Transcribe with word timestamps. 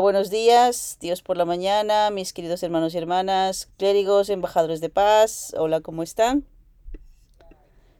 Buenos 0.00 0.30
días, 0.30 0.96
Dios 1.00 1.22
por 1.22 1.36
la 1.36 1.44
mañana, 1.44 2.10
mis 2.10 2.32
queridos 2.32 2.62
hermanos 2.62 2.94
y 2.94 2.98
hermanas, 2.98 3.68
clérigos, 3.78 4.28
embajadores 4.28 4.80
de 4.80 4.90
paz, 4.90 5.54
hola, 5.58 5.80
¿cómo 5.80 6.02
están? 6.04 6.44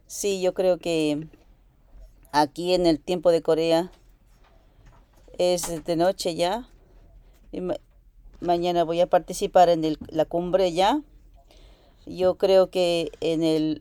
Sí, 0.06 0.40
yo 0.40 0.54
creo 0.54 0.79
que 0.79 1.26
aquí 2.30 2.72
en 2.74 2.87
el 2.87 3.00
tiempo 3.00 3.32
de 3.32 3.42
Corea 3.42 3.90
es 5.38 5.84
de 5.84 5.96
noche 5.96 6.34
ya. 6.37 6.69
Y 7.50 7.61
ma- 7.62 7.76
mañana 8.40 8.85
voy 8.85 9.01
a 9.01 9.08
participar 9.08 9.69
en 9.69 9.85
el- 9.85 9.99
la 10.08 10.24
cumbre 10.24 10.72
ya. 10.72 11.03
Yo 12.06 12.37
creo 12.37 12.71
que 12.71 13.10
en 13.21 13.42
el, 13.42 13.80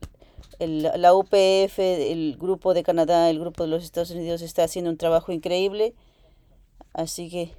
el- 0.58 0.90
la 0.96 1.14
UPF, 1.14 1.78
el 1.78 2.36
grupo 2.36 2.74
de 2.74 2.82
Canadá, 2.82 3.30
el 3.30 3.38
grupo 3.38 3.62
de 3.62 3.68
los 3.70 3.84
Estados 3.84 4.10
Unidos 4.10 4.42
está 4.42 4.64
haciendo 4.64 4.90
un 4.90 4.96
trabajo 4.98 5.30
increíble. 5.32 5.94
Así 6.92 7.30
que 7.30 7.52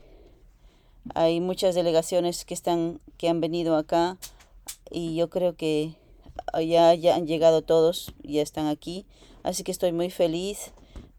hay 1.15 1.39
muchas 1.39 1.75
delegaciones 1.75 2.45
que 2.45 2.53
están, 2.53 2.99
que 3.17 3.29
han 3.29 3.41
venido 3.41 3.75
acá 3.75 4.17
y 4.89 5.15
yo 5.15 5.29
creo 5.29 5.55
que 5.55 5.95
ya, 6.53 6.93
ya 6.93 7.15
han 7.15 7.27
llegado 7.27 7.61
todos, 7.61 8.13
ya 8.23 8.41
están 8.41 8.67
aquí. 8.67 9.05
Así 9.43 9.63
que 9.63 9.71
estoy 9.71 9.91
muy 9.91 10.09
feliz 10.09 10.71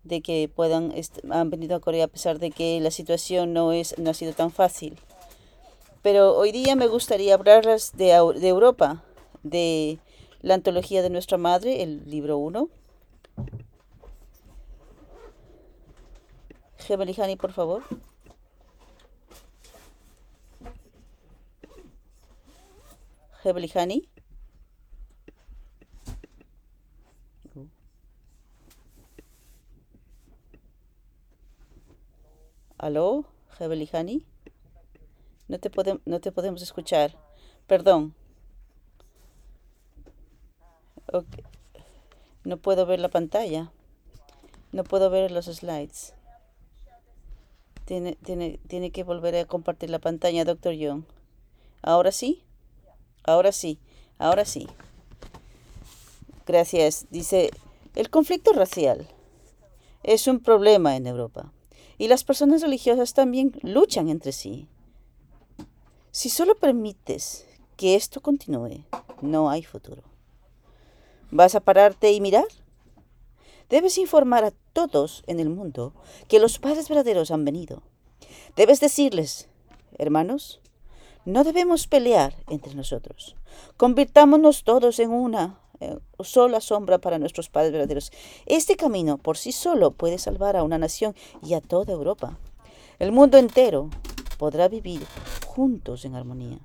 de 0.05 0.21
que 0.21 0.51
puedan, 0.55 0.93
han 1.30 1.51
venido 1.51 1.77
a 1.77 1.80
Corea 1.80 2.05
a 2.05 2.09
pesar 2.09 2.38
de 2.38 2.51
que 2.51 2.80
la 2.80 2.91
situación 2.91 3.52
no 3.52 3.73
es, 3.73 3.98
no 3.98 4.11
ha 4.11 4.15
sido 4.15 4.33
tan 4.33 4.51
fácil. 4.51 4.98
Pero 6.02 6.37
hoy 6.37 6.52
día 6.52 6.77
me 6.77 6.87
gustaría 6.87 7.35
hablarles 7.35 7.93
de, 7.97 8.07
de 8.41 8.49
Europa, 8.49 9.05
de 9.43 9.99
la 10.41 10.55
antología 10.55 11.02
de 11.02 11.10
nuestra 11.10 11.37
madre, 11.37 11.83
el 11.83 12.09
libro 12.09 12.38
uno 12.38 12.69
Gemelihani, 16.91 17.37
por 17.37 17.52
favor. 17.52 17.83
Gemelihani. 23.43 24.09
¿Aló? 32.79 33.24
Gemelihani. 33.59 34.24
No 35.49 35.59
te 35.59 35.71
podem- 35.71 36.01
no 36.07 36.21
te 36.21 36.33
podemos 36.33 36.63
escuchar. 36.63 37.16
Perdón. 37.66 38.15
No 42.45 42.57
puedo 42.57 42.87
ver 42.87 43.01
la 43.01 43.09
pantalla. 43.09 43.71
No 44.73 44.85
puedo 44.85 45.11
ver 45.11 45.30
los 45.30 45.46
slides. 45.46 46.15
Tiene, 47.85 48.16
tiene, 48.24 48.61
tiene 48.68 48.93
que 48.93 49.02
volver 49.02 49.35
a 49.37 49.45
compartir 49.45 49.91
la 49.91 49.99
pantalla, 49.99 50.45
doctor 50.45 50.73
Young. 50.74 51.02
¿Ahora 51.83 52.13
sí? 52.13 52.45
Ahora 53.24 53.52
sí. 53.52 53.79
Ahora 54.18 54.45
sí. 54.45 54.68
Gracias. 56.46 57.07
Dice, 57.10 57.51
el 57.95 58.10
conflicto 58.10 58.52
racial 58.52 59.09
es 60.02 60.27
un 60.27 60.40
problema 60.40 60.96
en 60.96 61.07
Europa. 61.07 61.52
Y 61.99 62.09
las 62.09 62.24
personas 62.24 62.62
religiosas 62.62 63.12
también 63.12 63.52
luchan 63.62 64.09
entre 64.09 64.32
sí. 64.32 64.69
Si 66.10 66.31
solo 66.31 66.54
permites 66.56 67.47
que 67.77 67.94
esto 67.94 68.21
continúe, 68.21 68.84
no 69.21 69.50
hay 69.50 69.62
futuro. 69.62 70.03
¿Vas 71.31 71.55
a 71.55 71.60
pararte 71.60 72.10
y 72.12 72.21
mirar? 72.21 72.47
Debes 73.69 73.99
informar 73.99 74.44
a 74.44 74.53
todos 74.72 75.22
en 75.27 75.38
el 75.38 75.49
mundo 75.49 75.93
que 76.27 76.41
los 76.41 76.59
padres 76.59 76.88
verdaderos 76.88 77.31
han 77.31 77.44
venido. 77.44 77.82
Debes 78.56 78.81
decirles, 78.81 79.49
hermanos, 79.97 80.59
no 81.25 81.44
debemos 81.44 81.87
pelear 81.87 82.34
entre 82.49 82.75
nosotros. 82.75 83.37
Convirtámonos 83.76 84.65
todos 84.65 84.99
en 84.99 85.10
una 85.10 85.60
eh, 85.81 85.99
sola 86.21 86.60
sombra 86.60 86.99
para 86.99 87.19
nuestros 87.19 87.49
padres 87.49 87.72
verdaderos. 87.72 88.12
Este 88.47 88.77
camino 88.77 89.19
por 89.19 89.39
sí 89.39 89.53
solo 89.53 89.93
puede 89.93 90.19
salvar 90.19 90.56
a 90.56 90.62
una 90.62 90.78
nación 90.78 91.15
y 91.43 91.55
a 91.55 91.61
toda 91.61 91.93
Europa. 91.93 92.39
El 92.99 93.12
mundo 93.12 93.39
entero 93.39 93.89
podrá 94.39 94.69
vivir 94.69 95.06
juntos 95.47 96.05
en 96.05 96.15
armonía. 96.15 96.59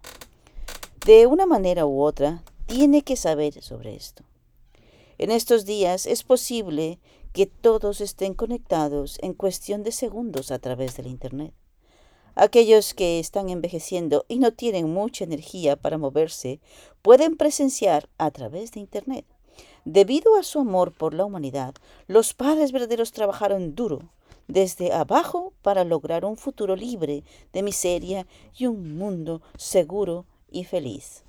De 1.05 1.27
una 1.27 1.45
manera 1.45 1.85
u 1.85 2.01
otra, 2.01 2.43
tiene 2.65 3.03
que 3.03 3.15
saber 3.15 3.61
sobre 3.61 3.95
esto. 3.95 4.23
En 5.17 5.31
estos 5.31 5.65
días 5.65 6.05
es 6.05 6.23
posible 6.23 6.99
que 7.31 7.45
todos 7.45 8.01
estén 8.01 8.33
conectados 8.33 9.17
en 9.21 9.33
cuestión 9.33 9.83
de 9.83 9.91
segundos 9.91 10.51
a 10.51 10.59
través 10.59 10.97
del 10.97 11.07
Internet. 11.07 11.53
Aquellos 12.35 12.93
que 12.93 13.19
están 13.19 13.49
envejeciendo 13.49 14.25
y 14.27 14.39
no 14.39 14.51
tienen 14.51 14.93
mucha 14.93 15.23
energía 15.23 15.77
para 15.77 15.97
moverse 15.97 16.59
pueden 17.01 17.37
presenciar 17.37 18.09
a 18.17 18.29
través 18.31 18.73
de 18.73 18.81
Internet. 18.81 19.25
Debido 19.85 20.35
a 20.35 20.43
su 20.43 20.59
amor 20.59 20.91
por 20.91 21.13
la 21.13 21.23
humanidad, 21.23 21.75
los 22.07 22.33
padres 22.33 22.73
verdaderos 22.73 23.13
trabajaron 23.13 23.73
duro 23.75 24.09
desde 24.47 24.91
abajo 24.91 25.53
para 25.61 25.83
lograr 25.83 26.25
un 26.25 26.37
futuro 26.37 26.75
libre 26.75 27.23
de 27.53 27.63
miseria 27.63 28.27
y 28.57 28.67
un 28.67 28.97
mundo 28.97 29.41
seguro 29.57 30.25
y 30.51 30.65
feliz. 30.65 31.23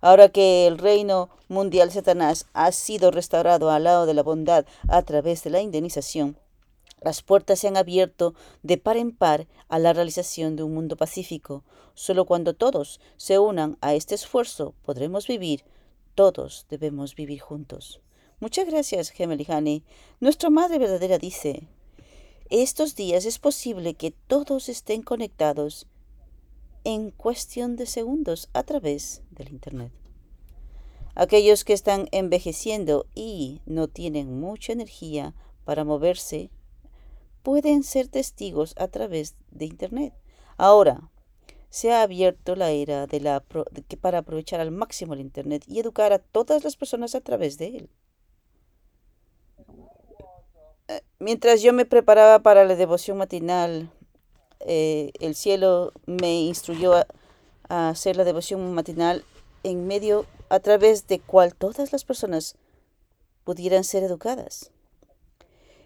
Ahora 0.00 0.28
que 0.28 0.66
el 0.66 0.78
reino 0.78 1.30
mundial 1.48 1.90
Satanás 1.90 2.46
ha 2.52 2.70
sido 2.72 3.10
restaurado 3.10 3.70
al 3.70 3.84
lado 3.84 4.06
de 4.06 4.14
la 4.14 4.22
bondad 4.22 4.66
a 4.88 5.02
través 5.02 5.42
de 5.42 5.50
la 5.50 5.60
indemnización, 5.60 6.36
las 7.00 7.22
puertas 7.22 7.60
se 7.60 7.68
han 7.68 7.76
abierto 7.76 8.34
de 8.62 8.78
par 8.78 8.96
en 8.96 9.12
par 9.12 9.46
a 9.68 9.78
la 9.78 9.92
realización 9.92 10.56
de 10.56 10.62
un 10.62 10.74
mundo 10.74 10.96
pacífico. 10.96 11.64
Solo 11.94 12.24
cuando 12.24 12.54
todos 12.54 13.00
se 13.16 13.38
unan 13.38 13.76
a 13.80 13.94
este 13.94 14.14
esfuerzo 14.14 14.74
podremos 14.84 15.26
vivir. 15.26 15.64
Todos 16.14 16.66
debemos 16.70 17.14
vivir 17.14 17.40
juntos. 17.40 18.00
Muchas 18.40 18.66
gracias, 18.66 19.10
Gemelihani. 19.10 19.84
Nuestra 20.20 20.50
Madre 20.50 20.78
Verdadera 20.78 21.18
dice, 21.18 21.66
estos 22.50 22.94
días 22.94 23.24
es 23.24 23.38
posible 23.38 23.94
que 23.94 24.10
todos 24.10 24.68
estén 24.68 25.02
conectados 25.02 25.86
en 26.84 27.10
cuestión 27.10 27.76
de 27.76 27.86
segundos 27.86 28.48
a 28.52 28.62
través 28.62 29.22
del 29.30 29.48
Internet. 29.48 29.92
Aquellos 31.14 31.64
que 31.64 31.72
están 31.72 32.08
envejeciendo 32.12 33.06
y 33.14 33.60
no 33.66 33.88
tienen 33.88 34.40
mucha 34.40 34.72
energía 34.72 35.34
para 35.64 35.84
moverse 35.84 36.50
pueden 37.44 37.84
ser 37.84 38.08
testigos 38.08 38.74
a 38.78 38.88
través 38.88 39.36
de 39.50 39.66
Internet. 39.66 40.14
Ahora, 40.56 41.10
se 41.68 41.92
ha 41.92 42.02
abierto 42.02 42.56
la 42.56 42.70
era 42.70 43.06
de 43.06 43.20
la 43.20 43.44
que 43.86 43.96
para 43.96 44.18
aprovechar 44.18 44.60
al 44.60 44.70
máximo 44.70 45.12
el 45.12 45.20
Internet 45.20 45.62
y 45.68 45.78
educar 45.78 46.12
a 46.12 46.18
todas 46.18 46.64
las 46.64 46.76
personas 46.76 47.14
a 47.14 47.20
través 47.20 47.58
de 47.58 47.66
él. 47.66 47.90
Eh, 50.88 51.02
Mientras 51.18 51.60
yo 51.60 51.72
me 51.74 51.84
preparaba 51.84 52.38
para 52.38 52.64
la 52.64 52.76
devoción 52.76 53.18
matinal, 53.18 53.90
eh, 54.60 55.12
el 55.20 55.34
cielo 55.34 55.92
me 56.06 56.40
instruyó 56.40 56.94
a, 56.94 57.06
a 57.68 57.90
hacer 57.90 58.16
la 58.16 58.24
devoción 58.24 58.72
matinal 58.72 59.22
en 59.64 59.86
medio 59.86 60.24
a 60.48 60.60
través 60.60 61.06
de 61.08 61.20
cual 61.20 61.54
todas 61.54 61.92
las 61.92 62.04
personas 62.04 62.56
pudieran 63.44 63.84
ser 63.84 64.02
educadas. 64.02 64.70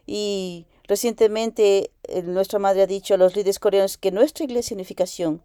Y 0.06 0.66
recientemente 0.88 1.92
eh, 2.02 2.22
nuestra 2.22 2.58
madre 2.58 2.82
ha 2.82 2.86
dicho 2.86 3.14
a 3.14 3.18
los 3.18 3.36
líderes 3.36 3.60
coreanos 3.60 3.98
que 3.98 4.10
nuestra 4.10 4.44
iglesia 4.44 4.74
unificación 4.74 5.42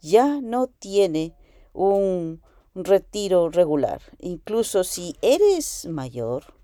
ya 0.00 0.40
no 0.40 0.68
tiene 0.68 1.34
un 1.72 2.40
retiro 2.74 3.50
regular. 3.50 4.00
Incluso 4.20 4.84
si 4.84 5.16
eres 5.22 5.86
mayor, 5.86 6.54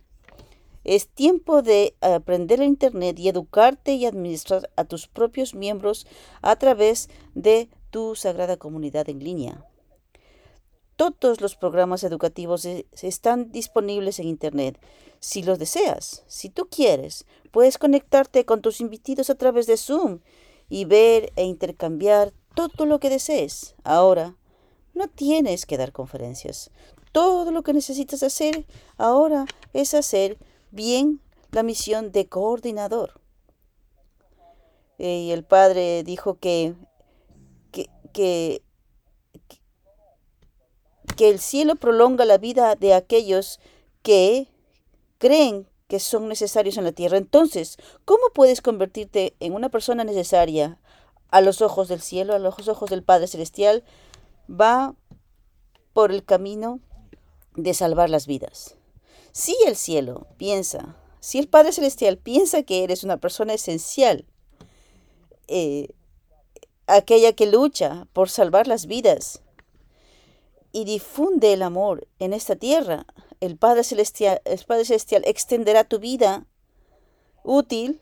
es 0.85 1.09
tiempo 1.09 1.63
de 1.63 1.95
aprender 2.01 2.61
el 2.61 2.69
Internet 2.69 3.19
y 3.19 3.29
educarte 3.29 3.93
y 3.95 4.07
administrar 4.07 4.71
a 4.77 4.85
tus 4.85 5.07
propios 5.07 5.55
miembros 5.55 6.07
a 6.41 6.57
través 6.57 7.11
de 7.35 7.69
tu 7.91 8.15
sagrada 8.15 8.57
comunidad 8.57 9.09
en 9.09 9.19
línea. 9.19 9.65
Todos 10.99 11.41
los 11.41 11.55
programas 11.55 12.03
educativos 12.03 12.65
están 12.65 13.53
disponibles 13.53 14.19
en 14.19 14.27
Internet. 14.27 14.81
Si 15.21 15.45
los 15.45 15.61
deseas, 15.61 16.25
si 16.27 16.51
tú 16.51 16.67
quieres, 16.69 17.25
puedes 17.53 17.79
conectarte 17.79 18.45
con 18.45 18.63
tus 18.63 18.81
invitados 18.81 19.31
a 19.31 19.37
través 19.37 19.69
de 19.69 19.77
Zoom 19.77 20.19
y 20.69 20.87
ver 20.87 21.33
e 21.37 21.45
intercambiar 21.45 22.33
todo 22.57 22.85
lo 22.85 22.99
que 22.99 23.11
desees. 23.11 23.77
Ahora, 23.85 24.35
no 24.93 25.07
tienes 25.07 25.67
que 25.67 25.77
dar 25.77 25.93
conferencias. 25.93 26.73
Todo 27.13 27.53
lo 27.53 27.63
que 27.63 27.75
necesitas 27.75 28.25
hacer 28.25 28.67
ahora 28.97 29.47
es 29.73 29.95
hacer 29.95 30.37
bien 30.73 31.21
la 31.53 31.63
misión 31.63 32.11
de 32.11 32.27
coordinador. 32.27 33.21
Eh, 34.99 35.27
Y 35.27 35.31
el 35.31 35.45
padre 35.45 36.03
dijo 36.03 36.41
que, 36.41 36.75
que, 37.71 37.89
que, 38.13 38.63
que 41.19 41.29
el 41.29 41.41
cielo 41.41 41.75
prolonga 41.75 42.25
la 42.25 42.39
vida 42.39 42.77
de 42.77 42.95
aquellos 42.95 43.59
que 44.03 44.47
creen 45.19 45.67
que 45.89 45.99
son 45.99 46.29
necesarios 46.29 46.77
en 46.77 46.85
la 46.85 46.93
tierra. 46.93 47.19
Entonces, 47.19 47.77
¿cómo 48.05 48.23
puedes 48.33 48.63
convertirte 48.63 49.35
en 49.41 49.53
una 49.53 49.69
persona 49.69 50.05
necesaria 50.05 50.79
a 51.31 51.41
los 51.41 51.61
ojos 51.61 51.89
del 51.89 52.01
cielo, 52.01 52.37
a 52.37 52.39
los 52.39 52.69
ojos 52.69 52.89
del 52.89 53.03
Padre 53.03 53.27
Celestial, 53.27 53.83
va 54.49 54.95
por 55.93 56.13
el 56.13 56.25
camino 56.25 56.79
de 57.57 57.75
salvar 57.75 58.11
las 58.11 58.29
vidas. 58.29 58.77
Si 59.33 59.57
el 59.67 59.75
cielo 59.75 60.29
piensa, 60.37 60.95
si 61.19 61.41
el 61.41 61.49
Padre 61.49 61.73
Celestial 61.73 62.17
piensa 62.17 62.63
que 62.63 62.85
eres 62.85 63.03
una 63.03 63.17
persona 63.17 63.55
esencial, 63.55 64.25
eh, 65.49 65.89
aquella 66.87 67.33
que 67.33 67.47
lucha 67.47 68.07
por 68.13 68.31
salvar 68.31 68.69
las 68.69 68.87
vidas 68.87 69.43
y 70.79 70.85
difunde 70.85 71.53
el 71.53 71.63
amor 71.63 72.07
en 72.21 72.33
esta 72.33 72.55
tierra, 72.55 73.05
el 73.41 73.57
Padre 73.57 73.83
Celestial, 73.83 74.41
el 74.45 74.65
Padre 74.65 74.85
Celestial 74.85 75.25
extenderá 75.27 75.83
tu 75.83 75.99
vida 75.99 76.47
útil 77.43 78.01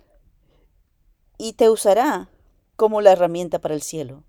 y 1.38 1.54
te 1.54 1.70
usará 1.70 2.28
como 2.76 3.00
la 3.00 3.12
herramienta 3.12 3.60
para 3.60 3.72
el 3.72 3.80
cielo. 3.80 4.24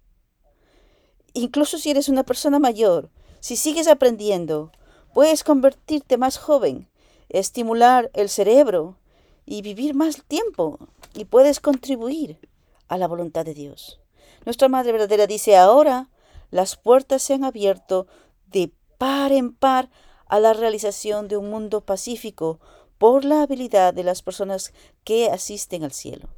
Incluso 1.34 1.78
si 1.78 1.90
eres 1.90 2.08
una 2.08 2.24
persona 2.24 2.58
mayor, 2.58 3.10
si 3.42 3.58
sigues 3.58 3.90
aprendiendo, 3.90 4.72
puedes 5.14 5.44
convertirte 5.44 6.16
más 6.16 6.38
joven, 6.38 6.88
estimular 7.28 8.10
el 8.14 8.30
cerebro 8.30 8.98
y 9.46 9.62
vivir 9.62 9.94
más 9.94 10.24
tiempo 10.26 10.80
y 11.14 11.26
puedes 11.26 11.60
contribuir 11.60 12.40
a 12.88 12.98
la 12.98 13.10
voluntad 13.10 13.44
de 13.44 13.54
Dios. 13.54 14.00
Nuestra 14.46 14.70
Madre 14.70 14.94
Verdadera 14.94 15.28
dice, 15.28 15.58
ahora 15.58 16.10
las 16.50 16.78
puertas 16.78 17.22
se 17.24 17.34
han 17.34 17.44
abierto 17.44 18.08
de 18.52 18.72
par 18.98 19.32
en 19.32 19.54
par 19.54 19.90
a 20.28 20.40
la 20.40 20.54
realización 20.54 21.28
de 21.28 21.38
un 21.38 21.50
mundo 21.50 21.82
pacífico 21.82 22.60
por 22.98 23.26
la 23.26 23.44
habilidad 23.44 23.94
de 23.94 24.04
las 24.04 24.22
personas 24.22 24.74
que 25.04 25.30
asisten 25.30 25.84
al 25.84 25.92
cielo. 25.92 26.30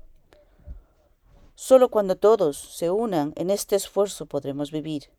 Solo 1.55 1.89
cuando 1.89 2.15
todos 2.15 2.57
se 2.57 2.89
unan 2.89 3.33
en 3.35 3.49
este 3.49 3.75
esfuerzo 3.75 4.25
podremos 4.25 4.71
vivir. 4.71 5.09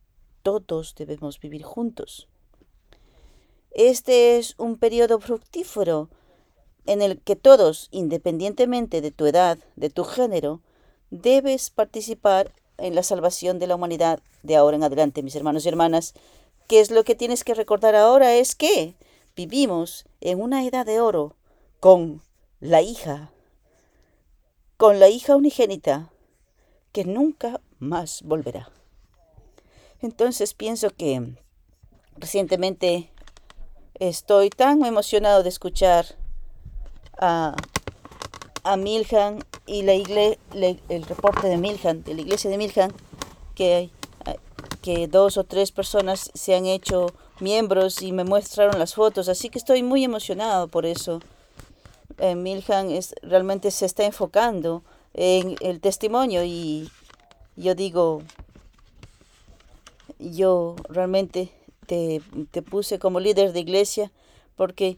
Todos 0.43 0.95
debemos 0.95 1.39
vivir 1.39 1.63
juntos. 1.63 2.27
Este 3.71 4.37
es 4.37 4.55
un 4.57 4.77
periodo 4.77 5.19
fructífero 5.19 6.09
en 6.85 7.01
el 7.01 7.21
que 7.21 7.35
todos, 7.35 7.89
independientemente 7.91 9.01
de 9.01 9.11
tu 9.11 9.27
edad, 9.27 9.59
de 9.75 9.89
tu 9.89 10.03
género, 10.03 10.61
debes 11.11 11.69
participar 11.69 12.53
en 12.77 12.95
la 12.95 13.03
salvación 13.03 13.59
de 13.59 13.67
la 13.67 13.75
humanidad 13.75 14.19
de 14.43 14.55
ahora 14.55 14.77
en 14.77 14.83
adelante, 14.83 15.23
mis 15.23 15.35
hermanos 15.35 15.65
y 15.65 15.69
hermanas. 15.69 16.15
¿Qué 16.71 16.79
es 16.79 16.89
lo 16.89 17.03
que 17.03 17.15
tienes 17.15 17.43
que 17.43 17.53
recordar 17.53 17.95
ahora? 17.95 18.33
Es 18.33 18.55
que 18.55 18.95
vivimos 19.35 20.05
en 20.21 20.41
una 20.41 20.65
edad 20.65 20.85
de 20.85 21.01
oro 21.01 21.35
con 21.81 22.21
la 22.61 22.81
hija, 22.81 23.29
con 24.77 24.97
la 24.97 25.09
hija 25.09 25.35
unigénita 25.35 26.13
que 26.93 27.03
nunca 27.03 27.59
más 27.79 28.21
volverá. 28.21 28.69
Entonces 30.01 30.53
pienso 30.53 30.91
que 30.91 31.35
recientemente 32.15 33.11
estoy 33.95 34.49
tan 34.49 34.85
emocionado 34.85 35.43
de 35.43 35.49
escuchar 35.49 36.05
a, 37.17 37.53
a 38.63 38.77
Milhan 38.77 39.43
y 39.65 39.81
la 39.81 39.91
el 39.91 41.03
reporte 41.03 41.47
de 41.49 41.57
Milhan, 41.57 42.05
de 42.05 42.13
la 42.13 42.21
iglesia 42.21 42.49
de 42.49 42.57
Milhan, 42.57 42.93
que, 43.55 43.89
que 44.81 45.07
dos 45.07 45.37
o 45.37 45.43
tres 45.43 45.71
personas 45.71 46.31
se 46.33 46.55
han 46.55 46.65
hecho 46.65 47.07
miembros 47.39 48.01
y 48.01 48.11
me 48.11 48.23
mostraron 48.23 48.79
las 48.79 48.95
fotos, 48.95 49.29
así 49.29 49.49
que 49.49 49.59
estoy 49.59 49.83
muy 49.83 50.03
emocionado 50.03 50.67
por 50.67 50.85
eso. 50.85 51.19
Eh, 52.17 52.35
Milhan 52.35 52.91
es, 52.91 53.15
realmente 53.21 53.71
se 53.71 53.85
está 53.85 54.05
enfocando 54.05 54.83
en 55.13 55.55
el 55.61 55.79
testimonio 55.79 56.43
y 56.43 56.89
yo 57.55 57.75
digo, 57.75 58.21
yo 60.19 60.75
realmente 60.89 61.51
te, 61.85 62.21
puse 62.61 62.99
como 62.99 63.19
líder 63.19 63.53
de 63.53 63.59
iglesia 63.59 64.11
porque, 64.55 64.97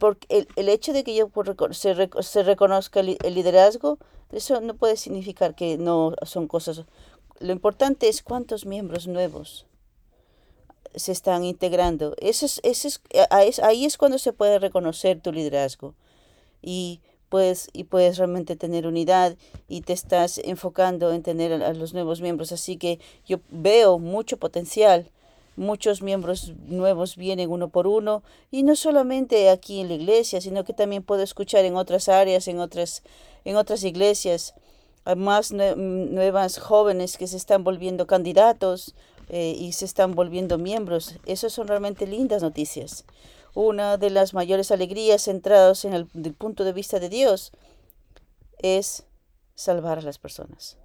porque 0.00 0.46
el, 0.56 0.68
hecho 0.68 0.92
de 0.92 1.04
que 1.04 1.14
yo 1.14 1.30
se, 1.70 2.10
se 2.20 2.42
reconozca 2.42 3.00
el, 3.00 3.16
liderazgo, 3.34 3.98
eso 4.32 4.60
no 4.60 4.74
puede 4.74 4.96
significar 4.96 5.54
que 5.54 5.78
no 5.78 6.14
son 6.22 6.46
cosas. 6.46 6.84
Lo 7.40 7.52
importante 7.52 8.08
es 8.08 8.22
cuántos 8.22 8.66
miembros 8.66 9.06
nuevos 9.06 9.66
se 10.94 11.12
están 11.12 11.44
integrando. 11.44 12.14
Eso 12.20 12.46
es, 12.46 12.60
eso 12.64 12.88
es, 12.88 13.00
ahí 13.30 13.84
es 13.84 13.96
cuando 13.96 14.18
se 14.18 14.32
puede 14.32 14.58
reconocer 14.58 15.20
tu 15.20 15.32
liderazgo. 15.32 15.94
Y 16.60 17.00
puedes, 17.28 17.68
y 17.72 17.84
puedes 17.84 18.18
realmente 18.18 18.56
tener 18.56 18.86
unidad 18.86 19.36
y 19.68 19.82
te 19.82 19.92
estás 19.92 20.38
enfocando 20.38 21.12
en 21.12 21.22
tener 21.22 21.52
a, 21.52 21.72
los 21.74 21.94
nuevos 21.94 22.20
miembros. 22.20 22.52
Así 22.52 22.76
que 22.76 22.98
yo 23.26 23.38
veo 23.50 23.98
mucho 23.98 24.36
potencial. 24.36 25.10
Muchos 25.56 26.02
miembros 26.02 26.52
nuevos 26.66 27.16
vienen 27.16 27.50
uno 27.50 27.68
por 27.68 27.88
uno 27.88 28.22
y 28.52 28.62
no 28.62 28.76
solamente 28.76 29.50
aquí 29.50 29.80
en 29.80 29.88
la 29.88 29.94
iglesia, 29.94 30.40
sino 30.40 30.62
que 30.62 30.72
también 30.72 31.02
puedo 31.02 31.22
escuchar 31.22 31.64
en 31.64 31.74
otras 31.74 32.08
áreas, 32.08 32.46
en 32.46 32.60
otras, 32.60 33.02
en 33.44 33.56
otras 33.56 33.82
iglesias, 33.82 34.54
más 35.16 35.52
nuevas 35.52 36.58
jóvenes 36.58 37.16
que 37.16 37.26
se 37.26 37.36
están 37.36 37.64
volviendo 37.64 38.06
candidatos 38.06 38.94
eh, 39.28 39.54
y 39.58 39.72
se 39.72 39.84
están 39.84 40.14
volviendo 40.14 40.58
miembros. 40.58 41.16
Esas 41.26 41.52
son 41.52 41.68
realmente 41.68 42.06
lindas 42.06 42.42
noticias 42.42 43.04
una 43.54 43.96
de 43.96 44.10
las 44.10 44.34
mayores 44.34 44.70
alegrías 44.70 45.24
centradas 45.24 45.84
en 45.84 45.92
el 45.92 46.06
punto 46.06 46.62
de 46.62 46.72
vista 46.72 47.00
de 47.00 47.08
Dios 47.08 47.50
es 48.58 49.04
salvar 49.56 49.98
a 49.98 50.02
las 50.02 50.18
personas. 50.18 50.76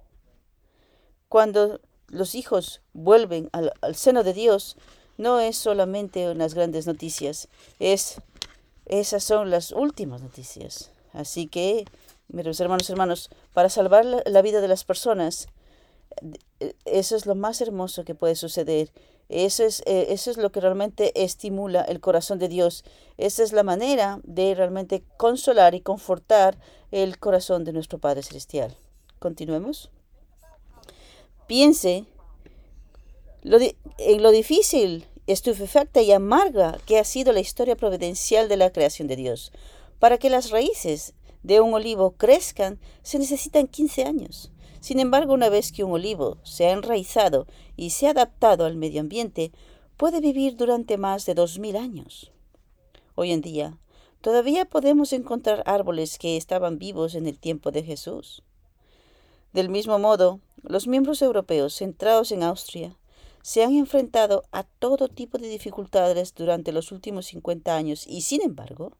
Cuando 1.28 1.80
los 2.08 2.34
hijos 2.34 2.80
vuelven 2.92 3.48
al, 3.52 3.72
seno 3.94 4.24
de 4.24 4.32
Dios, 4.32 4.76
no 5.18 5.38
es 5.38 5.56
solamente 5.56 6.28
unas 6.28 6.54
grandes 6.54 6.86
noticias, 6.88 7.48
es 7.78 8.20
esas 8.86 9.22
son 9.22 9.50
las 9.50 9.70
últimas 9.70 10.20
noticias. 10.20 10.90
Así 11.12 11.46
que, 11.46 11.84
mis 12.28 12.60
hermanos, 12.60 12.90
hermanos, 12.90 13.30
para 13.52 13.68
salvar 13.68 14.04
la 14.04 14.42
vida 14.42 14.60
de 14.60 14.68
las 14.68 14.84
personas, 14.84 15.48
eh, 16.60 16.74
eso 16.84 17.16
es 17.16 17.26
lo 17.26 17.34
más 17.34 17.60
hermoso 17.60 18.04
que 18.04 18.14
puede 18.14 18.34
suceder 18.34 18.90
eso 19.28 19.64
es, 19.64 19.82
eh, 19.86 20.06
eso 20.10 20.30
es 20.30 20.36
lo 20.36 20.52
que 20.52 20.60
realmente 20.60 21.22
estimula 21.22 21.82
el 21.82 22.00
corazón 22.00 22.38
de 22.38 22.48
Dios. 22.48 22.84
Esa 23.16 23.42
es 23.42 23.52
la 23.52 23.62
manera 23.62 24.20
de 24.22 24.54
realmente 24.54 25.02
consolar 25.16 25.74
y 25.74 25.80
confortar 25.80 26.58
el 26.90 27.18
corazón 27.18 27.64
de 27.64 27.72
nuestro 27.72 27.98
Padre 27.98 28.22
Celestial. 28.22 28.76
Continuemos. 29.18 29.90
Piense 31.46 32.04
en 33.98 34.22
lo 34.22 34.30
difícil, 34.30 35.06
estupefacta 35.26 36.02
y 36.02 36.12
amarga 36.12 36.78
que 36.86 36.98
ha 36.98 37.04
sido 37.04 37.32
la 37.32 37.40
historia 37.40 37.76
providencial 37.76 38.48
de 38.48 38.56
la 38.56 38.70
creación 38.70 39.08
de 39.08 39.16
Dios. 39.16 39.52
Para 39.98 40.18
que 40.18 40.30
las 40.30 40.50
raíces 40.50 41.14
de 41.44 41.60
un 41.60 41.74
olivo 41.74 42.16
crezcan 42.16 42.80
se 43.02 43.18
necesitan 43.20 43.68
15 43.68 44.04
años. 44.04 44.50
Sin 44.80 44.98
embargo, 44.98 45.32
una 45.32 45.48
vez 45.48 45.70
que 45.70 45.84
un 45.84 45.92
olivo 45.92 46.38
se 46.42 46.66
ha 46.66 46.72
enraizado 46.72 47.46
y 47.76 47.90
se 47.90 48.06
ha 48.08 48.10
adaptado 48.10 48.64
al 48.64 48.76
medio 48.76 49.00
ambiente, 49.00 49.52
puede 49.96 50.20
vivir 50.20 50.56
durante 50.56 50.98
más 50.98 51.24
de 51.26 51.34
dos 51.34 51.58
mil 51.58 51.76
años. 51.76 52.32
Hoy 53.14 53.30
en 53.30 53.40
día, 53.40 53.78
todavía 54.20 54.64
podemos 54.64 55.12
encontrar 55.12 55.62
árboles 55.66 56.18
que 56.18 56.36
estaban 56.36 56.78
vivos 56.78 57.14
en 57.14 57.26
el 57.26 57.38
tiempo 57.38 57.70
de 57.70 57.82
Jesús. 57.82 58.42
Del 59.52 59.68
mismo 59.68 59.98
modo, 59.98 60.40
los 60.62 60.88
miembros 60.88 61.22
europeos 61.22 61.76
centrados 61.76 62.32
en 62.32 62.42
Austria 62.42 62.96
se 63.42 63.62
han 63.62 63.74
enfrentado 63.74 64.44
a 64.50 64.64
todo 64.64 65.08
tipo 65.08 65.38
de 65.38 65.48
dificultades 65.48 66.34
durante 66.34 66.72
los 66.72 66.90
últimos 66.90 67.26
50 67.26 67.76
años 67.76 68.06
y, 68.06 68.22
sin 68.22 68.40
embargo, 68.42 68.96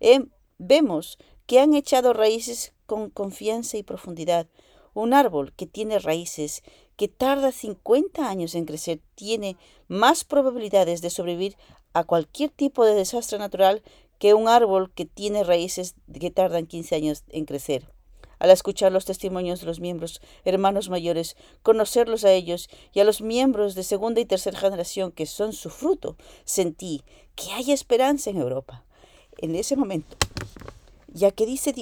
em, 0.00 0.30
vemos 0.58 1.18
que 1.46 1.60
han 1.60 1.74
echado 1.74 2.12
raíces 2.12 2.72
con 2.86 3.10
confianza 3.10 3.76
y 3.76 3.82
profundidad 3.82 4.46
un 4.94 5.14
árbol 5.14 5.52
que 5.54 5.66
tiene 5.66 5.98
raíces, 5.98 6.62
que 6.96 7.08
tarda 7.08 7.52
50 7.52 8.28
años 8.28 8.54
en 8.54 8.64
crecer, 8.64 9.00
tiene 9.14 9.56
más 9.88 10.24
probabilidades 10.24 11.00
de 11.00 11.10
sobrevivir 11.10 11.56
a 11.94 12.04
cualquier 12.04 12.50
tipo 12.50 12.84
de 12.84 12.94
desastre 12.94 13.38
natural 13.38 13.82
que 14.18 14.34
un 14.34 14.48
árbol 14.48 14.92
que 14.92 15.04
tiene 15.04 15.44
raíces 15.44 15.94
que 16.18 16.30
tardan 16.30 16.66
15 16.66 16.94
años 16.94 17.24
en 17.28 17.44
crecer. 17.44 17.90
Al 18.38 18.50
escuchar 18.50 18.90
los 18.90 19.04
testimonios 19.04 19.60
de 19.60 19.66
los 19.66 19.78
miembros, 19.78 20.20
hermanos 20.44 20.88
mayores, 20.88 21.36
conocerlos 21.62 22.24
a 22.24 22.32
ellos 22.32 22.68
y 22.92 23.00
a 23.00 23.04
los 23.04 23.20
miembros 23.20 23.74
de 23.74 23.84
segunda 23.84 24.20
y 24.20 24.24
tercera 24.24 24.58
generación 24.58 25.12
que 25.12 25.26
son 25.26 25.52
su 25.52 25.70
fruto, 25.70 26.16
sentí 26.44 27.02
que 27.36 27.52
hay 27.52 27.70
esperanza 27.70 28.30
en 28.30 28.38
Europa. 28.38 28.84
En 29.38 29.54
ese 29.54 29.76
momento 29.76 30.16
ya 31.14 31.30
que 31.30 31.44
dice, 31.44 31.74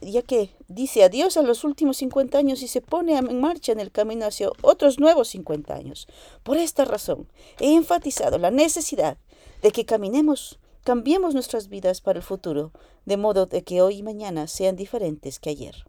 ya 0.00 0.22
que 0.22 0.50
dice 0.68 1.04
adiós 1.04 1.36
a 1.36 1.42
los 1.42 1.64
últimos 1.64 1.98
50 1.98 2.38
años 2.38 2.62
y 2.62 2.68
se 2.68 2.80
pone 2.80 3.16
en 3.16 3.40
marcha 3.40 3.72
en 3.72 3.80
el 3.80 3.92
camino 3.92 4.26
hacia 4.26 4.50
otros 4.62 4.98
nuevos 4.98 5.28
50 5.28 5.74
años. 5.74 6.08
Por 6.42 6.56
esta 6.56 6.84
razón, 6.84 7.28
he 7.60 7.74
enfatizado 7.74 8.38
la 8.38 8.50
necesidad 8.50 9.18
de 9.62 9.72
que 9.72 9.84
caminemos, 9.84 10.58
cambiemos 10.84 11.34
nuestras 11.34 11.68
vidas 11.68 12.00
para 12.00 12.18
el 12.18 12.24
futuro, 12.24 12.72
de 13.04 13.16
modo 13.16 13.46
de 13.46 13.62
que 13.62 13.82
hoy 13.82 13.98
y 13.98 14.02
mañana 14.02 14.46
sean 14.46 14.76
diferentes 14.76 15.38
que 15.38 15.50
ayer. 15.50 15.84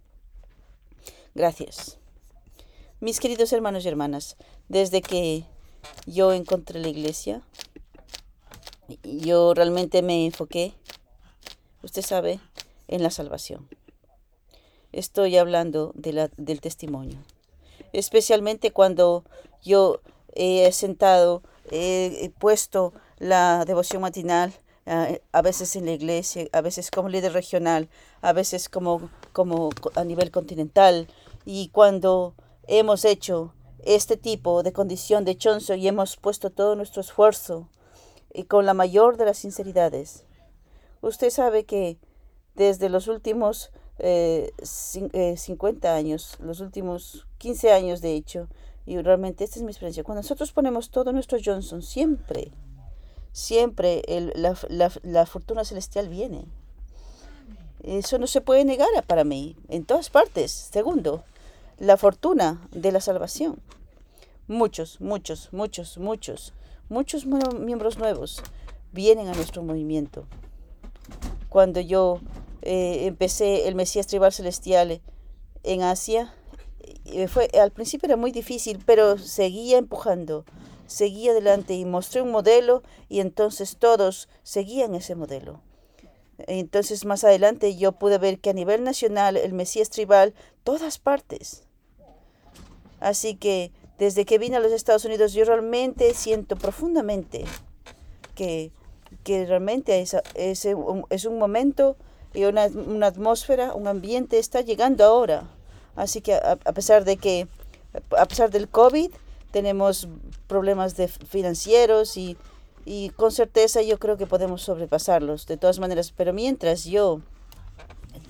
Gracias. 1.36 1.98
Mis 3.00 3.22
queridos 3.22 3.54
hermanos 3.54 3.86
y 3.86 3.88
hermanas, 3.88 4.36
desde 4.68 5.02
que 5.02 5.46
yo 6.06 6.34
encontré 6.34 6.80
la 6.80 6.90
iglesia, 6.90 7.44
yo 9.04 9.54
realmente 9.54 10.02
me 10.02 10.26
enfoqué, 10.26 10.74
usted 11.82 12.02
sabe, 12.02 12.42
en 12.90 13.02
la 13.02 13.10
salvación. 13.10 13.70
Estoy 14.92 15.38
hablando 15.38 15.92
de 15.96 16.14
la, 16.14 16.30
del 16.36 16.60
testimonio, 16.60 17.20
especialmente 17.94 18.72
cuando 18.72 19.24
yo 19.64 20.02
he 20.34 20.72
sentado, 20.72 21.42
he 21.72 22.32
puesto 22.40 22.94
la 23.20 23.64
devoción 23.66 24.02
matinal 24.02 24.54
a 25.32 25.42
veces 25.44 25.76
en 25.76 25.86
la 25.86 25.92
iglesia, 25.92 26.48
a 26.52 26.62
veces 26.62 26.90
como 26.90 27.10
líder 27.10 27.34
regional, 27.34 27.90
a 28.22 28.34
veces 28.34 28.70
como, 28.70 29.10
como 29.34 29.70
a 29.96 30.04
nivel 30.04 30.32
continental. 30.32 31.08
Y 31.46 31.70
cuando 31.70 32.34
hemos 32.68 33.06
hecho 33.06 33.54
este 33.86 34.18
tipo 34.18 34.64
de 34.64 34.74
condición 34.74 35.26
de 35.26 35.38
chonzo 35.38 35.76
y 35.76 35.88
hemos 35.88 36.18
puesto 36.18 36.50
todo 36.50 36.76
nuestro 36.76 37.02
esfuerzo 37.02 37.70
y 38.34 38.46
con 38.46 38.66
la 38.66 38.74
mayor 38.74 39.18
de 39.18 39.26
las 39.26 39.38
sinceridades, 39.38 40.26
usted 41.02 41.30
sabe 41.30 41.66
que 41.66 41.98
desde 42.60 42.90
los 42.90 43.08
últimos 43.08 43.72
eh, 44.00 44.52
50 44.62 45.88
eh, 45.88 45.98
años, 45.98 46.36
los 46.40 46.60
últimos 46.60 47.26
15 47.38 47.72
años 47.72 48.02
de 48.02 48.14
hecho, 48.14 48.50
y 48.86 48.98
realmente 49.00 49.46
esta 49.46 49.60
es 49.60 49.64
mi 49.64 49.72
experiencia, 49.72 50.04
cuando 50.04 50.22
nosotros 50.22 50.52
ponemos 50.52 50.90
todo 50.90 51.14
nuestro 51.14 51.40
Johnson, 51.44 51.82
siempre 51.82 52.52
siempre 53.32 54.04
la, 54.36 55.26
fortuna 55.26 55.64
celestial 55.64 56.10
viene. 56.10 56.46
Eso 57.84 58.18
no 58.18 58.28
se 58.28 58.42
puede 58.42 58.66
negar 58.66 58.90
para 59.08 59.24
mí, 59.24 59.56
en 59.70 59.86
todas 59.86 60.10
partes. 60.10 60.52
Segundo, 60.52 61.24
la 61.78 61.96
fortuna 61.96 62.68
de 62.72 62.92
la 62.92 63.00
salvación. 63.00 63.60
Muchos, 64.48 65.00
muchos, 65.00 65.54
muchos, 65.54 65.98
muchos, 65.98 66.54
muchos 66.90 67.26
miembros 67.26 67.98
nuevos 67.98 68.42
vienen 68.92 69.30
a 69.30 69.34
nuestro 69.34 69.64
movimiento. 69.64 70.26
Cuando 71.48 71.80
yo 71.80 72.20
eh, 72.62 73.06
empecé 73.06 73.68
el 73.68 73.76
Mesías 73.76 74.08
Tribal 74.08 74.34
Celestial 74.34 75.02
en 75.64 75.82
Asia, 75.82 76.34
eh, 77.06 77.28
fue, 77.28 77.50
al 77.60 77.72
principio 77.72 78.08
era 78.08 78.18
muy 78.18 78.32
difícil, 78.32 78.80
pero 78.86 79.18
seguía 79.18 79.78
empujando 79.78 80.46
seguí 80.90 81.30
adelante 81.30 81.76
y 81.76 81.86
mostré 81.86 82.22
un 82.22 82.32
modelo 82.32 82.82
y 83.08 83.20
entonces 83.20 83.78
todos 83.78 84.28
seguían 84.44 84.96
ese 84.96 85.16
modelo. 85.16 85.62
Entonces 86.48 87.06
más 87.06 87.24
adelante 87.24 87.76
yo 87.76 87.94
pude 87.94 88.18
ver 88.18 88.40
que 88.40 88.50
a 88.50 88.54
nivel 88.54 88.84
nacional 88.84 89.38
el 89.38 89.54
Mesías 89.54 89.90
tribal, 89.90 90.34
todas 90.64 90.98
partes. 90.98 91.64
Así 93.00 93.36
que 93.36 93.72
desde 93.98 94.26
que 94.26 94.40
vine 94.40 94.58
a 94.58 94.60
los 94.60 94.72
Estados 94.72 95.06
Unidos 95.06 95.34
yo 95.34 95.46
realmente 95.46 96.14
siento 96.14 96.56
profundamente 96.56 97.46
que, 98.36 98.72
que 99.24 99.46
realmente 99.46 100.02
es, 100.02 100.16
es, 100.34 100.66
es, 101.10 101.26
un 101.26 101.38
momento 101.38 101.98
y 102.34 102.46
una, 102.46 102.68
una, 102.68 103.08
atmósfera, 103.08 103.74
un 103.74 103.88
ambiente 103.88 104.40
está 104.40 104.62
llegando 104.62 105.04
ahora. 105.04 105.44
Así 105.96 106.22
que 106.22 106.34
a, 106.34 106.58
a 106.64 106.74
pesar 106.74 107.04
de 107.04 107.18
que, 107.18 107.48
a 108.18 108.26
pesar 108.26 108.52
del 108.52 108.68
COVID, 108.68 109.12
tenemos 109.52 110.08
problemas 110.48 110.96
de 110.96 111.08
financieros 111.08 112.18
y, 112.18 112.38
y 112.86 113.10
con 113.12 113.32
certeza 113.32 113.82
yo 113.82 114.00
creo 114.00 114.18
que 114.18 114.28
podemos 114.28 114.62
sobrepasarlos 114.62 115.48
de 115.48 115.58
todas 115.58 115.80
maneras. 115.80 116.14
Pero 116.16 116.34
mientras 116.34 116.86
yo 116.86 117.22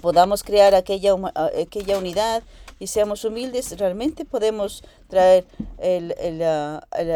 podamos 0.02 0.44
crear 0.44 0.76
aquella, 0.76 1.16
aquella 1.60 1.98
unidad 1.98 2.44
y 2.80 2.88
seamos 2.88 3.26
humildes, 3.26 3.78
realmente 3.78 4.26
podemos 4.26 4.84
traer 5.08 5.46
el, 5.78 6.16
el, 6.18 6.42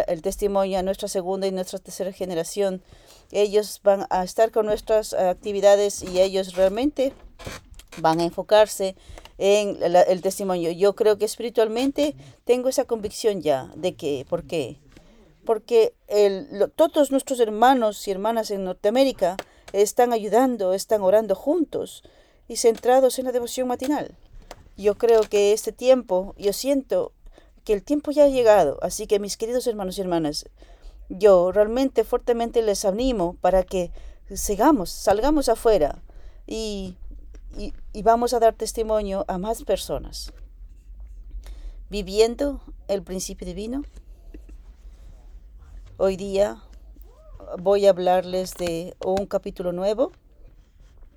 el, 0.07 0.21
testimonio 0.21 0.77
a 0.77 0.83
nuestra 0.83 1.07
segunda 1.07 1.47
y 1.47 1.51
nuestra 1.51 1.79
tercera 1.79 2.11
generación. 2.11 2.83
Ellos 3.31 3.79
van 3.83 4.05
a 4.09 4.23
estar 4.23 4.51
con 4.51 4.65
nuestras 4.65 5.13
actividades 5.13 6.03
y 6.03 6.19
ellos 6.19 6.55
realmente 6.55 7.13
van 7.97 8.19
a 8.19 8.25
enfocarse 8.25 8.95
en 9.37 9.77
el 9.81 10.21
testimonio. 10.21 10.71
Yo 10.71 10.95
creo 10.95 11.17
que 11.17 11.25
espiritualmente 11.25 12.15
tengo 12.43 12.69
esa 12.69 12.85
convicción 12.85 13.41
ya 13.41 13.71
de 13.75 13.95
que, 13.95 14.25
¿por 14.29 14.43
qué? 14.43 14.79
Porque 15.45 15.93
el, 16.07 16.71
todos 16.75 17.11
nuestros 17.11 17.39
hermanos 17.39 18.07
y 18.07 18.11
hermanas 18.11 18.51
en 18.51 18.63
Norteamérica 18.63 19.37
están 19.73 20.13
ayudando, 20.13 20.73
están 20.73 21.01
orando 21.01 21.35
juntos 21.35 22.03
y 22.47 22.57
centrados 22.57 23.17
en 23.19 23.25
la 23.25 23.31
devoción 23.31 23.67
matinal. 23.67 24.15
Yo 24.77 24.95
creo 24.97 25.21
que 25.21 25.53
este 25.53 25.71
tiempo, 25.71 26.35
yo 26.37 26.53
siento 26.53 27.11
que 27.63 27.73
el 27.73 27.83
tiempo 27.83 28.11
ya 28.11 28.25
ha 28.25 28.29
llegado, 28.29 28.77
así 28.81 29.07
que 29.07 29.19
mis 29.19 29.37
queridos 29.37 29.67
hermanos 29.67 29.97
y 29.97 30.01
hermanas, 30.01 30.49
yo 31.09 31.51
realmente 31.51 32.03
fuertemente 32.03 32.61
les 32.61 32.85
animo 32.85 33.37
para 33.41 33.63
que 33.63 33.91
sigamos, 34.33 34.89
salgamos 34.89 35.47
afuera 35.47 36.01
y 36.47 36.95
y, 37.57 38.01
vamos 38.01 38.33
a 38.33 38.39
dar 38.39 38.53
testimonio 38.53 39.25
a 39.27 39.37
más 39.37 39.63
personas. 39.63 40.33
Viviendo 41.89 42.61
el 42.87 43.03
principio 43.03 43.45
divino. 43.45 43.83
Hoy 45.97 46.17
día 46.17 46.63
voy 47.59 47.85
a 47.85 47.91
hablarles 47.91 48.55
de 48.55 48.95
un 49.05 49.27
capítulo 49.27 49.71
nuevo. 49.71 50.11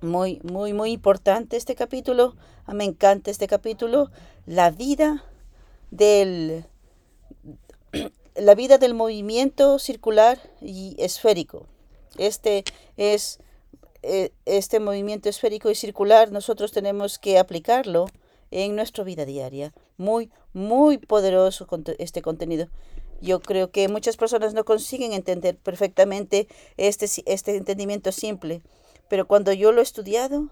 Muy, 0.01 0.39
muy, 0.43 0.73
muy 0.73 0.91
importante 0.91 1.57
este 1.57 1.73
capítulo. 1.73 2.35
Ah, 2.65 2.73
me 2.73 2.83
encanta 2.83 3.31
este 3.31 3.47
capítulo. 3.47 4.11
La 4.45 4.69
vida 4.69 5.23
del, 5.89 6.65
la 8.35 8.53
vida 8.53 8.77
del 8.77 8.93
movimiento 8.93 9.79
circular 9.79 10.39
y 10.61 10.95
esférico. 10.99 11.65
Este 12.17 12.63
es 12.95 13.39
eh, 14.03 14.31
este 14.45 14.79
movimiento 14.79 15.29
esférico 15.29 15.71
y 15.71 15.75
circular 15.75 16.31
nosotros 16.31 16.71
tenemos 16.71 17.17
que 17.17 17.39
aplicarlo 17.39 18.05
en 18.51 18.75
nuestra 18.75 19.03
vida 19.03 19.25
diaria. 19.25 19.73
Muy, 19.97 20.29
muy 20.53 20.99
poderoso 20.99 21.67
este 21.97 22.21
contenido. 22.21 22.67
Yo 23.19 23.41
creo 23.41 23.71
que 23.71 23.87
muchas 23.87 24.15
personas 24.15 24.53
no 24.53 24.63
consiguen 24.63 25.11
entender 25.11 25.57
perfectamente 25.57 26.47
este, 26.77 27.07
este 27.25 27.57
entendimiento 27.57 28.11
simple, 28.11 28.61
pero 29.09 29.27
cuando 29.27 29.53
yo 29.53 29.71
lo 29.71 29.79
he 29.79 29.83
estudiado 29.83 30.49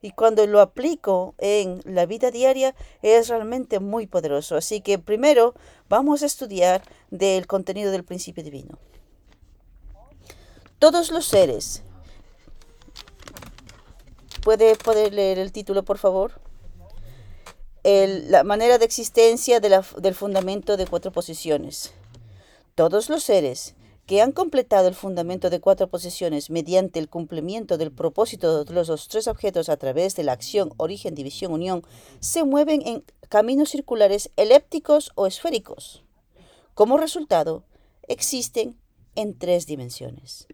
y 0.00 0.10
cuando 0.10 0.46
lo 0.46 0.60
aplico 0.60 1.34
en 1.38 1.80
la 1.84 2.06
vida 2.06 2.30
diaria 2.30 2.74
es 3.02 3.28
realmente 3.28 3.78
muy 3.80 4.06
poderoso. 4.06 4.56
Así 4.56 4.80
que 4.80 4.98
primero 4.98 5.54
vamos 5.88 6.22
a 6.22 6.26
estudiar 6.26 6.82
del 7.10 7.46
contenido 7.46 7.92
del 7.92 8.04
principio 8.04 8.42
divino. 8.42 8.78
Todos 10.78 11.12
los 11.12 11.26
seres 11.26 11.84
¿Puede, 14.42 14.74
poder 14.74 15.14
leer 15.14 15.38
el 15.38 15.52
título, 15.52 15.84
por 15.84 15.98
favor? 15.98 16.40
la 17.84 18.44
manera 18.44 18.78
de 18.78 18.84
existencia 18.84 19.58
del 19.58 20.14
fundamento 20.14 20.76
de 20.76 20.86
cuatro 20.86 21.10
posiciones. 21.10 21.92
Todos 22.76 23.08
los 23.08 23.24
seres 23.24 23.74
que 24.12 24.20
han 24.20 24.32
completado 24.32 24.88
el 24.88 24.94
fundamento 24.94 25.48
de 25.48 25.58
cuatro 25.58 25.88
posiciones 25.88 26.50
mediante 26.50 26.98
el 26.98 27.08
cumplimiento 27.08 27.78
del 27.78 27.90
propósito 27.90 28.62
de 28.62 28.74
los 28.74 29.08
tres 29.08 29.26
objetos 29.26 29.70
a 29.70 29.78
través 29.78 30.14
de 30.16 30.22
la 30.22 30.32
acción, 30.32 30.74
origen, 30.76 31.14
división, 31.14 31.50
unión, 31.50 31.82
se 32.20 32.44
mueven 32.44 32.86
en 32.86 33.04
caminos 33.30 33.70
circulares 33.70 34.30
elépticos 34.36 35.12
o 35.14 35.26
esféricos. 35.26 36.04
Como 36.74 36.98
resultado, 36.98 37.64
existen 38.06 38.76
en 39.14 39.38
tres 39.38 39.64
dimensiones. 39.64 40.46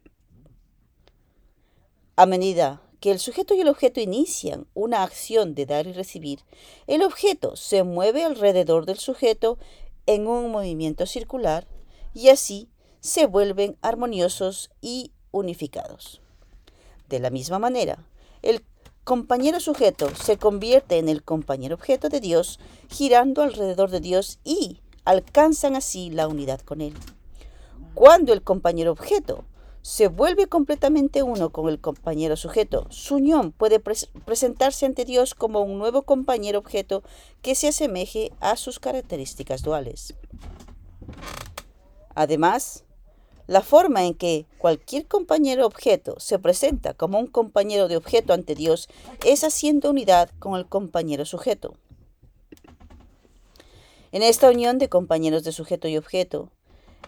A 2.15 2.27
medida 2.27 2.81
que 3.00 3.11
el 3.11 3.19
sujeto 3.19 3.55
y 3.57 3.62
el 3.62 3.69
objeto 3.69 3.99
inician 3.99 4.69
una 4.75 5.03
acción 5.03 5.57
de 5.57 5.67
dar 5.67 5.88
y 5.88 5.93
recibir, 5.95 6.43
el 6.87 7.03
objeto 7.03 7.57
se 7.57 7.83
mueve 7.83 8.23
alrededor 8.23 8.87
del 8.87 9.00
sujeto 9.00 9.59
en 10.07 10.29
un 10.29 10.53
movimiento 10.53 11.07
circular 11.07 11.67
y 12.15 12.29
así 12.29 12.69
se 13.09 13.27
vuelven 13.27 13.77
armoniosos 13.83 14.71
y 14.81 15.12
unificados. 15.33 16.21
De 17.09 17.19
la 17.19 17.31
misma 17.31 17.59
manera, 17.59 18.05
el 18.43 18.62
compañero 19.03 19.59
sujeto 19.59 20.15
se 20.15 20.37
convierte 20.37 20.99
en 20.99 21.09
el 21.09 21.25
compañero 21.25 21.75
objeto 21.75 22.09
de 22.09 22.21
Dios, 22.21 22.61
girando 22.88 23.43
alrededor 23.43 23.91
de 23.91 24.00
Dios 24.00 24.38
y 24.45 24.81
alcanzan 25.05 25.75
así 25.75 26.11
la 26.11 26.29
unidad 26.29 26.61
con 26.61 26.81
Él. 26.81 26.95
Cuando 27.95 28.33
el 28.33 28.43
compañero 28.43 28.93
objeto 28.93 29.45
se 29.83 30.09
vuelve 30.09 30.49
completamente 30.49 31.23
uno 31.23 31.50
con 31.50 31.69
el 31.71 31.81
compañero 31.81 32.37
sujeto. 32.37 32.87
Su 32.91 33.17
unión 33.17 33.53
puede 33.53 33.81
presentarse 33.81 34.85
ante 34.85 35.07
Dios 35.07 35.35
como 35.35 35.61
un 35.62 35.79
nuevo 35.79 36.03
compañero 36.03 36.59
objeto 36.59 37.03
que 37.41 37.55
se 37.55 37.69
asemeje 37.69 38.33
a 38.41 38.57
sus 38.57 38.81
características 38.81 39.62
duales. 39.62 40.15
Además, 42.15 42.85
la 43.49 43.62
forma 43.62 44.05
en 44.05 44.14
que 44.14 44.47
cualquier 44.59 45.07
compañero 45.07 45.67
objeto 45.67 46.21
se 46.21 46.38
presenta 46.38 46.93
como 46.93 47.19
un 47.19 47.26
compañero 47.26 47.88
de 47.88 47.97
objeto 47.97 48.35
ante 48.35 48.55
Dios 48.55 48.88
es 49.25 49.43
haciendo 49.43 49.90
unidad 49.90 50.31
con 50.38 50.55
el 50.55 50.67
compañero 50.67 51.25
sujeto. 51.25 51.75
En 54.12 54.23
esta 54.23 54.50
unión 54.50 54.78
de 54.78 54.90
compañeros 54.90 55.45
de 55.45 55.52
sujeto 55.52 55.88
y 55.88 55.97
objeto, 55.97 56.50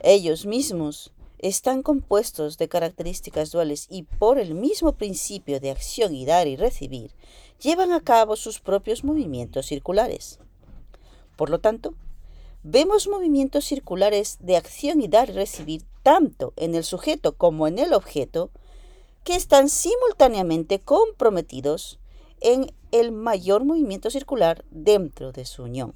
ellos 0.02 0.46
mismos 0.46 1.12
están 1.38 1.82
compuestos 1.82 2.56
de 2.56 2.68
características 2.68 3.50
duales 3.50 3.86
y 3.90 4.04
por 4.04 4.38
el 4.38 4.54
mismo 4.54 4.92
principio 4.92 5.60
de 5.60 5.70
acción 5.70 6.14
y 6.14 6.24
dar 6.24 6.48
y 6.48 6.56
recibir, 6.56 7.12
llevan 7.62 7.92
a 7.92 8.00
cabo 8.00 8.36
sus 8.36 8.60
propios 8.60 9.04
movimientos 9.04 9.66
circulares. 9.66 10.38
Por 11.36 11.50
lo 11.50 11.58
tanto, 11.58 11.94
vemos 12.62 13.08
movimientos 13.08 13.66
circulares 13.66 14.38
de 14.40 14.56
acción 14.56 15.02
y 15.02 15.08
dar 15.08 15.28
y 15.28 15.32
recibir 15.32 15.82
tanto 16.02 16.52
en 16.56 16.74
el 16.74 16.84
sujeto 16.84 17.36
como 17.36 17.66
en 17.66 17.78
el 17.78 17.92
objeto, 17.92 18.50
que 19.24 19.34
están 19.34 19.68
simultáneamente 19.68 20.80
comprometidos 20.80 21.98
en 22.40 22.72
el 22.90 23.12
mayor 23.12 23.64
movimiento 23.64 24.10
circular 24.10 24.64
dentro 24.70 25.32
de 25.32 25.44
su 25.44 25.64
unión. 25.64 25.94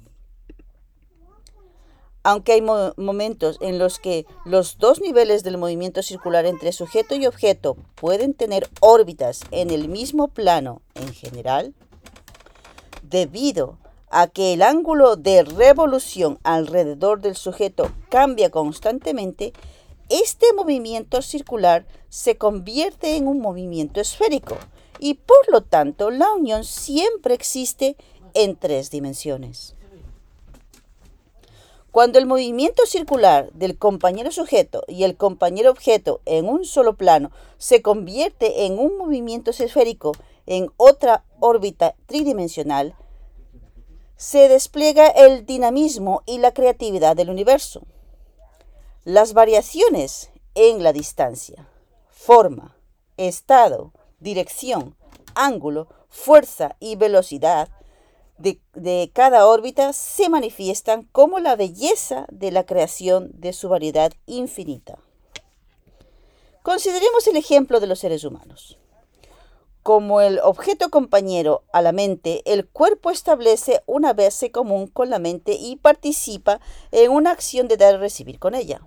Aunque 2.23 2.53
hay 2.53 2.61
momentos 2.61 3.57
en 3.61 3.77
los 3.77 3.99
que 3.99 4.25
los 4.45 4.79
dos 4.79 4.99
niveles 4.99 5.43
del 5.43 5.59
movimiento 5.59 6.01
circular 6.01 6.47
entre 6.47 6.71
sujeto 6.71 7.13
y 7.15 7.27
objeto 7.27 7.77
pueden 7.93 8.33
tener 8.33 8.67
órbitas 8.79 9.41
en 9.51 9.69
el 9.69 9.89
mismo 9.89 10.29
plano 10.29 10.81
en 10.95 11.13
general, 11.13 11.75
debido 13.03 13.77
a 14.09 14.27
que 14.27 14.53
el 14.53 14.63
ángulo 14.63 15.17
de 15.17 15.43
revolución 15.43 16.39
alrededor 16.43 17.21
del 17.21 17.35
sujeto 17.35 17.91
cambia 18.09 18.49
constantemente, 18.49 19.53
este 20.09 20.53
movimiento 20.53 21.21
circular 21.21 21.85
se 22.09 22.37
convierte 22.37 23.15
en 23.15 23.27
un 23.27 23.39
movimiento 23.39 23.99
esférico 23.99 24.57
y 24.99 25.15
por 25.15 25.49
lo 25.51 25.61
tanto 25.61 26.11
la 26.11 26.31
unión 26.33 26.63
siempre 26.63 27.33
existe 27.33 27.97
en 28.33 28.55
tres 28.55 28.91
dimensiones. 28.91 29.75
Cuando 31.91 32.19
el 32.19 32.25
movimiento 32.25 32.85
circular 32.85 33.51
del 33.53 33.77
compañero 33.77 34.29
sujeto 34.29 34.83
y 34.87 35.05
el 35.05 35.15
compañero 35.15 35.71
objeto 35.71 36.19
en 36.25 36.49
un 36.49 36.65
solo 36.65 36.97
plano 36.97 37.31
se 37.57 37.81
convierte 37.81 38.65
en 38.65 38.77
un 38.77 38.97
movimiento 38.97 39.51
esférico 39.51 40.11
en 40.45 40.69
otra 40.75 41.23
órbita 41.39 41.95
tridimensional, 42.05 42.95
se 44.17 44.49
despliega 44.49 45.07
el 45.07 45.45
dinamismo 45.45 46.21
y 46.25 46.39
la 46.39 46.53
creatividad 46.53 47.15
del 47.15 47.29
universo. 47.29 47.83
Las 49.05 49.33
variaciones 49.33 50.31
en 50.55 50.81
la 50.81 50.91
distancia, 50.91 51.69
forma, 52.09 52.75
estado, 53.17 53.93
dirección, 54.19 54.95
ángulo, 55.35 55.87
fuerza 56.09 56.75
y 56.79 56.95
velocidad 56.95 57.69
de, 58.39 59.11
cada 59.13 59.45
órbita 59.45 59.93
se 59.93 60.27
manifiestan 60.27 61.03
como 61.11 61.37
la 61.37 61.55
belleza 61.55 62.25
de 62.31 62.51
la 62.51 62.65
creación 62.65 63.29
de 63.35 63.53
su 63.53 63.69
variedad 63.69 64.11
infinita. 64.25 64.97
Consideremos 66.63 67.27
el 67.27 67.35
ejemplo 67.35 67.79
de 67.79 67.85
los 67.85 67.99
seres 67.99 68.23
humanos. 68.23 68.79
Como 69.83 70.19
el 70.19 70.39
objeto 70.39 70.89
compañero 70.89 71.63
a 71.71 71.83
la 71.83 71.91
mente, 71.91 72.41
el 72.51 72.67
cuerpo 72.67 73.11
establece 73.11 73.83
una 73.85 74.13
base 74.13 74.49
común 74.49 74.87
con 74.87 75.11
la 75.11 75.19
mente 75.19 75.53
y 75.53 75.75
participa 75.75 76.59
en 76.91 77.11
una 77.11 77.29
acción 77.29 77.67
de 77.67 77.77
dar 77.77 77.93
y 77.93 77.97
recibir 77.99 78.39
con 78.39 78.55
ella. 78.55 78.81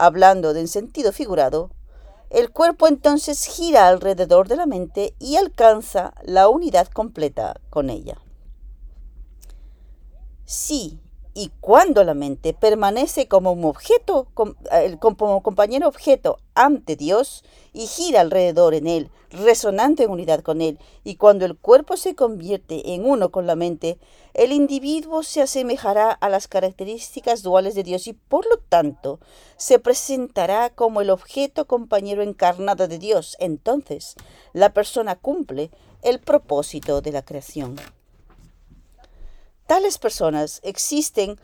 Hablando 0.00 0.54
de 0.54 0.60
en 0.60 0.68
sentido 0.68 1.10
figurado, 1.10 1.72
el 2.30 2.50
cuerpo 2.52 2.86
entonces 2.86 3.44
gira 3.46 3.88
alrededor 3.88 4.46
de 4.46 4.54
la 4.54 4.64
mente 4.64 5.16
y 5.18 5.34
alcanza 5.34 6.14
la 6.22 6.48
unidad 6.48 6.86
completa 6.86 7.60
con 7.68 7.90
ella. 7.90 8.16
Sí, 10.44 11.00
y 11.38 11.52
cuando 11.60 12.02
la 12.02 12.14
mente 12.14 12.52
permanece 12.52 13.28
como 13.28 13.52
un 13.52 13.64
objeto, 13.64 14.26
como 14.34 15.42
compañero 15.44 15.86
objeto 15.86 16.40
ante 16.56 16.96
Dios 16.96 17.44
y 17.72 17.86
gira 17.86 18.22
alrededor 18.22 18.74
en 18.74 18.88
él, 18.88 19.12
resonante 19.30 20.02
en 20.02 20.10
unidad 20.10 20.40
con 20.40 20.60
él, 20.60 20.80
y 21.04 21.14
cuando 21.14 21.44
el 21.44 21.56
cuerpo 21.56 21.96
se 21.96 22.16
convierte 22.16 22.92
en 22.92 23.04
uno 23.04 23.30
con 23.30 23.46
la 23.46 23.54
mente, 23.54 24.00
el 24.34 24.50
individuo 24.50 25.22
se 25.22 25.40
asemejará 25.40 26.10
a 26.10 26.28
las 26.28 26.48
características 26.48 27.44
duales 27.44 27.76
de 27.76 27.84
Dios 27.84 28.08
y 28.08 28.14
por 28.14 28.44
lo 28.48 28.58
tanto 28.58 29.20
se 29.56 29.78
presentará 29.78 30.70
como 30.70 31.02
el 31.02 31.10
objeto 31.10 31.68
compañero 31.68 32.24
encarnado 32.24 32.88
de 32.88 32.98
Dios. 32.98 33.36
Entonces, 33.38 34.16
la 34.54 34.74
persona 34.74 35.14
cumple 35.14 35.70
el 36.02 36.18
propósito 36.18 37.00
de 37.00 37.12
la 37.12 37.22
creación. 37.22 37.76
Tales 39.68 39.98
personas 39.98 40.62
existen 40.64 41.38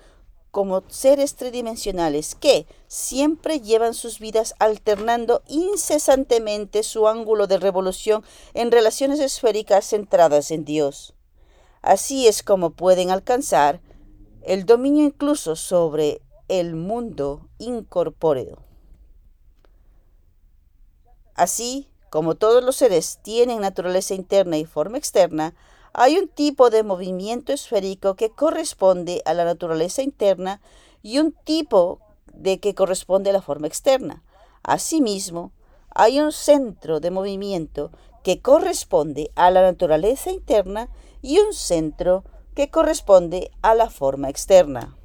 como 0.50 0.82
seres 0.88 1.34
tridimensionales 1.34 2.34
que 2.34 2.66
siempre 2.86 3.60
llevan 3.60 3.92
sus 3.92 4.18
vidas 4.18 4.54
alternando 4.58 5.42
incesantemente 5.46 6.84
su 6.84 7.06
ángulo 7.06 7.46
de 7.46 7.58
revolución 7.58 8.24
en 8.54 8.72
relaciones 8.72 9.20
esféricas 9.20 9.90
centradas 9.90 10.50
en 10.50 10.64
Dios. 10.64 11.12
Así 11.82 12.26
es 12.26 12.42
como 12.42 12.70
pueden 12.70 13.10
alcanzar 13.10 13.82
el 14.40 14.64
dominio 14.64 15.04
incluso 15.04 15.54
sobre 15.54 16.22
el 16.48 16.76
mundo 16.76 17.50
incorpóreo. 17.58 18.56
Así 21.34 21.90
como 22.08 22.36
todos 22.36 22.64
los 22.64 22.76
seres 22.76 23.18
tienen 23.22 23.60
naturaleza 23.60 24.14
interna 24.14 24.56
y 24.56 24.64
forma 24.64 24.96
externa, 24.96 25.54
hay 25.94 26.18
un 26.18 26.28
tipo 26.28 26.70
de 26.70 26.82
movimiento 26.82 27.52
esférico 27.52 28.16
que 28.16 28.30
corresponde 28.30 29.22
a 29.24 29.32
la 29.32 29.44
naturaleza 29.44 30.02
interna 30.02 30.60
y 31.02 31.20
un 31.20 31.32
tipo 31.32 32.00
de 32.32 32.58
que 32.58 32.74
corresponde 32.74 33.30
a 33.30 33.32
la 33.32 33.42
forma 33.42 33.68
externa. 33.68 34.24
Asimismo, 34.64 35.52
hay 35.94 36.18
un 36.18 36.32
centro 36.32 36.98
de 36.98 37.12
movimiento 37.12 37.92
que 38.24 38.42
corresponde 38.42 39.30
a 39.36 39.52
la 39.52 39.62
naturaleza 39.62 40.32
interna 40.32 40.88
y 41.22 41.38
un 41.38 41.52
centro 41.52 42.24
que 42.56 42.70
corresponde 42.70 43.52
a 43.62 43.74
la 43.74 43.88
forma 43.88 44.28
externa. 44.28 44.96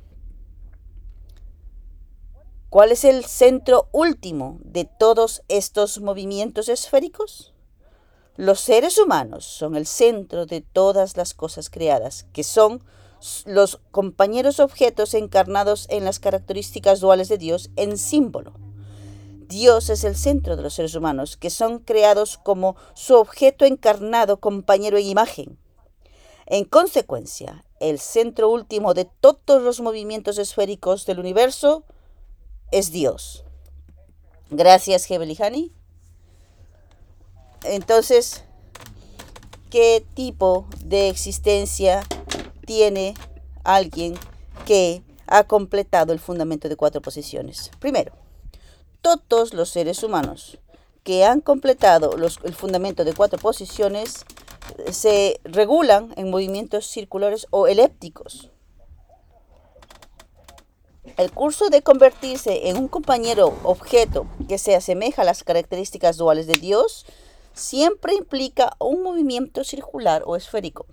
¿Cuál 2.69 2.91
es 2.91 3.03
el 3.03 3.25
centro 3.25 3.89
último 3.91 4.57
de 4.63 4.85
todos 4.85 5.43
estos 5.49 6.01
movimientos 6.01 6.67
esféricos? 6.67 7.53
Los 8.39 8.61
seres 8.61 8.97
humanos 8.97 9.43
son 9.43 9.75
el 9.75 9.85
centro 9.85 10.45
de 10.45 10.61
todas 10.61 11.17
las 11.17 11.33
cosas 11.33 11.69
creadas, 11.69 12.25
que 12.31 12.45
son 12.45 12.81
los 13.45 13.81
compañeros 13.91 14.61
objetos 14.61 15.13
encarnados 15.13 15.87
en 15.89 16.05
las 16.05 16.19
características 16.21 17.01
duales 17.01 17.27
de 17.27 17.37
Dios 17.37 17.69
en 17.75 17.97
símbolo. 17.97 18.53
Dios 19.49 19.89
es 19.89 20.05
el 20.05 20.15
centro 20.15 20.55
de 20.55 20.63
los 20.63 20.73
seres 20.73 20.95
humanos, 20.95 21.35
que 21.35 21.49
son 21.49 21.79
creados 21.79 22.37
como 22.37 22.77
su 22.93 23.15
objeto 23.15 23.65
encarnado, 23.65 24.39
compañero 24.39 24.97
en 24.97 25.07
imagen. 25.07 25.59
En 26.45 26.63
consecuencia, 26.63 27.65
el 27.81 27.99
centro 27.99 28.49
último 28.49 28.93
de 28.93 29.03
todos 29.03 29.61
los 29.61 29.81
movimientos 29.81 30.37
esféricos 30.37 31.05
del 31.05 31.19
universo 31.19 31.83
es 32.71 32.93
Dios. 32.93 33.43
Gracias, 34.49 35.11
Hebelihani. 35.11 35.73
Entonces, 37.63 38.43
¿qué 39.69 40.05
tipo 40.13 40.67
de 40.83 41.09
existencia 41.09 42.03
tiene 42.65 43.13
alguien 43.63 44.15
que 44.65 45.03
ha 45.27 45.43
completado 45.43 46.13
el 46.13 46.19
fundamento 46.19 46.69
de 46.69 46.75
cuatro 46.75 47.01
posiciones? 47.01 47.71
Primero, 47.79 48.13
todos 49.01 49.53
los 49.53 49.69
seres 49.69 50.03
humanos 50.03 50.59
que 51.03 51.25
han 51.25 51.41
completado 51.41 52.11
el 52.43 52.53
fundamento 52.53 53.03
de 53.03 53.13
cuatro 53.13 53.39
posiciones 53.39 54.25
eh, 54.77 54.93
se 54.93 55.39
regulan 55.43 56.13
en 56.17 56.29
movimientos 56.29 56.85
circulares 56.85 57.47
o 57.49 57.67
elépticos. 57.67 58.51
El 61.17 61.31
curso 61.31 61.69
de 61.69 61.81
convertirse 61.81 62.69
en 62.69 62.77
un 62.77 62.87
compañero 62.87 63.57
objeto 63.63 64.27
que 64.47 64.57
se 64.57 64.75
asemeja 64.75 65.23
a 65.23 65.25
las 65.25 65.43
características 65.43 66.17
duales 66.17 66.47
de 66.47 66.55
Dios 66.57 67.05
siempre 67.53 68.15
implica 68.15 68.75
un 68.79 69.03
movimiento 69.03 69.63
circular 69.63 70.23
o 70.25 70.35
esférico. 70.35 70.85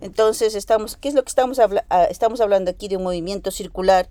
Entonces, 0.00 0.54
estamos, 0.54 0.96
¿qué 0.96 1.08
es 1.08 1.14
lo 1.14 1.22
que 1.22 1.28
estamos, 1.28 1.58
hablando? 1.58 1.86
Ah, 1.90 2.04
estamos 2.04 2.40
hablando 2.40 2.70
aquí 2.70 2.88
de 2.88 2.96
un 2.96 3.02
movimiento 3.02 3.50
circular? 3.50 4.08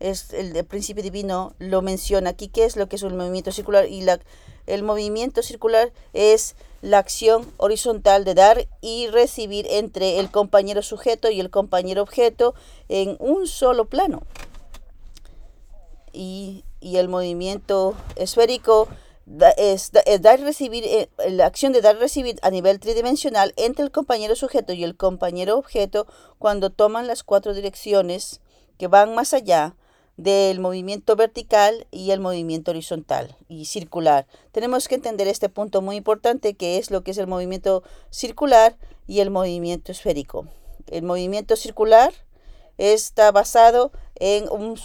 Es 0.00 0.32
el, 0.32 0.64
principio 0.64 1.02
divino 1.02 1.54
lo 1.58 1.82
menciona 1.82 2.30
aquí. 2.30 2.48
¿Qué 2.48 2.64
es 2.64 2.76
lo 2.76 2.88
que 2.88 2.96
es 2.96 3.02
un 3.02 3.16
movimiento 3.16 3.52
circular? 3.52 3.88
Y 3.88 4.02
la, 4.02 4.20
el 4.66 4.82
movimiento 4.82 5.42
circular 5.42 5.92
es 6.12 6.56
la 6.82 6.98
acción 6.98 7.50
horizontal 7.56 8.24
de 8.24 8.34
dar 8.34 8.68
y 8.80 9.08
recibir 9.08 9.66
entre 9.70 10.18
el 10.18 10.30
compañero 10.30 10.82
sujeto 10.82 11.30
y 11.30 11.40
el 11.40 11.50
compañero 11.50 12.02
objeto 12.02 12.54
en 12.88 13.16
un 13.20 13.46
solo 13.46 13.86
plano. 13.86 14.22
Y, 16.12 16.64
y 16.80 16.96
el 16.96 17.08
movimiento 17.08 17.94
esférico 18.16 18.88
es, 19.56 19.92
dar 20.20 20.40
y 20.40 20.44
recibir, 20.44 20.84
eh, 20.84 21.08
la 21.28 21.46
acción 21.46 21.72
de 21.72 21.80
dar 21.80 21.98
recibir 21.98 22.38
a 22.42 22.50
nivel 22.50 22.80
tridimensional 22.80 23.52
entre 23.56 23.84
el 23.84 23.90
compañero 23.90 24.36
sujeto 24.36 24.72
y 24.72 24.84
el 24.84 24.96
compañero 24.96 25.58
objeto 25.58 26.06
cuando 26.38 26.70
toman 26.70 27.06
las 27.06 27.22
cuatro 27.22 27.54
direcciones 27.54 28.40
que 28.78 28.86
van 28.86 29.14
más 29.14 29.34
allá 29.34 29.74
del 30.16 30.58
movimiento 30.58 31.14
vertical 31.14 31.86
y 31.92 32.10
el 32.10 32.20
movimiento 32.20 32.72
horizontal 32.72 33.36
y 33.48 33.66
circular. 33.66 34.26
Tenemos 34.50 34.88
que 34.88 34.96
entender 34.96 35.28
este 35.28 35.48
punto 35.48 35.80
muy 35.80 35.96
importante 35.96 36.54
que 36.54 36.78
es 36.78 36.90
lo 36.90 37.04
que 37.04 37.12
es 37.12 37.18
el 37.18 37.28
movimiento 37.28 37.84
circular 38.10 38.76
y 39.06 39.20
el 39.20 39.30
movimiento 39.30 39.92
esférico. 39.92 40.48
El 40.88 41.04
movimiento 41.04 41.54
circular 41.54 42.12
está 42.78 43.30
basado 43.30 43.92
en 44.16 44.48
un, 44.48 44.76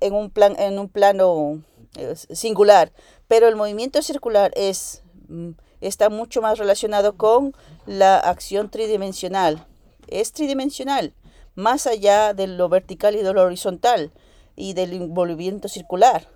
en 0.00 0.12
un, 0.12 0.30
plan, 0.30 0.56
en 0.58 0.78
un 0.78 0.88
plano 0.88 1.62
eh, 1.96 2.14
singular, 2.30 2.92
pero 3.32 3.48
el 3.48 3.56
movimiento 3.56 4.02
circular 4.02 4.52
es, 4.56 5.02
mm, 5.28 5.52
está 5.80 6.10
mucho 6.10 6.42
más 6.42 6.58
relacionado 6.58 7.16
con 7.16 7.56
la 7.86 8.18
acción 8.18 8.68
tridimensional. 8.68 9.66
Es 10.06 10.32
tridimensional, 10.32 11.14
más 11.54 11.86
allá 11.86 12.34
de 12.34 12.46
lo 12.46 12.68
vertical 12.68 13.16
y 13.16 13.22
de 13.22 13.32
lo 13.32 13.40
horizontal 13.40 14.12
y 14.54 14.74
del 14.74 14.92
envolvimiento 14.92 15.68
circular. 15.68 16.28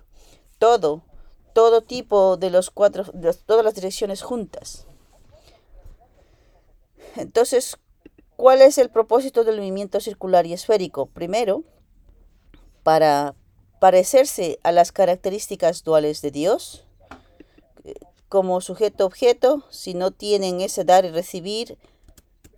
Todo, 0.57 1.03
todo 1.53 1.83
tipo 1.83 2.35
de 2.35 2.49
los 2.49 2.71
cuatro, 2.71 3.03
de 3.13 3.31
todas 3.31 3.63
las 3.63 3.75
direcciones 3.75 4.23
juntas. 4.23 4.87
Entonces, 7.15 7.77
¿cuál 8.37 8.63
es 8.63 8.79
el 8.79 8.89
propósito 8.89 9.43
del 9.43 9.57
movimiento 9.57 9.99
circular 9.99 10.47
y 10.47 10.53
esférico? 10.53 11.05
Primero, 11.05 11.63
para 12.81 13.35
parecerse 13.79 14.57
a 14.63 14.71
las 14.71 14.91
características 14.91 15.83
duales 15.83 16.23
de 16.23 16.31
Dios 16.31 16.86
como 18.29 18.61
sujeto-objeto, 18.61 19.63
si 19.69 19.93
no 19.93 20.11
tienen 20.11 20.61
ese 20.61 20.83
dar 20.83 21.05
y 21.05 21.09
recibir, 21.09 21.77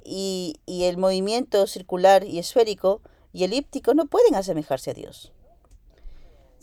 y, 0.03 0.59
el 0.67 0.97
movimiento 0.97 1.67
circular 1.67 2.23
y 2.23 2.39
esférico 2.39 3.01
y 3.31 3.43
elíptico 3.43 3.93
no 3.93 4.07
pueden 4.07 4.35
asemejarse 4.35 4.91
a 4.91 4.93
Dios. 4.95 5.31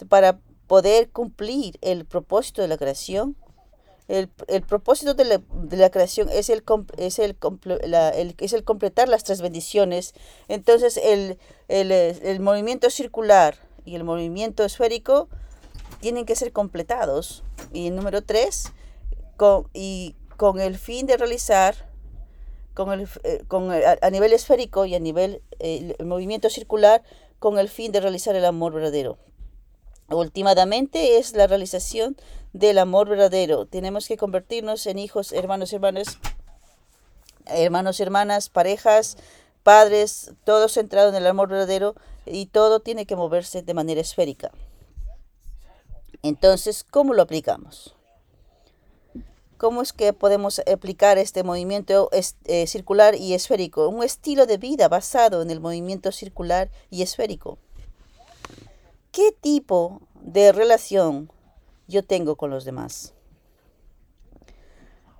Para 0.09 0.41
poder 0.67 1.11
cumplir 1.11 1.79
el 1.81 2.05
propósito 2.05 2.61
de 2.63 2.69
la 2.69 2.77
creación, 2.77 3.37
el, 4.09 4.29
propósito 4.67 5.15
de 5.15 5.25
la, 5.25 5.91
creación 5.91 6.29
es 6.29 6.51
el, 6.51 6.65
es, 6.97 7.19
el, 7.19 7.37
es 8.39 8.53
el 8.53 8.65
completar 8.65 9.09
las 9.09 9.25
tres 9.25 9.41
bendiciones. 9.41 10.15
Entonces 10.49 10.97
el, 10.97 11.39
el 11.69 12.41
movimiento 12.41 12.91
circular 12.91 13.57
y 13.85 13.95
el 13.95 14.05
movimiento 14.05 14.65
esférico 14.65 15.29
tienen 16.01 16.27
que 16.27 16.37
ser 16.37 16.53
completados. 16.53 17.43
Y 17.73 17.91
número 17.91 18.23
tres, 18.23 18.73
con, 19.37 19.69
y 19.73 20.15
con 20.37 20.61
el 20.61 20.79
fin 20.79 21.07
de 21.07 21.17
realizar 21.17 21.75
con 22.75 22.93
el, 22.93 23.09
eh, 23.25 23.43
con, 23.49 23.71
a, 23.73 24.11
nivel 24.11 24.35
esférico 24.35 24.85
y 24.85 24.95
a 24.95 25.01
nivel 25.01 25.43
el 25.59 25.97
movimiento 26.05 26.51
circular 26.51 27.03
con 27.39 27.59
el 27.59 27.71
fin 27.71 27.91
de 27.91 28.01
realizar 28.01 28.37
el 28.37 28.45
amor 28.45 28.75
verdadero. 28.75 29.19
Últimamente 30.09 31.19
es 31.19 31.35
la 31.35 31.47
realización 31.47 32.17
del 32.53 32.79
amor 32.79 33.09
verdadero. 33.09 33.67
Tenemos 33.67 34.07
que 34.07 34.17
convertirnos 34.17 34.87
en 34.87 34.99
hijos, 34.99 35.33
hermanos, 35.33 35.73
hermanas, 35.73 36.19
hermanos, 37.47 37.99
hermanas, 37.99 38.49
parejas, 38.51 39.17
padres, 39.63 40.33
todo 40.45 40.69
centrado 40.69 41.09
en 41.09 41.17
el 41.17 41.27
amor 41.27 41.49
verdadero 41.49 41.97
y 42.25 42.47
todo 42.47 42.81
tiene 42.81 43.07
que 43.07 43.17
moverse 43.17 43.63
de 43.63 43.75
manera 43.75 44.01
esférica. 44.01 44.53
Entonces, 46.23 46.85
¿cómo 46.85 47.15
lo 47.15 47.23
aplicamos? 47.23 47.96
¿Cómo 49.59 49.81
es 49.81 49.95
que 49.95 50.13
podemos 50.13 50.61
aplicar 50.71 51.17
este 51.17 51.43
movimiento 51.43 52.11
eh, 52.13 52.67
circular 52.67 53.15
y 53.15 53.33
esférico? 53.33 53.89
Un 53.89 54.05
estilo 54.05 54.45
de 54.45 54.59
vida 54.59 54.89
basado 54.89 55.41
en 55.41 55.51
el 55.51 55.61
movimiento 55.61 56.13
circular 56.13 56.71
y 56.91 57.01
esférico. 57.01 57.57
¿Qué 59.13 59.33
tipo 59.33 60.03
de 60.21 60.53
relación 60.53 61.33
yo 61.89 62.05
tengo 62.05 62.37
con 62.37 62.51
los 62.51 62.67
demás? 62.67 63.15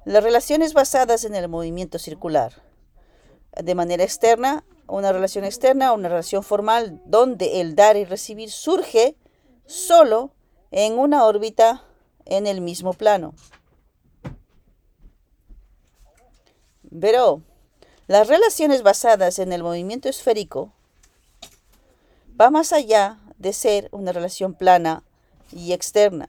Las 0.05 0.23
relaciones 0.23 0.75
basadas 0.75 1.25
en 1.25 1.35
el 1.35 1.49
movimiento 1.49 1.99
circular. 1.99 2.63
De 3.53 3.75
manera 3.75 4.05
externa, 4.05 4.65
una 4.87 5.13
relación 5.13 5.47
externa, 5.47 5.93
una 5.93 6.11
relación 6.11 6.43
formal 6.43 7.01
donde 7.07 7.63
el 7.63 7.75
dar 7.75 7.97
y 7.97 8.05
recibir 8.05 8.51
surge 8.51 9.17
solo 9.65 10.35
en 10.71 10.99
una 10.99 11.25
órbita 11.25 11.85
en 12.27 12.47
el 12.47 12.61
mismo 12.61 12.93
plano. 12.93 13.35
Pero 17.01 17.43
las 18.07 18.29
relaciones 18.29 18.83
basadas 18.83 19.39
en 19.39 19.53
el 19.53 19.63
movimiento 19.63 20.09
esférico 20.09 20.73
va 22.41 22.51
más 22.51 22.73
allá 22.73 23.19
de 23.39 23.53
ser 23.53 23.89
una 23.93 24.13
relación 24.13 24.55
plana 24.55 25.03
y 25.53 25.73
externa. 25.73 26.29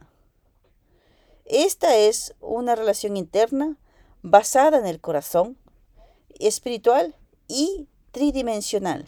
Esta 1.46 1.96
es 1.96 2.36
una 2.42 2.76
relación 2.76 3.16
interna 3.16 3.78
basada 4.22 4.80
en 4.80 4.86
el 4.86 5.00
corazón, 5.00 5.58
espiritual 6.40 7.16
y 7.48 7.88
tridimensional. 8.12 9.08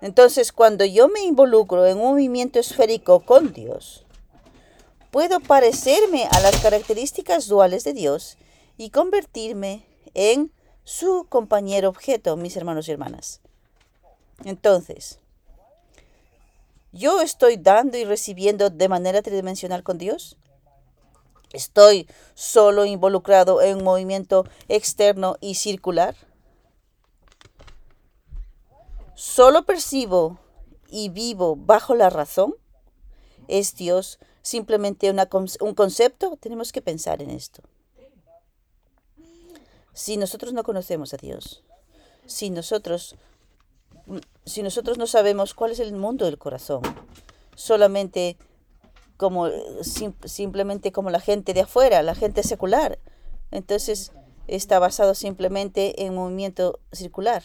Entonces, 0.00 0.52
cuando 0.52 0.86
yo 0.86 1.08
me 1.08 1.20
involucro 1.22 1.86
en 1.86 1.98
un 1.98 2.12
movimiento 2.12 2.58
esférico 2.58 3.20
con 3.20 3.52
Dios, 3.52 4.06
puedo 5.10 5.40
parecerme 5.40 6.24
a 6.24 6.40
las 6.40 6.56
características 6.62 7.48
duales 7.48 7.84
de 7.84 7.92
Dios 7.92 8.38
y 8.80 8.88
convertirme 8.88 9.84
en 10.14 10.50
su 10.84 11.26
compañero 11.28 11.90
objeto, 11.90 12.38
mis 12.38 12.56
hermanos 12.56 12.88
y 12.88 12.92
hermanas. 12.92 13.42
Entonces, 14.42 15.18
¿yo 16.90 17.20
estoy 17.20 17.58
dando 17.58 17.98
y 17.98 18.06
recibiendo 18.06 18.70
de 18.70 18.88
manera 18.88 19.20
tridimensional 19.20 19.82
con 19.82 19.98
Dios? 19.98 20.38
¿Estoy 21.52 22.08
solo 22.32 22.86
involucrado 22.86 23.60
en 23.60 23.76
un 23.76 23.84
movimiento 23.84 24.46
externo 24.68 25.36
y 25.42 25.56
circular? 25.56 26.16
¿Solo 29.14 29.66
percibo 29.66 30.38
y 30.88 31.10
vivo 31.10 31.54
bajo 31.54 31.94
la 31.94 32.08
razón? 32.08 32.54
¿Es 33.46 33.76
Dios 33.76 34.18
simplemente 34.40 35.10
un 35.10 35.74
concepto? 35.74 36.38
Tenemos 36.40 36.72
que 36.72 36.80
pensar 36.80 37.20
en 37.20 37.28
esto. 37.28 37.62
Si 40.00 40.16
nosotros 40.16 40.54
no 40.54 40.62
conocemos 40.62 41.12
a 41.12 41.18
Dios, 41.18 41.62
si 42.24 42.48
nosotros, 42.48 43.16
si 44.46 44.62
nosotros 44.62 44.96
no 44.96 45.06
sabemos 45.06 45.52
cuál 45.52 45.72
es 45.72 45.78
el 45.78 45.92
mundo 45.92 46.24
del 46.24 46.38
corazón, 46.38 46.80
solamente 47.54 48.38
como 49.18 49.50
simplemente 50.22 50.90
como 50.90 51.10
la 51.10 51.20
gente 51.20 51.52
de 51.52 51.60
afuera, 51.60 52.02
la 52.02 52.14
gente 52.14 52.42
secular, 52.42 52.98
entonces 53.50 54.12
está 54.46 54.78
basado 54.78 55.14
simplemente 55.14 56.06
en 56.06 56.14
movimiento 56.14 56.80
circular, 56.92 57.42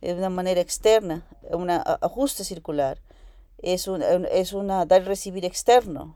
de 0.00 0.14
una 0.14 0.30
manera 0.30 0.60
externa, 0.60 1.26
un 1.50 1.70
ajuste 1.70 2.44
circular, 2.44 3.00
es 3.58 3.88
un 3.88 4.04
es 4.30 4.52
una 4.52 4.86
dar 4.86 5.02
y 5.02 5.06
recibir 5.06 5.44
externo, 5.44 6.14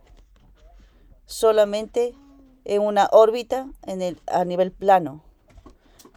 solamente 1.27 2.15
en 2.65 2.81
una 2.81 3.09
órbita 3.11 3.67
en 3.83 4.03
el, 4.03 4.21
a 4.29 4.45
nivel 4.45 4.71
plano. 4.71 5.25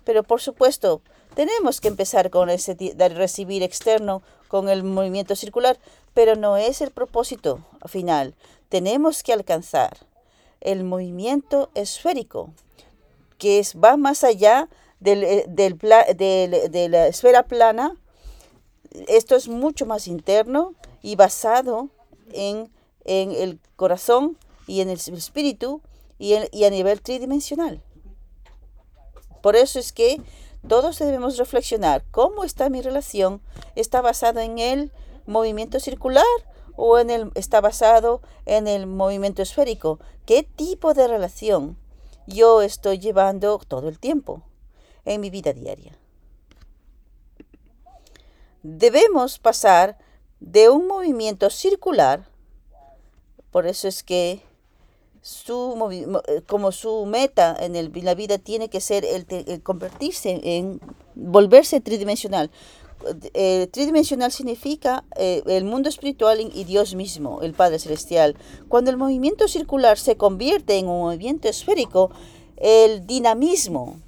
Pero 0.08 0.24
por 0.24 0.40
supuesto, 0.40 1.02
tenemos 1.36 1.82
que 1.82 1.90
empezar 1.90 2.30
con 2.30 2.50
ese 2.50 2.78
dar 2.96 3.12
recibir 3.12 3.62
externo, 3.62 4.22
con 4.48 4.70
el 4.70 4.86
movimiento 4.86 5.36
circular, 5.36 5.78
pero 6.14 6.38
no 6.38 6.56
es 6.56 6.80
el 6.80 6.92
propósito 6.92 7.60
final. 7.88 8.34
Tenemos 8.70 9.22
que 9.22 9.34
alcanzar 9.34 9.98
el 10.62 10.86
movimiento 10.86 11.70
esférico, 11.76 12.54
que 13.38 13.60
es, 13.60 13.76
va 13.76 13.98
más 13.98 14.24
allá 14.24 14.70
del, 15.02 15.26
eh, 15.26 15.46
del, 15.50 15.78
de 15.78 16.88
la 16.90 17.08
esfera 17.08 17.44
plana. 17.44 17.98
Esto 19.10 19.36
es 19.36 19.50
mucho 19.50 19.86
más 19.86 20.08
interno 20.08 20.74
y 21.02 21.18
basado 21.18 21.90
en, 22.32 22.72
en 23.04 23.34
el 23.34 23.60
corazón 23.76 24.38
y 24.68 24.80
en 24.80 24.90
el 24.90 25.00
espíritu 25.00 25.82
y 26.18 26.64
a 26.64 26.70
nivel 26.70 27.02
tridimensional. 27.02 27.82
Por 29.42 29.56
eso 29.56 29.80
es 29.80 29.94
que 29.94 30.22
todos 30.68 31.00
debemos 31.00 31.38
reflexionar 31.38 32.04
cómo 32.12 32.44
está 32.44 32.70
mi 32.70 32.82
relación. 32.82 33.42
¿Está 33.76 34.02
basado 34.02 34.40
en 34.40 34.60
el 34.60 34.92
movimiento 35.26 35.80
circular 35.80 36.26
o 36.76 37.00
en 37.00 37.10
el, 37.10 37.32
está 37.36 37.62
basado 37.62 38.22
en 38.46 38.68
el 38.68 38.88
movimiento 38.88 39.42
esférico? 39.42 40.00
¿Qué 40.26 40.44
tipo 40.44 40.94
de 40.94 41.08
relación 41.08 41.78
yo 42.26 42.62
estoy 42.62 43.00
llevando 43.00 43.60
todo 43.68 43.88
el 43.88 44.00
tiempo 44.00 44.42
en 45.06 45.22
mi 45.22 45.30
vida 45.30 45.54
diaria? 45.54 45.98
Debemos 48.64 49.40
pasar 49.40 49.98
de 50.40 50.70
un 50.70 50.88
movimiento 50.88 51.50
circular, 51.50 52.28
por 53.52 53.66
eso 53.66 53.88
es 53.88 54.04
que 54.04 54.44
su, 55.28 56.24
eh, 56.28 56.42
como 56.48 56.72
su 56.72 57.06
meta 57.06 57.54
en, 57.60 57.76
el, 57.76 57.92
la 58.02 58.16
vida 58.16 58.38
tiene 58.38 58.70
que 58.70 58.80
ser 58.80 59.04
el, 59.04 59.62
convertirse 59.62 60.40
en, 60.42 60.80
volverse 61.16 61.82
tridimensional. 61.82 62.50
Eh, 63.34 63.68
tridimensional 63.70 64.32
significa 64.32 65.04
eh, 65.18 65.44
el 65.48 65.66
mundo 65.66 65.90
espiritual 65.90 66.40
y 66.40 66.64
Dios 66.64 66.96
mismo, 66.96 67.42
el 67.42 67.54
Padre 67.54 67.78
Celestial. 67.78 68.38
Cuando 68.70 68.90
el 68.90 68.96
movimiento 68.96 69.50
circular 69.50 69.98
se 69.98 70.16
convierte 70.16 70.78
en 70.78 70.88
un 70.88 71.02
movimiento 71.02 71.50
esférico, 71.50 72.10
el 72.56 73.06
dinamismo, 73.06 74.00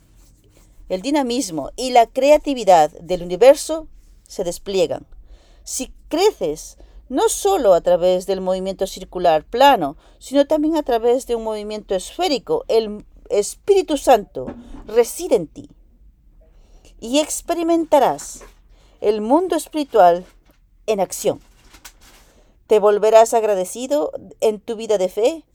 el 0.88 1.02
dinamismo 1.02 1.72
y 1.76 1.92
la 1.92 2.08
creatividad 2.08 2.92
del 2.92 3.24
universo 3.24 3.88
se 4.26 4.46
despliegan. 4.46 5.06
Si 5.66 5.92
creces 6.08 6.78
no 7.10 7.28
solo 7.28 7.74
a 7.74 7.82
través 7.82 8.26
del 8.28 8.40
movimiento 8.40 8.88
circular 8.88 9.44
plano, 9.44 9.98
sino 10.20 10.48
también 10.48 10.78
a 10.78 10.84
través 10.84 11.28
de 11.28 11.36
un 11.36 11.44
movimiento 11.44 11.96
esférico. 11.96 12.64
El 12.68 13.06
Espíritu 13.30 13.98
Santo 13.98 14.48
reside 14.86 15.36
en 15.36 15.48
ti 15.48 15.70
y 17.00 17.20
experimentarás 17.20 18.42
el 19.02 19.22
mundo 19.22 19.56
espiritual 19.56 20.26
en 20.86 21.00
acción. 21.00 21.40
Te 22.68 22.80
volverás 22.80 23.34
agradecido 23.34 24.12
en 24.42 24.60
tu 24.60 24.76
vida 24.76 24.98
de 24.98 25.10
fe 25.10 25.46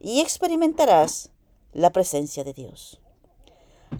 y 0.00 0.20
experimentarás 0.20 1.30
la 1.72 1.90
presencia 1.90 2.44
de 2.44 2.54
Dios. 2.54 2.98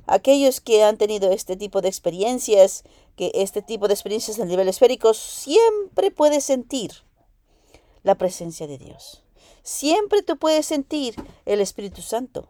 Aquellos 0.07 0.61
que 0.61 0.83
han 0.83 0.96
tenido 0.96 1.31
este 1.31 1.57
tipo 1.57 1.81
de 1.83 1.88
experiencias 1.88 2.85
que 3.16 3.31
este 3.35 3.62
tipo 3.62 3.88
de 3.88 3.94
experiencias 3.94 4.38
a 4.40 4.44
nivel 4.44 4.68
esférico 4.68 5.14
siempre 5.14 6.11
puedes 6.11 6.44
sentir 6.44 6.92
la 8.03 8.16
presencia 8.16 8.66
de 8.66 8.79
Dios. 8.79 9.22
Siempre 9.62 10.22
tú 10.22 10.37
puedes 10.37 10.66
sentir 10.66 11.14
el 11.46 11.61
Espíritu 11.61 12.03
Santo. 12.03 12.48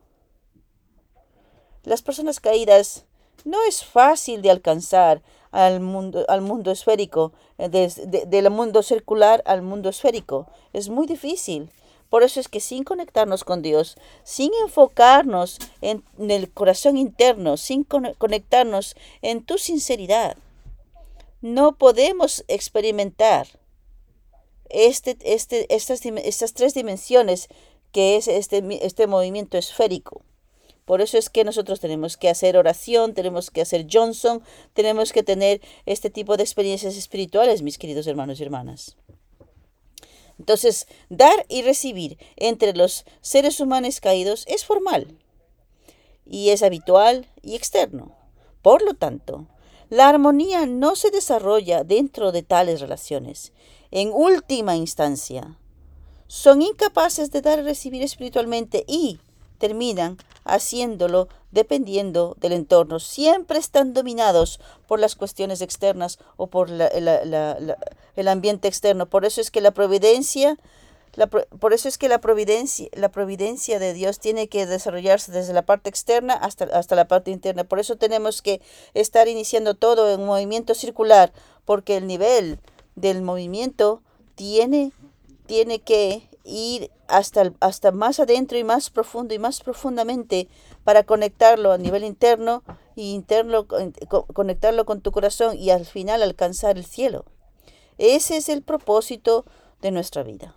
Las 1.85 2.01
personas 2.01 2.40
caídas 2.40 3.05
no 3.44 3.59
es 3.68 3.85
fácil 3.85 4.40
de 4.40 4.51
alcanzar 4.51 5.22
al 5.51 5.81
mundo, 5.81 6.25
al 6.29 6.40
mundo 6.40 6.70
esférico, 6.70 7.33
eh, 7.59 7.68
del 7.68 8.51
mundo 8.51 8.83
circular 8.83 9.42
al 9.46 9.62
mundo 9.62 9.88
esférico. 9.88 10.46
Es 10.72 10.88
muy 10.88 11.07
difícil. 11.07 11.70
Por 12.09 12.22
eso 12.22 12.40
es 12.40 12.48
que 12.48 12.61
sin 12.61 12.85
conectarnos 12.85 13.42
con 13.42 13.62
Dios, 13.62 13.96
sin 14.22 14.51
enfocarnos 14.62 15.59
en 15.81 16.05
el 16.18 16.51
corazón 16.51 16.98
interno, 16.98 17.57
sin 17.57 17.85
conectarnos 17.85 18.96
en 19.22 19.42
tu 19.42 19.57
sinceridad, 19.57 20.37
no 21.42 21.76
podemos 21.76 22.44
experimentar 22.48 23.46
este, 24.70 25.18
este, 25.24 25.74
estas, 25.74 26.05
estas 26.07 26.55
tres 26.55 26.72
dimensiones 26.72 27.48
que 27.92 28.16
es 28.16 28.28
este, 28.28 28.62
este 28.87 29.07
movimiento 29.07 29.59
esférico. 29.59 30.22
Por 30.85 31.00
eso 31.00 31.18
es 31.18 31.31
que 31.31 31.44
nosotros 31.44 31.78
tenemos 31.78 32.16
que 32.16 32.28
hacer 32.28 32.57
oración, 32.57 33.14
tenemos 33.14 33.50
que 33.50 33.61
hacer 33.61 33.87
Johnson, 33.90 34.42
tenemos 34.72 35.12
que 35.12 35.22
tener 35.22 35.61
este 35.87 36.11
tipo 36.11 36.37
de 36.37 36.42
experiencias 36.42 36.96
espirituales, 36.96 37.62
mis 37.62 37.78
queridos 37.78 38.07
hermanos 38.07 38.40
y 38.40 38.42
hermanas. 38.42 38.96
Entonces, 40.38 40.88
dar 41.09 41.46
y 41.48 41.62
recibir 41.62 42.18
entre 42.37 42.74
los 42.74 43.05
seres 43.20 43.61
humanos 43.61 44.00
caídos 44.00 44.44
es 44.48 44.64
formal 44.64 45.18
y 46.26 46.50
es 46.50 46.62
habitual 46.62 47.28
y 47.42 47.55
externo. 47.55 48.16
Por 48.61 48.83
lo 48.83 48.94
tanto, 48.94 49.46
la 49.92 50.09
armonía 50.09 50.64
no 50.64 50.96
se 50.96 51.11
desarrolla 51.11 51.85
dentro 51.85 52.33
de 52.33 52.42
tales 52.42 52.81
relaciones. 52.81 53.52
En 53.90 54.11
última 54.11 54.74
instancia, 54.74 55.59
son 56.28 56.62
incapaces 56.62 57.31
de 57.31 57.42
dar 57.42 57.59
y 57.59 57.62
recibir 57.62 58.02
espiritualmente 58.02 58.87
y 58.88 59.20
terminan 59.59 60.16
haciéndolo 60.44 61.28
dependiendo 61.50 62.38
del 62.40 62.52
entorno. 62.52 63.00
Siempre 63.00 63.59
están 63.59 63.92
dominados 63.92 64.61
por 64.88 64.98
las 64.98 65.14
cuestiones 65.14 65.61
externas 65.61 66.18
o 66.38 66.46
por 66.46 66.70
el 66.70 68.28
ambiente 68.28 68.68
externo. 68.68 69.05
Por 69.11 69.26
eso 69.26 69.42
es 69.42 69.50
que 69.50 69.61
la 69.61 69.72
providencia 69.72 70.57
por 71.59 71.75
eso 71.75 71.88
es 71.88 71.98
que 71.98 72.09
la 72.09 72.20
providencia, 72.20 72.88
la 72.94 73.11
providencia 73.11 73.79
de 73.79 73.92
Dios 73.92 74.18
tiene 74.18 74.48
que 74.48 74.64
desarrollarse 74.64 75.31
desde 75.31 75.53
la 75.53 75.62
parte 75.62 75.90
externa 75.90 76.33
hasta, 76.33 76.64
hasta 76.64 76.96
la 76.96 77.07
parte 77.07 77.31
interna. 77.31 77.64
Por 77.64 77.79
eso 77.79 77.96
tenemos 77.96 78.40
que 78.40 78.62
estar 78.94 79.29
iniciando 79.29 79.75
todo 79.75 80.11
en 80.11 80.25
movimiento 80.25 80.75
circular, 80.75 81.33
porque 81.66 81.98
el 81.98 82.07
nivel 82.07 82.61
del 82.94 83.20
movimiento 83.20 84.01
tiene, 84.37 84.92
tiene 85.46 85.81
que 85.81 86.27
ir 86.44 86.90
hasta, 87.09 87.53
hasta 87.61 87.92
más 87.92 88.18
adentro 88.18 88.57
y 88.57 88.64
más 88.64 88.88
profundo 88.88 89.35
y 89.35 89.38
más 89.38 89.61
profundamente 89.61 90.48
para 90.83 91.03
conectarlo 91.03 91.72
a 91.72 91.79
nivel 91.79 92.05
interno 92.05 92.64
y 92.96 93.12
interno 93.12 93.66
conectarlo 94.33 94.87
con 94.87 95.03
tu 95.03 95.12
corazón 95.12 95.59
y 95.59 95.70
al 95.70 95.85
final 95.85 96.22
alcanzar 96.22 96.79
el 96.79 96.87
cielo. 96.87 97.27
Ese 97.98 98.38
es 98.38 98.48
el 98.48 98.62
propósito 98.62 99.44
de 99.83 99.90
nuestra 99.90 100.22
vida 100.22 100.55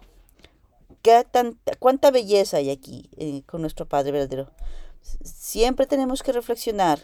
cuánta 1.79 2.11
belleza 2.11 2.57
hay 2.57 2.69
aquí 2.69 3.09
eh, 3.17 3.43
con 3.45 3.61
nuestro 3.61 3.87
Padre 3.87 4.11
verdadero. 4.11 4.51
Siempre 5.23 5.85
tenemos 5.85 6.23
que 6.23 6.31
reflexionar. 6.31 6.99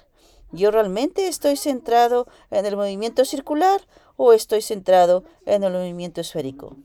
¿Yo 0.52 0.72
realmente 0.72 1.28
estoy 1.28 1.56
centrado 1.56 2.28
en 2.50 2.66
el 2.66 2.76
movimiento 2.76 3.24
circular 3.24 3.82
o 4.18 4.34
estoy 4.34 4.62
centrado 4.62 5.24
en 5.46 5.64
el 5.64 5.72
movimiento 5.72 6.20
esférico? 6.20 6.76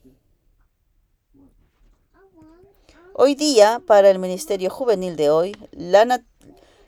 Hoy 3.13 3.35
día, 3.35 3.81
para 3.87 4.11
el 4.11 4.19
Ministerio 4.19 4.71
Juvenil 4.71 5.17
de 5.17 5.31
hoy, 5.31 5.57
la, 5.73 6.23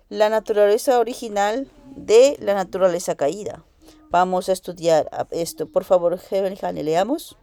la 0.09 0.29
naturaleza 0.29 0.99
original 0.99 1.69
de 1.97 2.37
la 2.41 2.55
naturaleza 2.55 3.17
caída. 3.17 3.65
Vamos 4.11 4.49
a 4.49 4.53
estudiar 4.53 5.09
esto. 5.31 5.67
Por 5.67 5.85
favor, 5.85 6.19
Hane, 6.31 6.83
leamos 6.83 7.37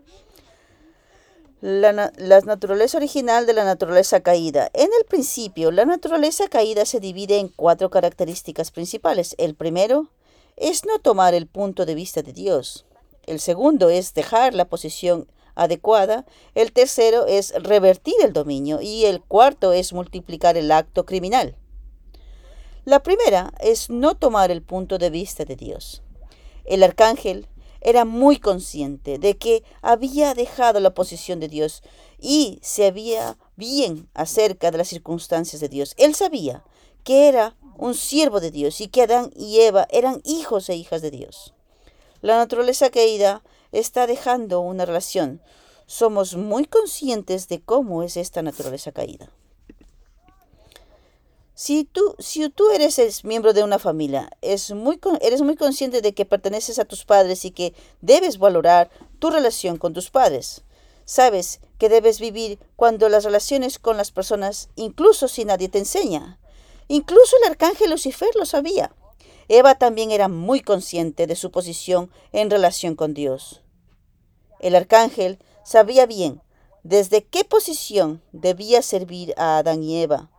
la, 1.61 2.11
naturaleza 2.41 2.97
original 2.97 3.45
de 3.45 3.53
la 3.53 3.63
naturaleza 3.63 4.19
caída. 4.21 4.69
En 4.73 4.89
el 4.99 5.05
principio, 5.07 5.71
la 5.71 5.85
naturaleza 5.85 6.47
caída 6.47 6.85
se 6.85 6.99
divide 6.99 7.39
en 7.39 7.49
cuatro 7.49 7.89
características 7.89 8.71
principales. 8.71 9.35
El 9.37 9.55
primero 9.55 10.09
es 10.57 10.85
no 10.85 10.99
tomar 10.99 11.33
el 11.33 11.47
punto 11.47 11.85
de 11.85 11.95
vista 11.95 12.21
de 12.21 12.33
Dios. 12.33 12.85
El 13.23 13.39
segundo 13.39 13.89
es 13.89 14.13
dejar 14.13 14.53
la 14.53 14.65
posición 14.65 15.27
adecuada. 15.55 16.25
El 16.53 16.71
tercero 16.71 17.25
es 17.25 17.53
revertir 17.55 18.15
el 18.21 18.33
dominio. 18.33 18.81
Y 18.81 19.05
el 19.05 19.21
cuarto 19.21 19.73
es 19.73 19.93
multiplicar 19.93 20.57
el 20.57 20.71
acto 20.71 21.05
criminal. 21.05 21.55
La 22.83 23.01
primera 23.01 23.51
es 23.61 23.89
no 23.89 24.15
tomar 24.15 24.51
el 24.51 24.61
punto 24.61 24.99
de 24.99 25.09
vista 25.09 25.45
de 25.45 25.55
Dios. 25.55 26.03
El 26.65 26.83
arcángel 26.83 27.47
era 27.85 28.03
muy 28.03 28.37
consciente 28.37 29.19
de 29.19 29.37
que 29.37 29.63
había 29.83 30.33
dejado 30.33 30.79
la 30.79 30.95
posición 30.95 31.39
de 31.39 31.47
Dios 31.47 31.83
y 32.19 32.57
se 32.63 32.87
había 32.87 33.37
bien 33.57 34.09
acerca 34.15 34.71
de 34.71 34.79
las 34.79 34.87
circunstancias 34.87 35.61
de 35.61 35.69
Dios. 35.69 35.93
Él 35.97 36.15
sabía 36.15 36.63
que 37.03 37.27
era 37.27 37.55
un 37.77 37.93
siervo 37.93 38.39
de 38.39 38.49
Dios 38.49 38.81
y 38.81 38.87
que 38.87 39.03
Adán 39.03 39.29
y 39.35 39.59
Eva 39.59 39.87
eran 39.91 40.19
hijos 40.25 40.67
e 40.69 40.75
hijas 40.75 41.03
de 41.03 41.11
Dios. 41.11 41.53
La 42.21 42.37
naturaleza 42.37 42.89
caída 42.89 43.43
está 43.71 44.07
dejando 44.07 44.61
una 44.61 44.85
relación. 44.85 45.39
Somos 45.85 46.35
muy 46.35 46.65
conscientes 46.65 47.47
de 47.49 47.61
cómo 47.61 48.01
es 48.01 48.17
esta 48.17 48.41
naturaleza 48.41 48.93
caída. 48.93 49.29
Si 51.57 51.85
tú, 51.85 52.15
si 52.19 52.49
tú 52.49 52.69
eres 52.71 53.23
miembro 53.23 53.53
de 53.53 53.63
una 53.63 53.79
familia, 53.79 54.29
es 54.41 54.71
muy, 54.71 54.99
eres 55.21 55.41
muy 55.41 55.55
consciente 55.55 56.01
de 56.01 56.13
que 56.13 56.25
perteneces 56.25 56.79
a 56.79 56.85
tus 56.85 57.05
padres 57.05 57.45
y 57.45 57.51
que 57.51 57.73
debes 58.01 58.39
valorar 58.39 58.89
tu 59.19 59.29
relación 59.29 59.77
con 59.77 59.93
tus 59.93 60.11
padres. 60.11 60.63
Sabes 61.05 61.61
que 61.77 61.87
debes 61.87 62.19
vivir 62.19 62.59
cuando 62.75 63.07
las 63.07 63.23
relaciones 63.23 63.79
con 63.79 63.95
las 63.95 64.11
personas, 64.11 64.67
incluso 64.75 65.29
si 65.29 65.45
nadie 65.45 65.69
te 65.69 65.77
enseña. 65.77 66.39
Incluso 66.89 67.37
el 67.37 67.51
arcángel 67.51 67.89
Lucifer 67.89 68.35
lo 68.35 68.45
sabía. 68.45 68.93
Eva 69.47 69.75
también 69.75 70.11
era 70.11 70.27
muy 70.27 70.59
consciente 70.59 71.25
de 71.25 71.37
su 71.37 71.51
posición 71.51 72.11
en 72.33 72.49
relación 72.49 72.95
con 72.95 73.13
Dios. 73.13 73.61
El 74.59 74.75
arcángel 74.75 75.39
sabía 75.63 76.05
bien 76.05 76.41
desde 76.83 77.23
qué 77.23 77.45
posición 77.45 78.21
debía 78.33 78.81
servir 78.81 79.33
a 79.37 79.59
Adán 79.59 79.81
y 79.81 80.01
Eva 80.03 80.31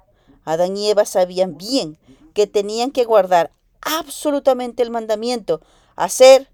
Adán 0.47 0.77
y 0.77 0.89
Eva 0.89 1.05
sabían 1.05 1.59
bien 1.59 1.99
que 2.33 2.47
tenían 2.47 2.93
que 2.93 3.05
guardar 3.05 3.51
absolutamente 3.83 4.83
el 4.83 4.91
mandamiento, 4.91 5.61
hacer 5.97 6.49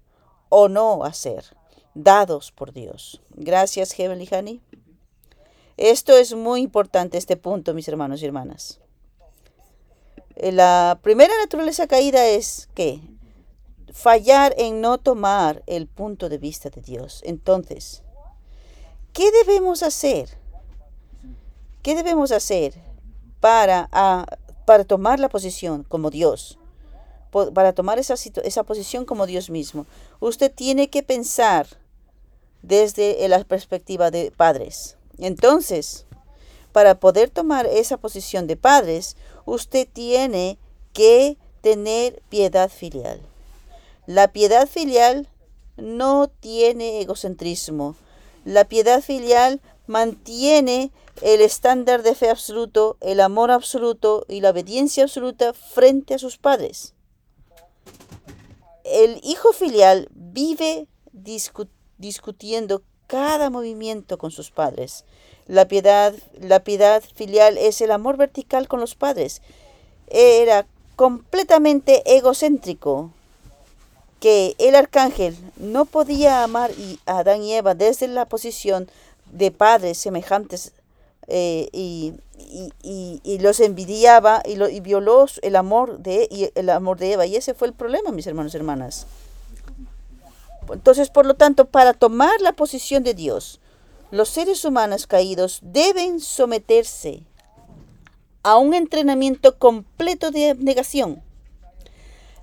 o 0.49 0.67
no 0.67 1.05
hacer, 1.05 1.55
dados 1.93 2.51
por 2.51 2.73
Dios. 2.73 3.21
Gracias, 3.29 3.93
Heavenly 3.93 4.27
Honey. 4.31 4.61
Esto 5.77 6.17
es 6.17 6.33
muy 6.35 6.61
importante, 6.61 7.17
este 7.17 7.37
punto, 7.37 7.73
mis 7.73 7.87
hermanos 7.87 8.21
y 8.21 8.25
hermanas. 8.25 8.79
Eh, 10.35 10.51
la 10.51 10.99
primera 11.01 11.33
naturaleza 11.37 11.87
caída 11.87 12.25
es 12.25 12.69
que 12.73 13.01
fallar 13.91 14.55
en 14.57 14.81
no 14.81 14.97
tomar 14.97 15.63
el 15.67 15.87
punto 15.87 16.29
de 16.29 16.37
vista 16.37 16.69
de 16.69 16.81
Dios. 16.81 17.21
Entonces, 17.25 18.03
¿qué 19.13 19.31
debemos 19.31 19.83
hacer? 19.83 20.29
¿Qué 21.81 21.95
debemos 21.95 22.31
hacer? 22.31 22.92
Para, 23.43 23.89
para 24.63 24.85
tomar 24.85 25.19
la 25.19 25.27
posición 25.27 25.83
como 25.83 26.09
Dios, 26.09 26.57
para 27.53 27.73
tomar 27.73 27.99
esa, 27.99 28.13
esa 28.13 28.63
posición 28.63 29.03
como 29.03 29.25
Dios 29.25 29.49
mismo. 29.49 29.85
Usted 30.21 30.49
tiene 30.49 30.89
que 30.89 31.03
pensar 31.03 31.67
desde 32.61 33.27
la 33.27 33.43
perspectiva 33.43 34.11
de 34.11 34.31
padres. 34.31 34.95
Entonces, 35.17 36.05
para 36.71 37.01
poder 37.01 37.29
tomar 37.29 37.65
esa 37.65 37.97
posición 37.97 38.47
de 38.47 38.55
padres, 38.55 39.17
usted 39.43 39.89
tiene 39.91 40.57
que 40.93 41.35
tener 41.59 42.21
piedad 42.29 42.69
filial. 42.69 43.19
La 44.05 44.29
piedad 44.29 44.69
filial 44.69 45.27
no 45.75 46.29
tiene 46.29 47.01
egocentrismo. 47.01 47.97
La 48.45 48.63
piedad 48.63 49.01
filial 49.01 49.59
mantiene 49.87 50.91
el 51.21 51.41
estándar 51.41 52.03
de 52.03 52.15
fe 52.15 52.29
absoluto, 52.29 52.97
el 53.01 53.19
amor 53.19 53.51
absoluto 53.51 54.25
y 54.27 54.41
la 54.41 54.49
obediencia 54.49 55.03
absoluta 55.03 55.53
frente 55.53 56.13
a 56.13 56.19
sus 56.19 56.37
padres. 56.37 56.93
El 58.83 59.19
hijo 59.23 59.53
filial 59.53 60.09
vive 60.11 60.87
discutiendo 61.97 62.83
cada 63.07 63.49
movimiento 63.49 64.17
con 64.17 64.31
sus 64.31 64.51
padres. 64.51 65.05
La 65.47 65.67
piedad, 65.67 66.13
la 66.39 66.63
piedad 66.63 67.03
filial 67.15 67.57
es 67.57 67.81
el 67.81 67.91
amor 67.91 68.17
vertical 68.17 68.67
con 68.67 68.79
los 68.79 68.95
padres. 68.95 69.41
Era 70.07 70.65
completamente 70.95 72.03
egocéntrico 72.17 73.11
que 74.19 74.55
el 74.57 74.75
arcángel 74.75 75.35
no 75.57 75.85
podía 75.85 76.43
amar 76.43 76.71
a 77.05 77.19
Adán 77.19 77.43
y 77.43 77.53
Eva 77.53 77.75
desde 77.75 78.07
la 78.07 78.25
posición 78.25 78.89
de 79.33 79.51
padres 79.51 79.97
semejantes 79.97 80.73
eh, 81.27 81.69
y, 81.71 82.13
los 83.39 83.59
envidiaba 83.59 84.41
y, 84.45 84.55
lo, 84.55 84.67
violó 84.81 85.25
el 85.41 85.55
amor, 85.55 85.99
de, 85.99 86.51
el 86.55 86.69
amor 86.69 86.97
de 86.97 87.13
Eva. 87.13 87.25
Y 87.25 87.35
ese 87.35 87.53
fue 87.53 87.67
el 87.67 87.73
problema, 87.73 88.11
mis 88.11 88.27
hermanos 88.27 88.53
y 88.53 88.57
hermanas. 88.57 89.07
Entonces, 90.71 91.09
por 91.09 91.25
lo 91.25 91.33
tanto, 91.33 91.65
para 91.65 91.93
tomar 91.93 92.39
la 92.41 92.53
posición 92.53 93.03
de 93.03 93.13
Dios, 93.13 93.59
los 94.11 94.29
seres 94.29 94.63
humanos 94.63 95.07
caídos 95.07 95.59
deben 95.61 96.19
someterse 96.19 97.23
a 98.43 98.57
un 98.57 98.73
entrenamiento 98.73 99.57
completo 99.57 100.31
de 100.31 100.51
abnegación. 100.51 101.21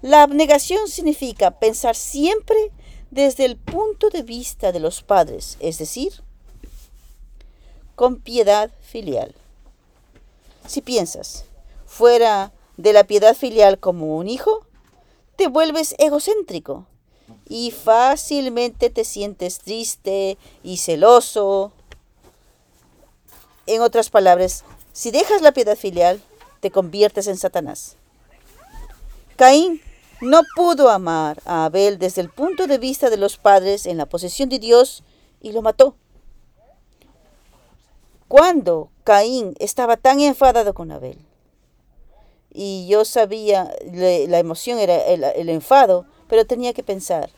La 0.03 0.23
abnegación 0.23 0.89
significa 0.89 1.53
pensar 1.53 1.95
siempre 1.95 2.57
desde 3.11 3.45
el 3.45 3.57
punto 3.57 4.09
de 4.09 4.23
vista 4.23 4.73
de 4.73 4.81
los 4.81 5.03
padres, 5.03 5.57
es 5.61 5.79
decir, 5.79 6.23
con 8.01 8.17
piedad 8.17 8.71
filial. 8.81 9.35
Si 10.67 10.81
piensas 10.81 11.45
fuera 11.85 12.51
de 12.79 12.95
la 12.95 13.05
piedad 13.05 13.37
filial 13.37 13.79
como 13.79 14.17
un 14.17 14.27
hijo, 14.27 14.65
te 15.37 15.49
vuelves 15.49 15.95
egocéntrico 15.99 16.87
y 17.47 17.73
fácilmente 17.73 18.89
te 18.89 19.05
sientes 19.05 19.59
triste 19.59 20.39
y 20.63 20.79
celoso. 20.79 21.73
En 23.67 23.83
otras 23.83 24.09
palabras, 24.09 24.65
si 24.95 25.11
dejas 25.11 25.43
la 25.43 25.53
piedad 25.53 25.77
filial, 25.77 26.23
te 26.61 26.71
conviertes 26.71 27.27
en 27.27 27.37
Satanás. 27.37 27.97
Caín 29.37 29.83
no 30.23 30.41
pudo 30.57 30.89
amar 30.89 31.43
a 31.45 31.67
Abel 31.67 31.99
desde 31.99 32.23
el 32.23 32.31
punto 32.31 32.67
de 32.67 32.79
vista 32.79 33.11
de 33.11 33.19
los 33.19 33.37
padres 33.37 33.85
en 33.85 33.99
la 33.99 34.07
posesión 34.07 34.49
de 34.49 34.59
Dios 34.59 35.03
y 35.43 35.53
lo 35.53 35.61
mató. 35.61 35.97
Cuando 38.31 38.93
Caín 39.03 39.57
estaba 39.59 39.97
tan 39.97 40.21
enfadado 40.21 40.73
con 40.73 40.93
Abel, 40.93 41.19
y 42.49 42.87
yo 42.87 43.05
sabía, 43.05 43.75
la 43.93 44.39
emoción 44.39 44.79
era 44.79 45.03
el, 45.03 45.49
enfado, 45.49 46.07
pero 46.29 46.47
tenía 46.47 46.73
que 46.73 46.85
pensar, 46.85 47.31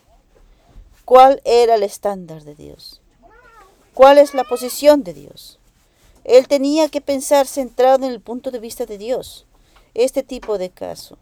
¿cuál 1.06 1.40
era 1.46 1.76
el 1.76 1.82
estándar 1.82 2.44
de 2.44 2.54
Dios? 2.54 3.00
¿Cuál 3.94 4.18
es 4.18 4.34
la 4.34 4.44
posición 4.44 5.02
de 5.02 5.14
Dios? 5.14 5.58
Él 6.24 6.46
tenía 6.46 6.90
que 6.90 7.00
pensar 7.00 7.46
centrado 7.46 8.04
en 8.04 8.12
el 8.12 8.20
punto 8.20 8.50
de 8.50 8.58
vista 8.58 8.84
de 8.84 8.98
Dios. 8.98 9.46
Este 9.94 10.22
tipo 10.22 10.58
de 10.58 10.68
caso, 10.68 11.16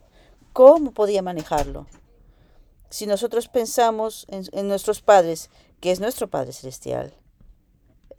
¿cómo 0.52 0.90
podía 0.90 1.22
manejarlo? 1.22 1.86
Si 2.88 3.06
nosotros 3.06 3.46
pensamos 3.46 4.26
en 4.30 4.66
nuestros 4.66 5.00
padres, 5.00 5.48
que 5.78 5.92
es 5.92 6.00
nuestro 6.00 6.26
Padre 6.26 6.52
Celestial, 6.52 7.14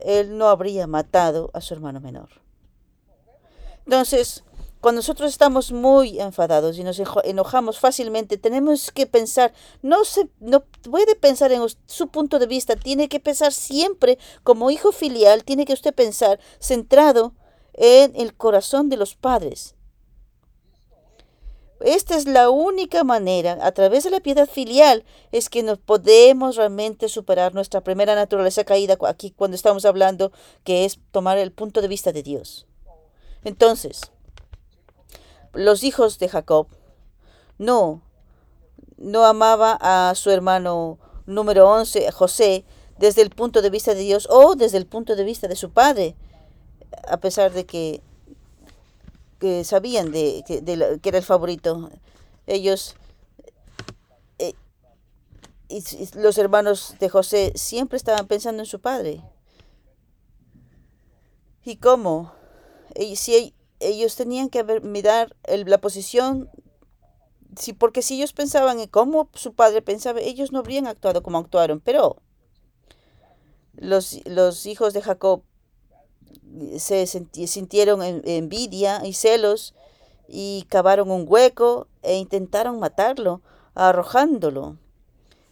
él 0.04 0.36
no 0.38 0.48
habría 0.48 0.86
matado 0.86 1.50
a 1.54 1.60
su 1.60 1.74
hermano 1.74 2.00
menor. 2.00 2.28
Entonces, 3.84 4.44
cuando 4.80 4.98
nosotros 4.98 5.30
estamos 5.30 5.70
muy 5.70 6.18
enfadados 6.20 6.76
y 6.76 6.82
nos 6.82 7.00
enojamos 7.24 7.78
fácilmente, 7.78 8.36
tenemos 8.36 8.90
que 8.90 9.06
pensar, 9.06 9.52
no, 9.80 10.04
se, 10.04 10.28
no 10.40 10.64
puede 10.90 11.14
pensar 11.14 11.52
en 11.52 11.62
su 11.86 12.08
punto 12.08 12.40
de 12.40 12.46
vista, 12.46 12.74
tiene 12.74 13.08
que 13.08 13.20
pensar 13.20 13.52
siempre 13.52 14.18
como 14.42 14.72
hijo 14.72 14.90
filial, 14.90 15.44
tiene 15.44 15.66
que 15.66 15.72
usted 15.72 15.94
pensar 15.94 16.40
centrado 16.58 17.34
en 17.74 18.12
el 18.16 18.34
corazón 18.34 18.88
de 18.88 18.96
los 18.96 19.14
padres. 19.14 19.76
Esta 21.84 22.16
es 22.16 22.26
la 22.26 22.50
única 22.50 23.04
manera, 23.04 23.58
a 23.60 23.72
través 23.72 24.04
de 24.04 24.10
la 24.10 24.20
piedad 24.20 24.48
filial, 24.48 25.04
es 25.32 25.48
que 25.48 25.62
nos 25.62 25.78
podemos 25.78 26.56
realmente 26.56 27.08
superar 27.08 27.54
nuestra 27.54 27.82
primera 27.82 28.14
naturaleza 28.14 28.64
caída 28.64 28.96
aquí 29.06 29.30
cuando 29.30 29.54
estamos 29.54 29.84
hablando, 29.84 30.32
que 30.64 30.84
es 30.84 30.98
tomar 31.10 31.38
el 31.38 31.52
punto 31.52 31.82
de 31.82 31.88
vista 31.88 32.12
de 32.12 32.22
Dios. 32.22 32.66
Entonces, 33.44 34.00
los 35.52 35.82
hijos 35.82 36.18
de 36.18 36.28
Jacob 36.28 36.68
no, 37.58 38.02
no 38.96 39.24
amaba 39.24 39.78
a 39.80 40.14
su 40.14 40.30
hermano 40.30 40.98
número 41.26 41.68
11, 41.68 42.10
José, 42.12 42.64
desde 42.98 43.22
el 43.22 43.30
punto 43.30 43.62
de 43.62 43.70
vista 43.70 43.94
de 43.94 44.00
Dios 44.00 44.28
o 44.30 44.54
desde 44.54 44.78
el 44.78 44.86
punto 44.86 45.16
de 45.16 45.24
vista 45.24 45.48
de 45.48 45.56
su 45.56 45.70
padre, 45.70 46.14
a 47.08 47.16
pesar 47.18 47.52
de 47.52 47.66
que 47.66 48.00
que 49.42 49.64
sabían 49.64 50.12
de, 50.12 50.44
que, 50.46 50.62
que 50.62 51.08
era 51.08 51.18
el 51.18 51.24
favorito. 51.24 51.90
Ellos, 52.46 52.94
eh, 54.38 54.54
y, 55.68 55.82
los 56.14 56.38
hermanos 56.38 56.94
de 57.00 57.08
José 57.08 57.52
siempre 57.56 57.96
estaban 57.96 58.28
pensando 58.28 58.62
en 58.62 58.66
su 58.66 58.80
padre. 58.80 59.20
¿Y 61.64 61.74
cómo? 61.78 62.32
Y 62.94 63.16
si 63.16 63.52
ellos 63.80 64.14
tenían 64.14 64.48
que 64.48 64.62
mirar 64.80 65.34
la 65.48 65.78
posición, 65.78 66.48
si, 67.56 67.72
porque 67.72 68.02
si 68.02 68.14
ellos 68.14 68.32
pensaban 68.32 68.78
en 68.78 68.86
cómo 68.86 69.28
su 69.34 69.54
padre 69.54 69.82
pensaba, 69.82 70.20
ellos 70.20 70.52
no 70.52 70.60
habrían 70.60 70.86
actuado 70.86 71.24
como 71.24 71.38
actuaron. 71.38 71.80
Pero 71.80 72.22
los, 73.74 74.20
los 74.24 74.66
hijos 74.66 74.94
de 74.94 75.02
Jacob 75.02 75.42
se 76.78 77.06
sintieron 77.06 78.02
envidia 78.02 79.02
y 79.04 79.12
celos 79.12 79.74
y 80.28 80.66
cavaron 80.68 81.10
un 81.10 81.24
hueco 81.28 81.88
e 82.02 82.16
intentaron 82.16 82.78
matarlo, 82.78 83.42
arrojándolo. 83.74 84.78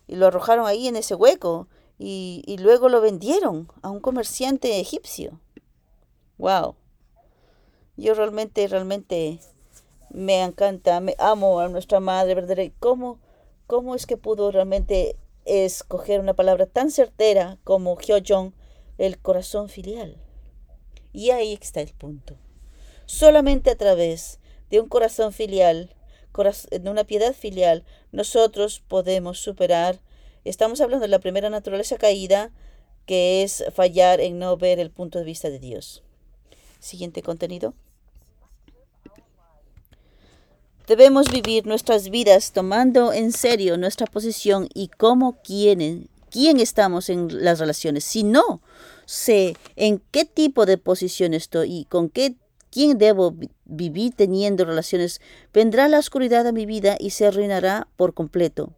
Y 0.06 0.16
lo 0.16 0.26
arrojaron 0.26 0.66
ahí 0.66 0.88
en 0.88 0.96
ese 0.96 1.14
hueco 1.14 1.68
y, 1.98 2.42
y 2.46 2.58
luego 2.58 2.88
lo 2.88 3.00
vendieron 3.00 3.68
a 3.82 3.90
un 3.90 4.00
comerciante 4.00 4.80
egipcio. 4.80 5.38
¡Wow! 6.38 6.74
Yo 7.96 8.14
realmente, 8.14 8.66
realmente 8.66 9.40
me 10.10 10.42
encanta, 10.42 11.00
me 11.00 11.14
amo 11.18 11.60
a 11.60 11.68
nuestra 11.68 12.00
madre, 12.00 12.34
¿verdad? 12.34 12.72
¿Cómo, 12.80 13.20
cómo 13.66 13.94
es 13.94 14.06
que 14.06 14.16
pudo 14.16 14.50
realmente 14.50 15.16
escoger 15.44 16.20
una 16.20 16.34
palabra 16.34 16.66
tan 16.66 16.90
certera 16.90 17.58
como 17.64 17.96
Hyojong, 17.96 18.54
el 18.98 19.18
corazón 19.18 19.68
filial? 19.68 20.16
Y 21.12 21.30
ahí 21.30 21.58
está 21.60 21.80
el 21.80 21.92
punto. 21.92 22.36
Solamente 23.06 23.70
a 23.70 23.76
través 23.76 24.38
de 24.70 24.80
un 24.80 24.88
corazón 24.88 25.32
filial, 25.32 25.94
de 26.70 26.90
una 26.90 27.04
piedad 27.04 27.34
filial, 27.34 27.84
nosotros 28.12 28.82
podemos 28.86 29.40
superar, 29.40 30.00
estamos 30.44 30.80
hablando 30.80 31.02
de 31.02 31.08
la 31.08 31.18
primera 31.18 31.50
naturaleza 31.50 31.98
caída, 31.98 32.52
que 33.06 33.42
es 33.42 33.64
fallar 33.74 34.20
en 34.20 34.38
no 34.38 34.56
ver 34.56 34.78
el 34.78 34.90
punto 34.90 35.18
de 35.18 35.24
vista 35.24 35.50
de 35.50 35.58
Dios. 35.58 36.02
Siguiente 36.78 37.22
contenido. 37.22 37.74
Debemos 40.86 41.30
vivir 41.30 41.66
nuestras 41.66 42.10
vidas 42.10 42.52
tomando 42.52 43.12
en 43.12 43.32
serio 43.32 43.76
nuestra 43.76 44.06
posición 44.06 44.68
y 44.74 44.88
cómo 44.88 45.38
quién, 45.42 46.08
quién 46.30 46.58
estamos 46.58 47.10
en 47.10 47.44
las 47.44 47.58
relaciones. 47.58 48.04
Si 48.04 48.24
no, 48.24 48.60
sé 49.10 49.56
en 49.74 50.00
qué 50.12 50.24
tipo 50.24 50.66
de 50.66 50.78
posición 50.78 51.34
estoy 51.34 51.78
y 51.80 51.84
con 51.86 52.10
qué 52.10 52.36
quién 52.70 52.96
debo 52.96 53.34
vivir 53.64 54.14
teniendo 54.14 54.64
relaciones, 54.64 55.20
vendrá 55.52 55.88
la 55.88 55.98
oscuridad 55.98 56.46
a 56.46 56.52
mi 56.52 56.64
vida 56.64 56.96
y 57.00 57.10
se 57.10 57.26
arruinará 57.26 57.88
por 57.96 58.14
completo. 58.14 58.72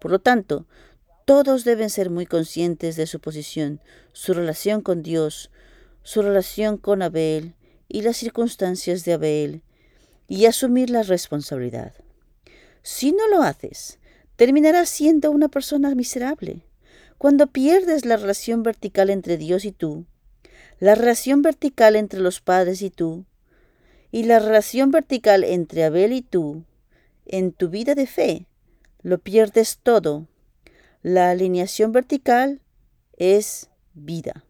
Por 0.00 0.10
lo 0.10 0.18
tanto, 0.18 0.66
todos 1.24 1.62
deben 1.62 1.88
ser 1.88 2.10
muy 2.10 2.26
conscientes 2.26 2.96
de 2.96 3.06
su 3.06 3.20
posición, 3.20 3.80
su 4.12 4.34
relación 4.34 4.80
con 4.80 5.04
Dios, 5.04 5.52
su 6.02 6.22
relación 6.22 6.76
con 6.76 7.00
Abel 7.02 7.54
y 7.86 8.02
las 8.02 8.16
circunstancias 8.16 9.04
de 9.04 9.12
Abel 9.12 9.62
y 10.26 10.46
asumir 10.46 10.90
la 10.90 11.04
responsabilidad. 11.04 11.94
Si 12.82 13.12
no 13.12 13.28
lo 13.28 13.42
haces, 13.42 14.00
terminarás 14.34 14.88
siendo 14.88 15.30
una 15.30 15.48
persona 15.48 15.94
miserable. 15.94 16.64
Cuando 17.20 17.48
pierdes 17.48 18.06
la 18.06 18.16
relación 18.16 18.62
vertical 18.62 19.10
entre 19.10 19.36
Dios 19.36 19.66
y 19.66 19.72
tú, 19.72 20.06
la 20.78 20.94
relación 20.94 21.42
vertical 21.42 21.94
entre 21.94 22.18
los 22.18 22.40
padres 22.40 22.80
y 22.80 22.88
tú, 22.88 23.26
y 24.10 24.22
la 24.22 24.38
relación 24.38 24.90
vertical 24.90 25.44
entre 25.44 25.84
Abel 25.84 26.14
y 26.14 26.22
tú, 26.22 26.64
en 27.26 27.52
tu 27.52 27.68
vida 27.68 27.94
de 27.94 28.06
fe, 28.06 28.46
lo 29.02 29.18
pierdes 29.18 29.80
todo. 29.82 30.28
La 31.02 31.28
alineación 31.28 31.92
vertical 31.92 32.62
es 33.18 33.68
vida. 33.92 34.46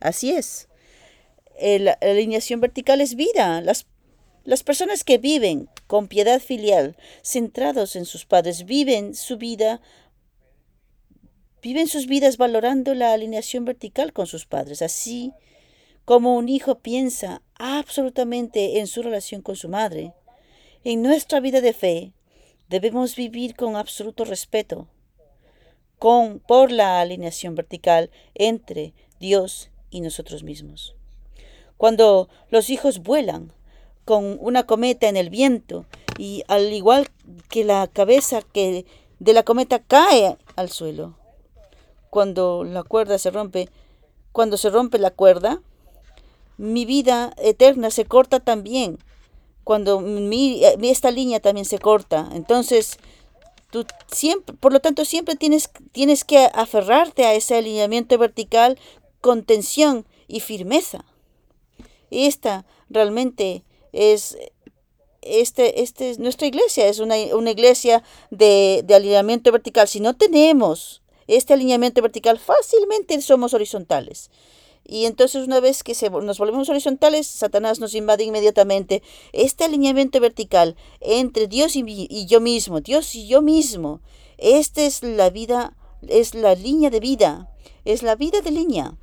Así 0.00 0.32
es. 0.32 0.66
la 1.60 1.92
alineación 2.00 2.60
vertical 2.60 3.00
es 3.00 3.14
vida. 3.14 3.60
Las, 3.60 3.86
las 4.42 4.64
personas 4.64 5.04
que 5.04 5.18
viven 5.18 5.68
con 5.86 6.08
piedad 6.08 6.40
filial, 6.40 6.96
centrados 7.22 7.94
en 7.94 8.06
sus 8.06 8.26
padres, 8.26 8.64
viven 8.64 9.14
su 9.14 9.36
vida 9.36 9.80
viven 11.62 11.86
sus 11.86 12.06
vidas 12.06 12.36
valorando 12.36 12.94
la 12.94 13.12
alineación 13.12 13.64
vertical 13.64 14.12
con 14.12 14.26
sus 14.26 14.46
padres. 14.46 14.82
Así 14.82 15.32
como 16.04 16.36
un 16.36 16.48
hijo 16.48 16.80
piensa 16.80 17.42
absolutamente 17.54 18.80
en 18.80 18.88
su 18.88 19.02
relación 19.02 19.40
con 19.40 19.56
su 19.56 19.68
madre. 19.68 20.12
En 20.84 21.00
nuestra 21.02 21.38
vida 21.38 21.60
de 21.60 21.72
fe 21.72 22.12
debemos 22.68 23.14
vivir 23.14 23.54
con 23.54 23.76
absoluto 23.76 24.24
respeto 24.24 24.88
con, 25.98 26.40
por 26.40 26.72
la 26.72 27.00
alineación 27.00 27.54
vertical 27.54 28.10
entre 28.34 28.92
Dios 29.20 29.70
y 29.90 30.00
nosotros 30.00 30.42
mismos. 30.42 30.96
Cuando 31.76 32.28
los 32.50 32.70
hijos 32.70 33.04
vuelan 33.04 33.52
con 34.04 34.36
una 34.40 34.64
cometa 34.66 35.08
en 35.08 35.16
el 35.16 35.30
viento 35.30 35.86
y 36.18 36.42
al 36.48 36.72
igual 36.72 37.08
que 37.48 37.62
la 37.64 37.86
cabeza 37.86 38.42
que 38.42 38.84
de 39.20 39.32
la 39.32 39.44
cometa 39.44 39.78
cae 39.78 40.36
al 40.56 40.70
suelo, 40.70 41.21
cuando 42.12 42.62
la 42.62 42.82
cuerda 42.82 43.16
se 43.16 43.30
rompe, 43.30 43.70
cuando 44.32 44.58
se 44.58 44.68
rompe 44.68 44.98
la 44.98 45.12
cuerda, 45.12 45.62
mi 46.58 46.84
vida 46.84 47.32
eterna 47.38 47.90
se 47.90 48.04
corta 48.04 48.38
también. 48.38 48.98
Cuando 49.64 49.98
mi, 50.00 50.62
esta 50.82 51.10
línea 51.10 51.40
también 51.40 51.64
se 51.64 51.78
corta. 51.78 52.28
Entonces, 52.34 52.98
tú 53.70 53.86
siempre, 54.12 54.54
por 54.54 54.74
lo 54.74 54.80
tanto, 54.80 55.06
siempre 55.06 55.36
tienes, 55.36 55.70
tienes 55.92 56.24
que 56.24 56.50
aferrarte 56.52 57.24
a 57.24 57.32
ese 57.32 57.56
alineamiento 57.56 58.18
vertical 58.18 58.78
con 59.22 59.42
tensión 59.42 60.04
y 60.28 60.40
firmeza. 60.40 61.06
Esta 62.10 62.66
realmente 62.90 63.64
es 63.92 64.36
este, 65.22 65.80
este, 65.80 66.18
nuestra 66.18 66.46
iglesia 66.46 66.88
es 66.88 66.98
una, 66.98 67.16
iglesia 67.16 68.02
de, 68.30 68.82
de, 68.84 68.94
alineamiento 68.96 69.50
vertical. 69.50 69.88
Si 69.88 70.00
no 70.00 70.14
tenemos 70.14 71.01
este 71.36 71.54
alineamiento 71.54 72.02
vertical, 72.02 72.38
fácilmente 72.38 73.20
somos 73.20 73.54
horizontales. 73.54 74.30
Y 74.84 75.06
entonces 75.06 75.46
una 75.46 75.60
vez 75.60 75.82
que 75.82 75.94
nos 76.10 76.38
volvemos 76.38 76.68
horizontales, 76.68 77.26
Satanás 77.26 77.78
nos 77.78 77.94
invade 77.94 78.24
inmediatamente. 78.24 79.02
Este 79.32 79.64
alineamiento 79.64 80.20
vertical 80.20 80.76
entre 81.00 81.46
Dios 81.46 81.76
y, 81.76 82.26
yo 82.26 82.40
mismo, 82.40 82.80
Dios 82.80 83.14
y 83.14 83.26
yo 83.26 83.42
mismo, 83.42 84.00
esta 84.38 84.82
es 84.82 85.02
la 85.02 85.30
vida, 85.30 85.76
es 86.08 86.34
la 86.34 86.54
línea 86.54 86.90
de 86.90 87.00
vida, 87.00 87.48
es 87.84 88.02
la 88.02 88.16
vida 88.16 88.40
de 88.40 88.50
línea, 88.50 88.96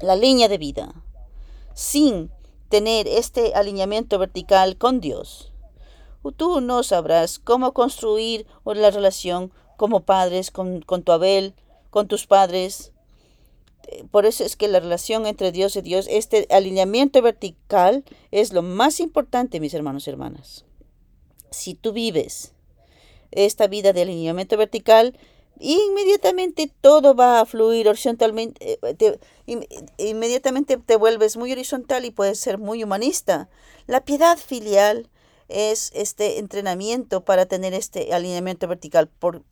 la 0.00 0.16
línea 0.16 0.48
de 0.48 0.58
vida. 0.58 0.94
Sin 1.74 2.30
tener 2.70 3.06
este 3.06 3.54
alineamiento 3.54 4.18
vertical 4.18 4.78
con 4.78 5.00
Dios, 5.00 5.52
tú 6.36 6.62
no 6.62 6.82
sabrás 6.82 7.38
cómo 7.38 7.72
construir 7.74 8.46
la 8.64 8.90
relación 8.90 9.52
como 9.82 10.04
padres 10.04 10.52
con, 10.52 10.80
con 10.82 11.02
tu 11.02 11.10
Abel, 11.10 11.54
con 11.90 12.06
tus 12.06 12.28
padres, 12.28 12.92
por 14.12 14.26
eso 14.26 14.44
es 14.44 14.54
que 14.54 14.68
la 14.68 14.78
relación 14.78 15.26
entre 15.26 15.50
Dios 15.50 15.74
y 15.74 15.80
Dios, 15.80 16.06
este 16.08 16.46
alineamiento 16.50 17.20
vertical 17.20 18.04
es 18.30 18.52
lo 18.52 18.62
más 18.62 19.00
importante, 19.00 19.58
mis 19.58 19.74
hermanos 19.74 20.06
y 20.06 20.10
hermanas. 20.10 20.64
Si 21.50 21.74
tú 21.74 21.92
vives 21.92 22.52
esta 23.32 23.66
vida 23.66 23.92
de 23.92 24.02
alineamiento 24.02 24.56
vertical, 24.56 25.18
inmediatamente 25.58 26.72
todo 26.80 27.16
va 27.16 27.40
a 27.40 27.44
fluir 27.44 27.88
horizontalmente, 27.88 28.78
eh, 28.84 29.18
inmediatamente 29.96 30.76
te 30.76 30.94
vuelves 30.94 31.36
muy 31.36 31.50
horizontal 31.50 32.04
y 32.04 32.12
puedes 32.12 32.38
ser 32.38 32.58
muy 32.58 32.84
humanista. 32.84 33.48
La 33.88 34.04
piedad 34.04 34.38
filial 34.38 35.10
es 35.52 35.90
este 35.94 36.38
entrenamiento 36.38 37.24
para 37.24 37.46
tener 37.46 37.74
este 37.74 38.12
alineamiento 38.14 38.66
vertical. 38.68 39.08
Por, 39.08 39.42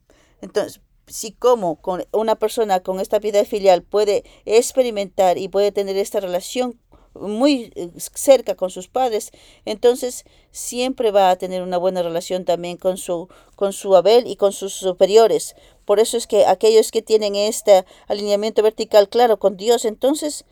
entonces, 0.41 0.81
si 1.07 1.31
como 1.31 1.81
con 1.81 2.05
una 2.11 2.35
persona 2.35 2.81
con 2.81 2.99
esta 2.99 3.19
piedad 3.19 3.45
filial 3.45 3.83
puede 3.83 4.23
experimentar 4.45 5.37
y 5.37 5.49
puede 5.49 5.71
tener 5.71 5.97
esta 5.97 6.19
relación 6.19 6.79
muy 7.13 7.73
eh, 7.75 7.91
cerca 7.97 8.55
con 8.55 8.69
sus 8.69 8.87
padres, 8.87 9.31
entonces 9.65 10.23
siempre 10.51 11.11
va 11.11 11.29
a 11.29 11.35
tener 11.35 11.61
una 11.61 11.77
buena 11.77 12.01
relación 12.01 12.45
también 12.45 12.77
con 12.77 12.97
su, 12.97 13.27
con 13.55 13.73
su 13.73 13.95
Abel 13.95 14.27
y 14.27 14.37
con 14.37 14.53
sus 14.53 14.73
superiores. 14.73 15.55
Por 15.85 15.99
eso 15.99 16.15
es 16.15 16.27
que 16.27 16.45
aquellos 16.45 16.91
que 16.91 17.01
tienen 17.01 17.35
este 17.35 17.85
alineamiento 18.07 18.63
vertical 18.63 19.09
claro 19.09 19.39
con 19.39 19.57
Dios, 19.57 19.83
entonces 19.83 20.45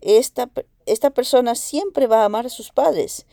esta, 0.00 0.50
esta 0.86 1.10
persona 1.10 1.54
siempre 1.54 2.06
va 2.06 2.22
a 2.22 2.26
amar 2.26 2.46
a 2.46 2.50
sus 2.50 2.70
padres. 2.70 3.26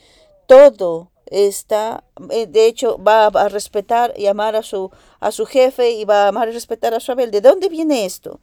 Todo 0.47 1.12
está, 1.33 2.03
eh, 2.29 2.45
de 2.45 2.67
hecho, 2.67 2.97
va 3.03 3.25
a 3.25 3.49
respetar 3.49 4.13
y 4.15 4.27
amar 4.27 4.55
a 4.55 4.61
su, 4.61 4.91
a 5.19 5.31
su 5.31 5.45
jefe 5.45 5.91
y 5.91 6.05
va 6.05 6.25
a 6.25 6.27
amar 6.27 6.47
y 6.47 6.51
respetar 6.51 6.93
a 6.93 6.99
su 6.99 7.11
Abel. 7.11 7.31
¿De 7.31 7.41
dónde 7.41 7.69
viene 7.69 8.05
esto? 8.05 8.39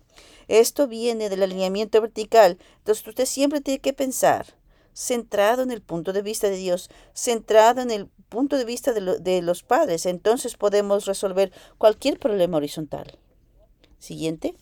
Esto 0.49 0.89
viene 0.89 1.29
del 1.29 1.45
alineamiento 1.45 2.01
vertical. 2.01 2.59
Entonces 2.79 3.07
usted 3.07 3.27
siempre 3.27 3.61
tiene 3.61 3.79
que 3.79 3.93
pensar 3.93 4.59
centrado 4.93 5.63
en 5.63 5.71
el 5.71 5.81
punto 5.81 6.13
de 6.13 6.21
vista 6.21 6.51
de 6.51 6.57
Dios, 6.57 6.91
centrado 7.15 7.81
en 7.81 7.93
el 7.93 8.09
punto 8.29 8.59
de 8.59 8.65
vista 8.65 8.93
de, 8.93 9.19
de 9.21 9.41
los 9.41 9.63
padres. 9.63 10.05
Entonces 10.05 10.57
podemos 10.57 11.07
resolver 11.07 11.53
cualquier 11.79 12.19
problema 12.19 12.57
horizontal. 12.57 13.17
Siguiente. 14.01 14.55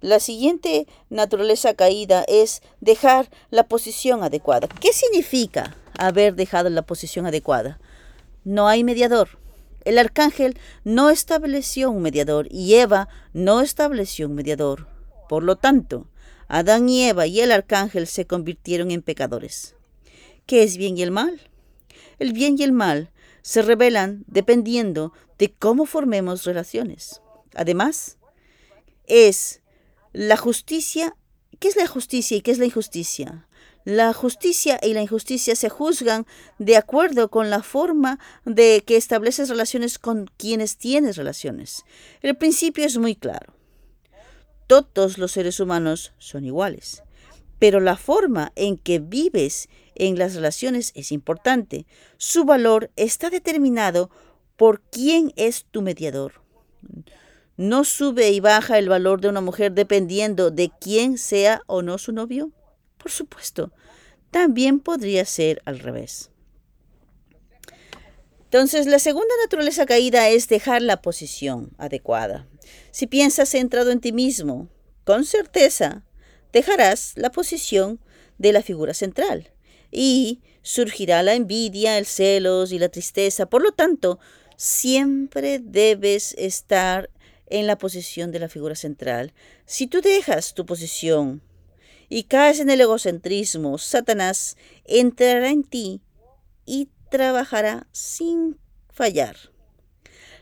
La 0.00 0.18
siguiente 0.18 0.88
naturaleza 1.10 1.74
caída 1.74 2.24
es 2.26 2.62
dejar 2.80 3.30
la 3.50 3.68
posición 3.68 4.24
adecuada. 4.24 4.66
¿Qué 4.80 4.92
significa 4.92 5.76
haber 6.06 6.34
dejado 6.34 6.70
la 6.70 6.82
posición 6.82 7.26
adecuada? 7.26 7.80
No 8.44 8.68
hay 8.68 8.84
mediador. 8.84 9.38
El 9.84 9.98
arcángel 9.98 10.58
no 10.84 11.10
estableció 11.10 11.90
un 11.90 12.02
mediador 12.02 12.46
y 12.50 12.74
Eva 12.74 13.08
no 13.32 13.60
estableció 13.60 14.28
un 14.28 14.34
mediador. 14.34 14.88
Por 15.28 15.42
lo 15.42 15.56
tanto, 15.56 16.08
Adán 16.48 16.88
y 16.88 17.04
Eva 17.04 17.26
y 17.26 17.40
el 17.40 17.52
arcángel 17.52 18.06
se 18.06 18.26
convirtieron 18.26 18.90
en 18.90 19.02
pecadores. 19.02 19.76
¿Qué 20.46 20.62
es 20.62 20.76
bien 20.76 20.98
y 20.98 21.02
el 21.02 21.10
mal? 21.10 21.40
El 22.18 22.32
bien 22.32 22.56
y 22.58 22.64
el 22.64 22.72
mal 22.72 23.10
se 23.42 23.62
revelan 23.62 24.24
dependiendo 24.26 25.12
de 25.38 25.52
cómo 25.52 25.86
formemos 25.86 26.44
relaciones. 26.44 27.22
Además, 27.54 28.18
es 29.06 29.60
la 30.12 30.36
justicia, 30.36 31.16
¿qué 31.58 31.68
es 31.68 31.76
la 31.76 31.86
justicia 31.86 32.36
y 32.36 32.40
qué 32.42 32.50
es 32.50 32.58
la 32.58 32.66
injusticia? 32.66 33.46
La 33.84 34.12
justicia 34.12 34.78
y 34.82 34.92
la 34.92 35.00
injusticia 35.00 35.56
se 35.56 35.70
juzgan 35.70 36.26
de 36.58 36.76
acuerdo 36.76 37.30
con 37.30 37.48
la 37.48 37.62
forma 37.62 38.18
de 38.44 38.84
que 38.86 38.96
estableces 38.96 39.48
relaciones 39.48 39.98
con 39.98 40.30
quienes 40.36 40.76
tienes 40.76 41.16
relaciones. 41.16 41.84
El 42.20 42.36
principio 42.36 42.84
es 42.84 42.98
muy 42.98 43.14
claro. 43.14 43.54
Todos 44.66 45.16
los 45.16 45.32
seres 45.32 45.60
humanos 45.60 46.12
son 46.18 46.44
iguales, 46.44 47.02
pero 47.58 47.80
la 47.80 47.96
forma 47.96 48.52
en 48.54 48.76
que 48.76 48.98
vives 48.98 49.68
en 49.94 50.18
las 50.18 50.34
relaciones 50.34 50.92
es 50.94 51.10
importante. 51.10 51.86
Su 52.18 52.44
valor 52.44 52.90
está 52.96 53.30
determinado 53.30 54.10
por 54.56 54.82
quién 54.82 55.32
es 55.36 55.64
tu 55.70 55.80
mediador. 55.80 56.42
¿No 57.56 57.84
sube 57.84 58.30
y 58.30 58.40
baja 58.40 58.78
el 58.78 58.88
valor 58.88 59.20
de 59.20 59.28
una 59.28 59.40
mujer 59.40 59.72
dependiendo 59.72 60.50
de 60.50 60.70
quién 60.80 61.18
sea 61.18 61.62
o 61.66 61.82
no 61.82 61.98
su 61.98 62.12
novio? 62.12 62.52
Por 63.00 63.10
supuesto, 63.10 63.72
también 64.30 64.80
podría 64.80 65.24
ser 65.24 65.62
al 65.64 65.78
revés. 65.78 66.30
Entonces, 68.44 68.86
la 68.86 68.98
segunda 68.98 69.32
naturaleza 69.42 69.86
caída 69.86 70.28
es 70.28 70.48
dejar 70.48 70.82
la 70.82 71.02
posición 71.02 71.70
adecuada. 71.78 72.48
Si 72.90 73.06
piensas 73.06 73.48
centrado 73.48 73.90
en 73.90 74.00
ti 74.00 74.12
mismo, 74.12 74.68
con 75.04 75.24
certeza 75.24 76.04
dejarás 76.52 77.12
la 77.16 77.30
posición 77.30 78.00
de 78.38 78.52
la 78.52 78.62
figura 78.62 78.92
central 78.92 79.52
y 79.92 80.40
surgirá 80.62 81.22
la 81.22 81.34
envidia, 81.34 81.96
el 81.96 82.06
celos 82.06 82.72
y 82.72 82.78
la 82.78 82.88
tristeza. 82.88 83.46
Por 83.46 83.62
lo 83.62 83.72
tanto, 83.72 84.18
siempre 84.56 85.58
debes 85.58 86.34
estar 86.36 87.08
en 87.46 87.66
la 87.66 87.78
posición 87.78 88.30
de 88.30 88.40
la 88.40 88.48
figura 88.48 88.74
central. 88.74 89.32
Si 89.64 89.86
tú 89.86 90.00
dejas 90.00 90.54
tu 90.54 90.66
posición 90.66 91.42
y 92.10 92.24
caes 92.24 92.58
en 92.58 92.68
el 92.68 92.80
egocentrismo, 92.80 93.78
Satanás 93.78 94.56
entrará 94.84 95.48
en 95.48 95.62
ti 95.62 96.02
y 96.66 96.88
trabajará 97.08 97.86
sin 97.92 98.58
fallar. 98.92 99.36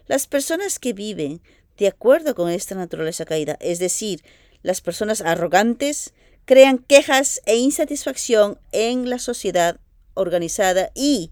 Las 0.06 0.26
personas 0.26 0.78
que 0.78 0.94
viven 0.94 1.42
de 1.76 1.86
acuerdo 1.86 2.34
con 2.34 2.50
esta 2.50 2.74
naturaleza 2.74 3.26
caída, 3.26 3.58
es 3.60 3.78
decir, 3.78 4.24
las 4.62 4.80
personas 4.80 5.20
arrogantes, 5.20 6.14
crean 6.46 6.78
quejas 6.78 7.42
e 7.44 7.56
insatisfacción 7.56 8.58
en 8.72 9.10
la 9.10 9.18
sociedad 9.18 9.78
organizada 10.14 10.90
y, 10.94 11.30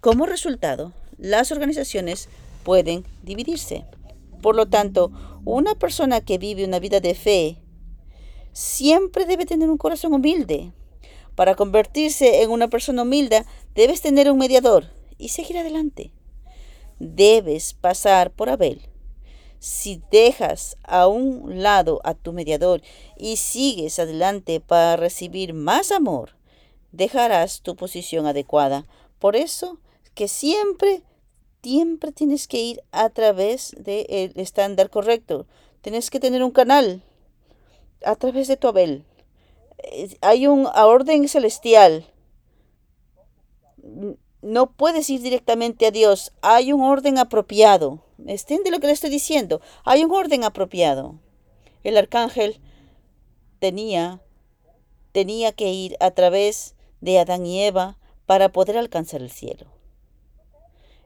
como 0.00 0.24
resultado, 0.24 0.92
las 1.18 1.50
organizaciones 1.50 2.28
pueden 2.62 3.04
dividirse. 3.24 3.84
Por 4.40 4.54
lo 4.54 4.66
tanto, 4.66 5.10
una 5.44 5.74
persona 5.74 6.20
que 6.20 6.38
vive 6.38 6.64
una 6.64 6.78
vida 6.78 7.00
de 7.00 7.16
fe 7.16 7.63
siempre 8.54 9.26
debe 9.26 9.44
tener 9.44 9.68
un 9.68 9.76
corazón 9.76 10.14
humilde. 10.14 10.72
Para 11.34 11.56
convertirse 11.56 12.42
en 12.42 12.50
una 12.50 12.68
persona 12.68 13.02
humilde, 13.02 13.44
debes 13.74 14.00
tener 14.00 14.30
un 14.30 14.38
mediador 14.38 14.86
y 15.18 15.28
seguir 15.28 15.58
adelante. 15.58 16.12
Debes 16.98 17.74
pasar 17.74 18.30
por 18.30 18.48
Abel. 18.48 18.88
Si 19.58 20.00
dejas 20.10 20.76
a 20.84 21.08
un 21.08 21.62
lado 21.62 22.00
a 22.04 22.14
tu 22.14 22.32
mediador 22.32 22.82
y 23.16 23.36
sigues 23.36 23.98
adelante 23.98 24.60
para 24.60 24.96
recibir 24.96 25.54
más 25.54 25.90
amor, 25.90 26.36
dejarás 26.92 27.62
tu 27.62 27.74
posición 27.74 28.26
adecuada. 28.26 28.86
Por 29.18 29.34
eso 29.34 29.78
que 30.14 30.28
siempre, 30.28 31.02
siempre 31.62 32.12
tienes 32.12 32.46
que 32.46 32.60
ir 32.60 32.82
a 32.92 33.10
través 33.10 33.74
del 33.78 34.32
estándar 34.36 34.90
correcto. 34.90 35.46
Tienes 35.80 36.10
que 36.10 36.20
tener 36.20 36.44
un 36.44 36.52
canal 36.52 37.02
a 38.04 38.16
través 38.16 38.48
de 38.48 38.56
tu 38.56 38.68
Abel. 38.68 39.04
Hay 40.20 40.46
un 40.46 40.66
orden 40.66 41.28
celestial. 41.28 42.06
No 44.42 44.70
puedes 44.72 45.08
ir 45.10 45.20
directamente 45.20 45.86
a 45.86 45.90
Dios. 45.90 46.32
Hay 46.42 46.72
un 46.72 46.82
orden 46.82 47.18
apropiado. 47.18 48.04
¿Entiende 48.26 48.70
lo 48.70 48.80
que 48.80 48.86
le 48.86 48.92
estoy 48.92 49.10
diciendo? 49.10 49.60
Hay 49.84 50.04
un 50.04 50.12
orden 50.12 50.44
apropiado. 50.44 51.18
El 51.82 51.96
arcángel 51.96 52.60
tenía, 53.58 54.22
tenía 55.12 55.52
que 55.52 55.70
ir 55.70 55.96
a 56.00 56.10
través 56.12 56.74
de 57.00 57.18
Adán 57.18 57.44
y 57.44 57.62
Eva 57.62 57.98
para 58.26 58.50
poder 58.50 58.78
alcanzar 58.78 59.20
el 59.20 59.30
cielo. 59.30 59.66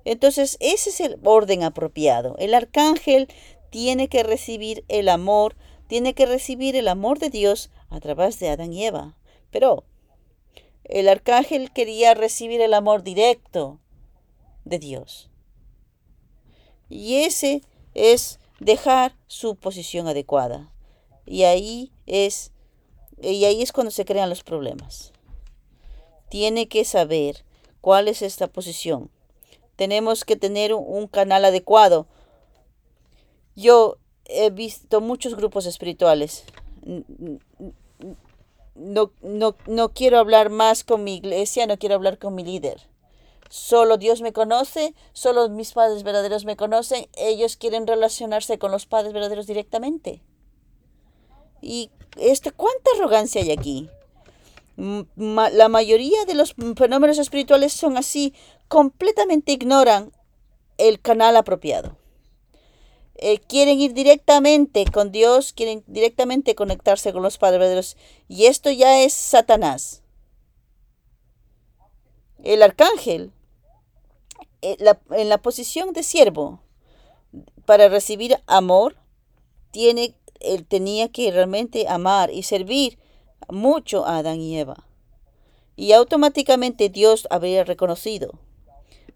Entonces, 0.04 0.56
ese 0.60 0.90
es 0.90 1.00
el 1.00 1.18
orden 1.24 1.64
apropiado. 1.64 2.36
El 2.38 2.54
arcángel 2.54 3.28
tiene 3.70 4.08
que 4.08 4.22
recibir 4.22 4.84
el 4.88 5.08
amor 5.08 5.56
tiene 5.88 6.14
que 6.14 6.26
recibir 6.26 6.76
el 6.76 6.86
amor 6.86 7.18
de 7.18 7.30
Dios 7.30 7.70
a 7.90 7.98
través 7.98 8.38
de 8.38 8.50
Adán 8.50 8.72
y 8.72 8.86
Eva. 8.86 9.16
Pero 9.50 9.84
el 10.84 11.08
arcángel 11.08 11.72
quería 11.72 12.14
recibir 12.14 12.60
el 12.60 12.74
amor 12.74 13.02
directo 13.02 13.80
de 14.64 14.78
Dios. 14.78 15.30
Y 16.88 17.16
ese 17.16 17.62
es 17.94 18.38
dejar 18.60 19.16
su 19.26 19.56
posición 19.56 20.06
adecuada. 20.06 20.72
Y 21.26 21.42
ahí 21.42 21.92
es 22.06 22.52
y 23.20 23.44
ahí 23.44 23.62
es 23.62 23.72
cuando 23.72 23.90
se 23.90 24.04
crean 24.04 24.28
los 24.28 24.44
problemas. 24.44 25.12
Tiene 26.28 26.68
que 26.68 26.84
saber 26.84 27.44
cuál 27.80 28.08
es 28.08 28.22
esta 28.22 28.46
posición. 28.46 29.10
Tenemos 29.76 30.24
que 30.24 30.36
tener 30.36 30.74
un 30.74 31.08
canal 31.08 31.44
adecuado. 31.44 32.06
Yo 33.56 33.98
he 34.28 34.50
visto 34.50 35.00
muchos 35.00 35.34
grupos 35.34 35.66
espirituales. 35.66 36.44
No, 38.74 39.10
no, 39.22 39.56
no 39.66 39.88
quiero 39.92 40.18
hablar 40.18 40.50
más 40.50 40.84
con 40.84 41.02
mi 41.02 41.16
iglesia, 41.16 41.66
no 41.66 41.78
quiero 41.78 41.96
hablar 41.96 42.18
con 42.18 42.34
mi 42.34 42.44
líder. 42.44 42.88
Solo 43.50 43.96
Dios 43.96 44.20
me 44.20 44.32
conoce, 44.32 44.94
solo 45.12 45.48
mis 45.48 45.72
padres 45.72 46.02
verdaderos 46.02 46.44
me 46.44 46.56
conocen. 46.56 47.08
Ellos 47.16 47.56
quieren 47.56 47.86
relacionarse 47.86 48.58
con 48.58 48.70
los 48.70 48.86
padres 48.86 49.12
verdaderos 49.12 49.46
directamente. 49.46 50.22
¿Y 51.62 51.90
este, 52.16 52.52
cuánta 52.52 52.90
arrogancia 52.96 53.42
hay 53.42 53.50
aquí? 53.50 53.88
la 55.16 55.68
mayoría 55.68 56.24
de 56.24 56.34
los 56.34 56.54
fenómenos 56.76 57.18
espirituales 57.18 57.72
son 57.72 57.96
así, 57.96 58.32
completamente 58.68 59.50
ignoran 59.50 60.12
el 60.76 61.00
canal 61.00 61.36
apropiado. 61.36 61.96
Eh, 63.20 63.40
quieren 63.40 63.80
ir 63.80 63.94
directamente 63.94 64.84
con 64.84 65.10
Dios, 65.10 65.52
quieren 65.52 65.82
directamente 65.88 66.54
conectarse 66.54 67.12
con 67.12 67.22
los 67.22 67.36
padres 67.36 67.58
verdaderos. 67.58 67.96
Y 68.28 68.46
esto 68.46 68.70
ya 68.70 69.02
es 69.02 69.12
Satanás. 69.12 70.02
El 72.44 72.62
arcángel, 72.62 73.32
eh, 74.62 74.76
en 75.10 75.28
la 75.28 75.38
posición 75.38 75.92
de 75.92 76.04
siervo, 76.04 76.60
para 77.64 77.88
recibir 77.88 78.36
amor, 78.46 78.96
tiene, 79.72 80.14
él 80.38 80.64
tenía 80.64 81.08
que 81.08 81.32
realmente 81.32 81.88
amar 81.88 82.30
y 82.30 82.44
servir 82.44 82.98
mucho 83.48 84.06
a 84.06 84.18
Adán 84.18 84.40
y 84.40 84.58
Eva. 84.58 84.86
Y 85.74 85.92
automáticamente 85.92 86.88
Dios 86.88 87.26
habría 87.30 87.64
reconocido. 87.64 88.38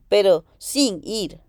Pero 0.09 0.45
sin 0.59 1.01
ir 1.05 1.41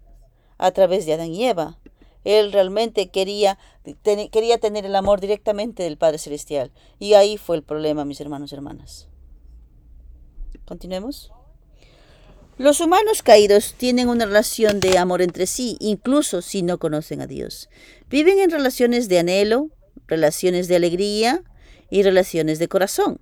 a 0.59 0.71
través 0.71 1.07
de 1.07 1.13
Adán 1.13 1.33
y 1.33 1.45
Eva, 1.45 1.79
él 2.23 2.51
realmente 2.51 3.09
quería, 3.09 3.57
quería 4.03 4.57
tener 4.57 4.85
el 4.85 4.95
amor 4.95 5.21
directamente 5.21 5.83
del 5.83 5.97
Padre 5.97 6.17
Celestial. 6.17 6.71
Y 6.99 7.13
ahí 7.13 7.37
fue 7.37 7.55
el 7.55 7.63
problema, 7.63 8.05
mis 8.05 8.21
hermanos 8.21 8.51
y 8.51 8.55
hermanas. 8.55 9.07
Continuemos. 10.65 11.31
Los 12.57 12.81
humanos 12.81 13.23
caídos 13.23 13.73
tienen 13.77 14.09
una 14.09 14.25
relación 14.25 14.79
de 14.79 14.97
amor 14.97 15.21
entre 15.21 15.47
sí, 15.47 15.75
incluso 15.79 16.41
si 16.41 16.61
no 16.61 16.77
conocen 16.77 17.19
a 17.21 17.27
Dios. 17.27 17.67
Viven 18.09 18.39
en 18.39 18.51
relaciones 18.51 19.09
de 19.09 19.19
anhelo, 19.19 19.69
relaciones 20.07 20.67
de 20.67 20.75
alegría 20.75 21.43
y 21.89 22.03
relaciones 22.03 22.59
de 22.59 22.67
corazón. 22.67 23.19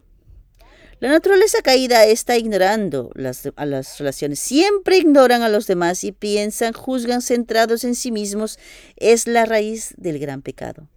La 1.01 1.09
naturaleza 1.09 1.63
caída 1.63 2.05
está 2.05 2.37
ignorando 2.37 3.09
las, 3.15 3.49
a 3.55 3.65
las 3.65 3.97
relaciones. 3.97 4.37
Siempre 4.37 4.99
ignoran 4.99 5.41
a 5.41 5.49
los 5.49 5.65
demás 5.65 6.03
y 6.03 6.11
piensan, 6.11 6.73
juzgan 6.73 7.23
centrados 7.23 7.83
en 7.83 7.95
sí 7.95 8.11
mismos. 8.11 8.59
Es 8.97 9.25
la 9.25 9.45
raíz 9.45 9.95
del 9.97 10.19
gran 10.19 10.43
pecado. 10.43 10.87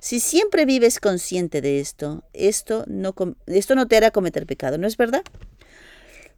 Si 0.00 0.18
siempre 0.18 0.66
vives 0.66 0.98
consciente 0.98 1.60
de 1.60 1.78
esto, 1.78 2.24
esto 2.32 2.84
no, 2.88 3.14
esto 3.46 3.76
no 3.76 3.86
te 3.86 3.96
hará 3.96 4.10
cometer 4.10 4.44
pecado, 4.44 4.76
¿no 4.76 4.88
es 4.88 4.96
verdad? 4.96 5.22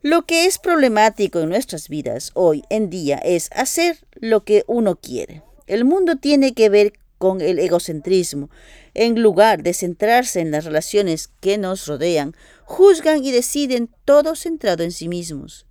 Lo 0.03 0.27
que 0.27 0.45
es 0.45 0.59
problemático 0.59 1.41
en 1.41 1.49
nuestras 1.49 1.89
vidas 1.89 2.33
hoy 2.35 2.65
en 2.69 2.91
día 2.91 3.17
es 3.17 3.49
hacer 3.53 3.97
lo 4.13 4.45
que 4.45 4.63
uno 4.67 4.97
quiere. 4.97 5.43
El 5.67 5.87
mundo 5.87 6.17
tiene 6.17 6.53
que 6.53 6.69
ver 6.69 6.93
con 7.17 7.41
el 7.41 7.59
egocentrismo. 7.59 8.51
En 8.99 9.21
lugar 9.21 9.63
de 9.63 9.75
centrarse 9.75 10.41
en 10.41 10.51
las 10.51 10.65
relaciones 10.65 11.29
que 11.41 11.59
nos 11.59 11.87
rodean, 11.87 12.35
juzgan 12.65 13.23
y 13.23 13.31
deciden 13.31 13.91
todo 14.07 14.35
centrado 14.35 14.85
en 14.85 14.91
sí 14.91 15.07
mismos. 15.07 15.67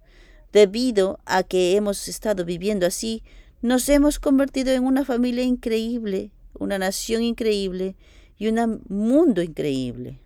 Debido 0.53 1.19
a 1.25 1.41
que 1.41 1.75
hemos 1.75 2.07
estado 2.07 2.45
viviendo 2.45 2.85
así, 2.85 3.23
nos 3.63 3.89
hemos 3.89 4.19
convertido 4.19 4.73
en 4.73 4.83
una 4.83 5.05
familia 5.05 5.43
increíble, 5.43 6.29
una 6.53 6.77
nación 6.77 7.23
increíble 7.23 7.95
y 8.37 8.47
un 8.47 8.83
mundo 8.89 9.41
increíble. 9.41 10.19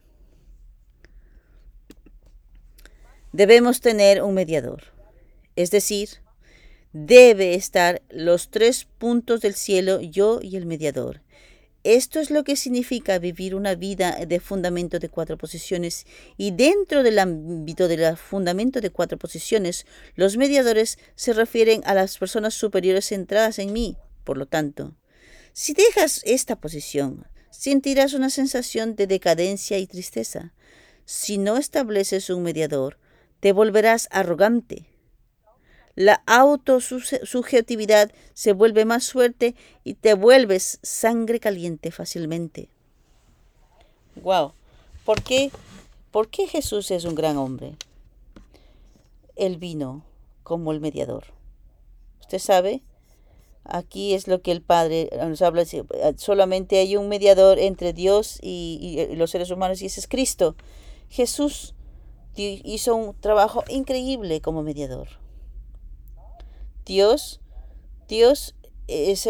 Debemos 3.31 3.79
tener 3.79 4.23
un 4.23 4.33
mediador, 4.33 4.83
es 5.55 5.71
decir, 5.71 6.09
debe 6.91 7.53
estar 7.53 8.01
los 8.09 8.49
tres 8.49 8.83
puntos 8.97 9.39
del 9.39 9.53
cielo, 9.53 10.01
yo 10.01 10.41
y 10.41 10.57
el 10.57 10.65
mediador. 10.65 11.21
Esto 11.85 12.19
es 12.19 12.29
lo 12.29 12.43
que 12.43 12.57
significa 12.57 13.19
vivir 13.19 13.55
una 13.55 13.73
vida 13.75 14.25
de 14.27 14.41
fundamento 14.41 14.99
de 14.99 15.07
cuatro 15.07 15.37
posiciones 15.37 16.05
y 16.35 16.51
dentro 16.51 17.03
del 17.03 17.19
ámbito 17.19 17.87
del 17.87 18.17
fundamento 18.17 18.81
de 18.81 18.89
cuatro 18.89 19.17
posiciones, 19.17 19.85
los 20.15 20.35
mediadores 20.35 20.99
se 21.15 21.31
refieren 21.31 21.81
a 21.85 21.93
las 21.93 22.17
personas 22.17 22.53
superiores 22.53 23.07
centradas 23.07 23.59
en 23.59 23.71
mí. 23.71 23.95
Por 24.25 24.37
lo 24.37 24.45
tanto, 24.45 24.95
si 25.53 25.73
dejas 25.73 26.21
esta 26.25 26.57
posición, 26.57 27.25
sentirás 27.49 28.13
una 28.13 28.29
sensación 28.29 28.95
de 28.97 29.07
decadencia 29.07 29.77
y 29.77 29.87
tristeza. 29.87 30.53
Si 31.05 31.37
no 31.37 31.55
estableces 31.55 32.29
un 32.29 32.43
mediador, 32.43 32.99
te 33.39 33.53
volverás 33.53 34.09
arrogante, 34.11 34.88
la 35.95 36.23
autosubjetividad 36.25 38.11
se 38.33 38.53
vuelve 38.53 38.85
más 38.85 39.11
fuerte 39.11 39.55
y 39.83 39.95
te 39.95 40.13
vuelves 40.13 40.79
sangre 40.81 41.39
caliente 41.39 41.91
fácilmente. 41.91 42.69
Wow. 44.21 44.53
¿Por 45.05 45.21
qué? 45.21 45.51
¿Por 46.11 46.29
qué 46.29 46.47
Jesús 46.47 46.91
es 46.91 47.05
un 47.05 47.15
gran 47.15 47.37
hombre? 47.37 47.75
Él 49.35 49.57
vino 49.57 50.03
como 50.43 50.71
el 50.71 50.79
mediador. 50.79 51.25
Usted 52.21 52.39
sabe, 52.39 52.81
aquí 53.63 54.13
es 54.13 54.27
lo 54.27 54.41
que 54.41 54.51
el 54.51 54.61
Padre 54.61 55.09
nos 55.19 55.41
habla. 55.41 55.63
Solamente 56.17 56.79
hay 56.79 56.95
un 56.95 57.09
mediador 57.09 57.59
entre 57.59 57.93
Dios 57.93 58.39
y, 58.41 59.07
y 59.11 59.15
los 59.15 59.31
seres 59.31 59.51
humanos 59.51 59.81
y 59.81 59.85
es 59.85 60.07
Cristo. 60.07 60.55
Jesús 61.09 61.73
hizo 62.35 62.95
un 62.95 63.19
trabajo 63.19 63.63
increíble 63.69 64.41
como 64.41 64.63
mediador. 64.63 65.07
Dios, 66.89 67.39
Dios 68.07 68.55
es 68.87 69.29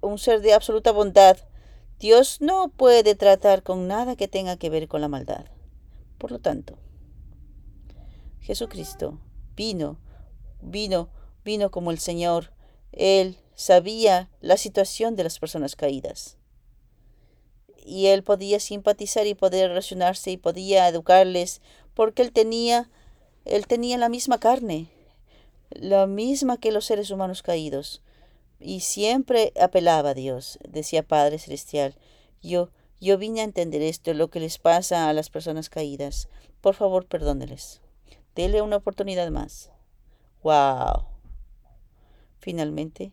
un 0.00 0.16
ser 0.16 0.40
de 0.40 0.54
absoluta 0.54 0.90
bondad. 0.90 1.36
Dios 1.98 2.40
no 2.40 2.70
puede 2.70 3.14
tratar 3.14 3.62
con 3.62 3.88
nada 3.88 4.16
que 4.16 4.26
tenga 4.26 4.56
que 4.56 4.70
ver 4.70 4.88
con 4.88 5.02
la 5.02 5.08
maldad. 5.08 5.44
Por 6.16 6.32
lo 6.32 6.38
tanto, 6.38 6.78
Jesucristo 8.40 9.20
vino, 9.54 10.00
vino, 10.62 11.10
vino 11.44 11.70
como 11.70 11.90
el 11.90 11.98
Señor. 11.98 12.54
Él 12.92 13.36
sabía 13.54 14.30
la 14.40 14.56
situación 14.56 15.14
de 15.14 15.24
las 15.24 15.38
personas 15.38 15.76
caídas. 15.76 16.38
Y 17.84 18.06
él 18.06 18.22
podía 18.22 18.60
simpatizar 18.60 19.26
y 19.26 19.34
poder 19.34 19.68
relacionarse 19.68 20.30
y 20.30 20.38
podía 20.38 20.88
educarles 20.88 21.60
porque 21.92 22.22
él 22.22 22.32
tenía 22.32 22.88
él 23.44 23.66
tenía 23.66 23.98
la 23.98 24.08
misma 24.08 24.40
carne, 24.40 24.90
la 25.70 26.06
misma 26.06 26.58
que 26.58 26.72
los 26.72 26.84
seres 26.84 27.10
humanos 27.10 27.42
caídos. 27.42 28.02
Y 28.60 28.80
siempre 28.80 29.52
apelaba 29.60 30.10
a 30.10 30.14
Dios, 30.14 30.58
decía 30.68 31.02
Padre 31.02 31.38
Celestial. 31.38 31.96
Yo, 32.42 32.70
yo 33.00 33.18
vine 33.18 33.40
a 33.40 33.44
entender 33.44 33.82
esto, 33.82 34.14
lo 34.14 34.30
que 34.30 34.40
les 34.40 34.58
pasa 34.58 35.08
a 35.08 35.12
las 35.12 35.30
personas 35.30 35.68
caídas. 35.68 36.28
Por 36.60 36.74
favor, 36.74 37.06
perdóneles. 37.06 37.80
Dele 38.34 38.62
una 38.62 38.76
oportunidad 38.76 39.30
más. 39.30 39.70
¡Wow! 40.42 41.06
Finalmente, 42.40 43.12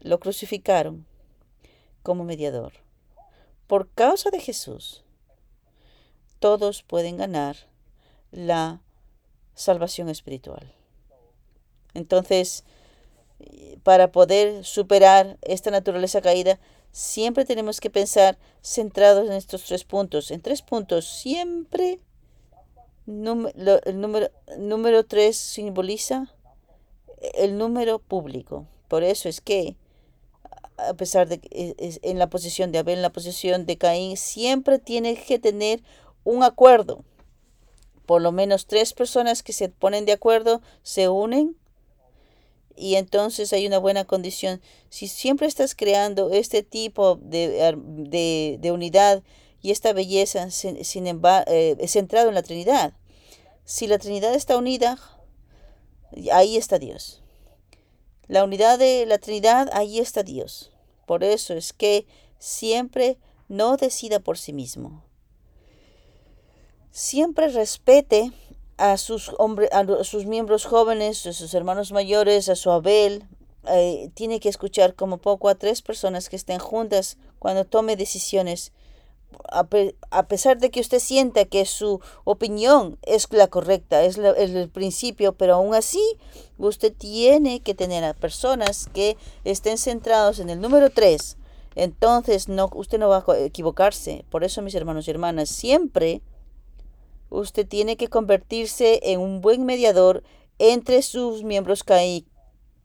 lo 0.00 0.20
crucificaron 0.20 1.06
como 2.02 2.24
mediador. 2.24 2.72
Por 3.66 3.90
causa 3.90 4.30
de 4.30 4.40
Jesús, 4.40 5.04
todos 6.38 6.82
pueden 6.82 7.16
ganar 7.16 7.56
la 8.30 8.80
salvación 9.54 10.08
espiritual. 10.08 10.77
Entonces, 11.94 12.64
para 13.82 14.10
poder 14.12 14.64
superar 14.64 15.38
esta 15.42 15.70
naturaleza 15.70 16.20
caída, 16.20 16.58
siempre 16.92 17.44
tenemos 17.44 17.80
que 17.80 17.90
pensar 17.90 18.38
centrados 18.62 19.26
en 19.26 19.32
estos 19.32 19.64
tres 19.64 19.84
puntos. 19.84 20.30
En 20.30 20.40
tres 20.40 20.62
puntos, 20.62 21.06
siempre 21.08 22.00
el 23.06 24.00
número, 24.00 24.30
número 24.58 25.04
tres 25.04 25.36
simboliza 25.36 26.34
el 27.34 27.56
número 27.56 27.98
público. 27.98 28.66
Por 28.88 29.02
eso 29.02 29.28
es 29.28 29.40
que, 29.40 29.76
a 30.76 30.94
pesar 30.94 31.28
de 31.28 31.38
que 31.38 31.74
en 32.02 32.18
la 32.18 32.28
posición 32.28 32.72
de 32.72 32.78
Abel, 32.78 32.96
en 32.96 33.02
la 33.02 33.12
posición 33.12 33.66
de 33.66 33.78
Caín, 33.78 34.16
siempre 34.16 34.78
tiene 34.78 35.16
que 35.16 35.38
tener 35.38 35.82
un 36.24 36.42
acuerdo. 36.42 37.04
Por 38.06 38.22
lo 38.22 38.32
menos 38.32 38.66
tres 38.66 38.92
personas 38.92 39.42
que 39.42 39.52
se 39.52 39.68
ponen 39.68 40.04
de 40.04 40.12
acuerdo 40.12 40.62
se 40.82 41.08
unen 41.08 41.56
y 42.78 42.94
entonces 42.94 43.52
hay 43.52 43.66
una 43.66 43.78
buena 43.78 44.04
condición. 44.04 44.60
Si 44.88 45.08
siempre 45.08 45.46
estás 45.46 45.74
creando 45.74 46.30
este 46.30 46.62
tipo 46.62 47.16
de, 47.16 47.76
de, 48.60 48.72
unidad 48.72 49.22
y 49.60 49.72
esta 49.72 49.92
belleza, 49.92 50.50
sin, 50.50 50.76
eh, 50.76 51.88
centrado 51.88 52.28
en 52.28 52.34
la 52.34 52.42
Trinidad, 52.42 52.92
si 53.64 53.86
la 53.86 53.98
Trinidad 53.98 54.34
está 54.34 54.56
unida, 54.56 54.98
ahí 56.32 56.56
está 56.56 56.78
Dios. 56.78 57.22
La 58.28 58.44
unidad 58.44 58.78
de 58.78 59.04
la 59.06 59.18
Trinidad, 59.18 59.68
ahí 59.72 59.98
está 59.98 60.22
Dios. 60.22 60.70
Por 61.06 61.24
eso 61.24 61.54
es 61.54 61.72
que 61.72 62.06
siempre 62.38 63.18
no 63.48 63.76
decida 63.76 64.20
por 64.20 64.38
sí 64.38 64.52
mismo. 64.52 65.02
Siempre 66.90 67.48
respete 67.48 68.32
a 68.78 68.96
sus, 68.96 69.32
hombres, 69.38 69.70
a 69.72 70.04
sus 70.04 70.24
miembros 70.24 70.64
jóvenes, 70.64 71.26
a 71.26 71.32
sus 71.32 71.52
hermanos 71.52 71.92
mayores, 71.92 72.48
a 72.48 72.54
su 72.54 72.70
Abel. 72.70 73.24
Eh, 73.66 74.10
tiene 74.14 74.40
que 74.40 74.48
escuchar 74.48 74.94
como 74.94 75.18
poco 75.18 75.48
a 75.48 75.56
tres 75.56 75.82
personas 75.82 76.28
que 76.28 76.36
estén 76.36 76.58
juntas 76.58 77.18
cuando 77.38 77.64
tome 77.64 77.96
decisiones. 77.96 78.72
A, 79.50 80.22
pesar 80.26 80.58
de 80.58 80.70
que 80.70 80.80
usted 80.80 81.00
sienta 81.00 81.44
que 81.44 81.66
su 81.66 82.00
opinión 82.24 82.98
es 83.02 83.30
la 83.30 83.48
correcta, 83.48 84.02
es, 84.02 84.16
el 84.16 84.70
principio, 84.70 85.34
pero 85.34 85.56
aún 85.56 85.74
así 85.74 86.02
usted 86.56 86.94
tiene 86.94 87.60
que 87.60 87.74
tener 87.74 88.04
a 88.04 88.14
personas 88.14 88.88
que 88.94 89.18
estén 89.44 89.76
centrados 89.76 90.38
en 90.38 90.48
el 90.48 90.60
número 90.60 90.88
tres. 90.88 91.36
Entonces 91.74 92.48
no, 92.48 92.70
usted 92.74 92.98
no 92.98 93.08
va 93.08 93.24
a 93.26 93.38
equivocarse. 93.38 94.24
Por 94.30 94.44
eso, 94.44 94.62
mis 94.62 94.74
hermanos 94.74 95.06
y 95.06 95.10
hermanas, 95.10 95.50
siempre 95.50 96.22
Usted 97.30 97.66
tiene 97.66 97.96
que 97.96 98.08
convertirse 98.08 99.00
en 99.02 99.20
un 99.20 99.40
buen 99.40 99.64
mediador 99.64 100.22
entre 100.58 101.02
sus 101.02 101.42
miembros 101.42 101.84
Caí, 101.84 102.26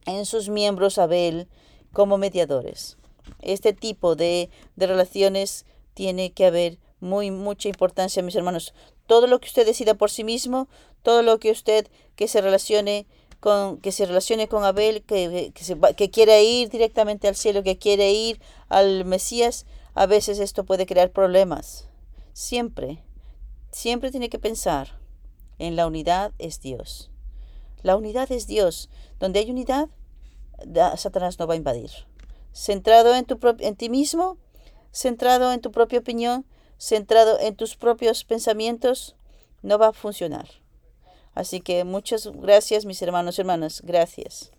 en 0.05 0.25
sus 0.25 0.49
miembros 0.49 0.97
Abel, 0.97 1.47
como 1.91 2.17
mediadores. 2.17 2.97
Este 3.41 3.73
tipo 3.73 4.15
de, 4.15 4.49
de 4.75 4.87
relaciones 4.87 5.65
tiene 5.93 6.31
que 6.31 6.45
haber 6.45 6.77
muy 6.99 7.31
mucha 7.31 7.69
importancia, 7.69 8.23
mis 8.23 8.35
hermanos. 8.35 8.73
Todo 9.07 9.27
lo 9.27 9.39
que 9.39 9.47
usted 9.47 9.65
decida 9.65 9.93
por 9.93 10.09
sí 10.09 10.23
mismo, 10.23 10.67
todo 11.03 11.21
lo 11.21 11.39
que 11.39 11.51
usted 11.51 11.87
que 12.15 12.27
se 12.27 12.41
relacione 12.41 13.05
con 13.39 13.77
que 13.77 13.91
se 13.91 14.05
relacione 14.05 14.47
con 14.47 14.63
Abel, 14.63 15.03
que, 15.03 15.51
que, 15.53 15.95
que 15.95 16.09
quiera 16.09 16.39
ir 16.39 16.69
directamente 16.69 17.27
al 17.27 17.35
cielo, 17.35 17.61
que 17.61 17.77
quiere 17.77 18.11
ir 18.13 18.39
al 18.69 19.03
Mesías, 19.03 19.65
a 19.93 20.05
veces 20.05 20.39
esto 20.39 20.63
puede 20.63 20.85
crear 20.85 21.11
problemas. 21.11 21.89
Siempre 22.31 23.03
Siempre 23.73 24.11
tiene 24.11 24.29
que 24.29 24.37
pensar 24.37 24.99
en 25.57 25.75
la 25.75 25.87
unidad 25.87 26.31
es 26.37 26.61
Dios. 26.61 27.09
La 27.81 27.97
unidad 27.97 28.31
es 28.31 28.45
Dios. 28.45 28.87
Donde 29.19 29.39
hay 29.39 29.49
unidad, 29.49 29.89
Satanás 30.95 31.39
no 31.39 31.47
va 31.47 31.55
a 31.55 31.57
invadir. 31.57 31.89
Centrado 32.53 33.15
en, 33.15 33.25
tu 33.25 33.39
en 33.59 33.75
ti 33.75 33.89
mismo, 33.89 34.37
centrado 34.91 35.51
en 35.51 35.59
tu 35.59 35.71
propia 35.71 35.99
opinión, 35.99 36.45
centrado 36.77 37.39
en 37.39 37.55
tus 37.55 37.75
propios 37.75 38.23
pensamientos, 38.25 39.15
no 39.63 39.79
va 39.79 39.87
a 39.87 39.93
funcionar. 39.93 40.47
Así 41.33 41.59
que 41.59 41.83
muchas 41.83 42.27
gracias, 42.27 42.85
mis 42.85 43.01
hermanos 43.01 43.39
y 43.39 43.41
hermanas. 43.41 43.81
Gracias. 43.83 44.51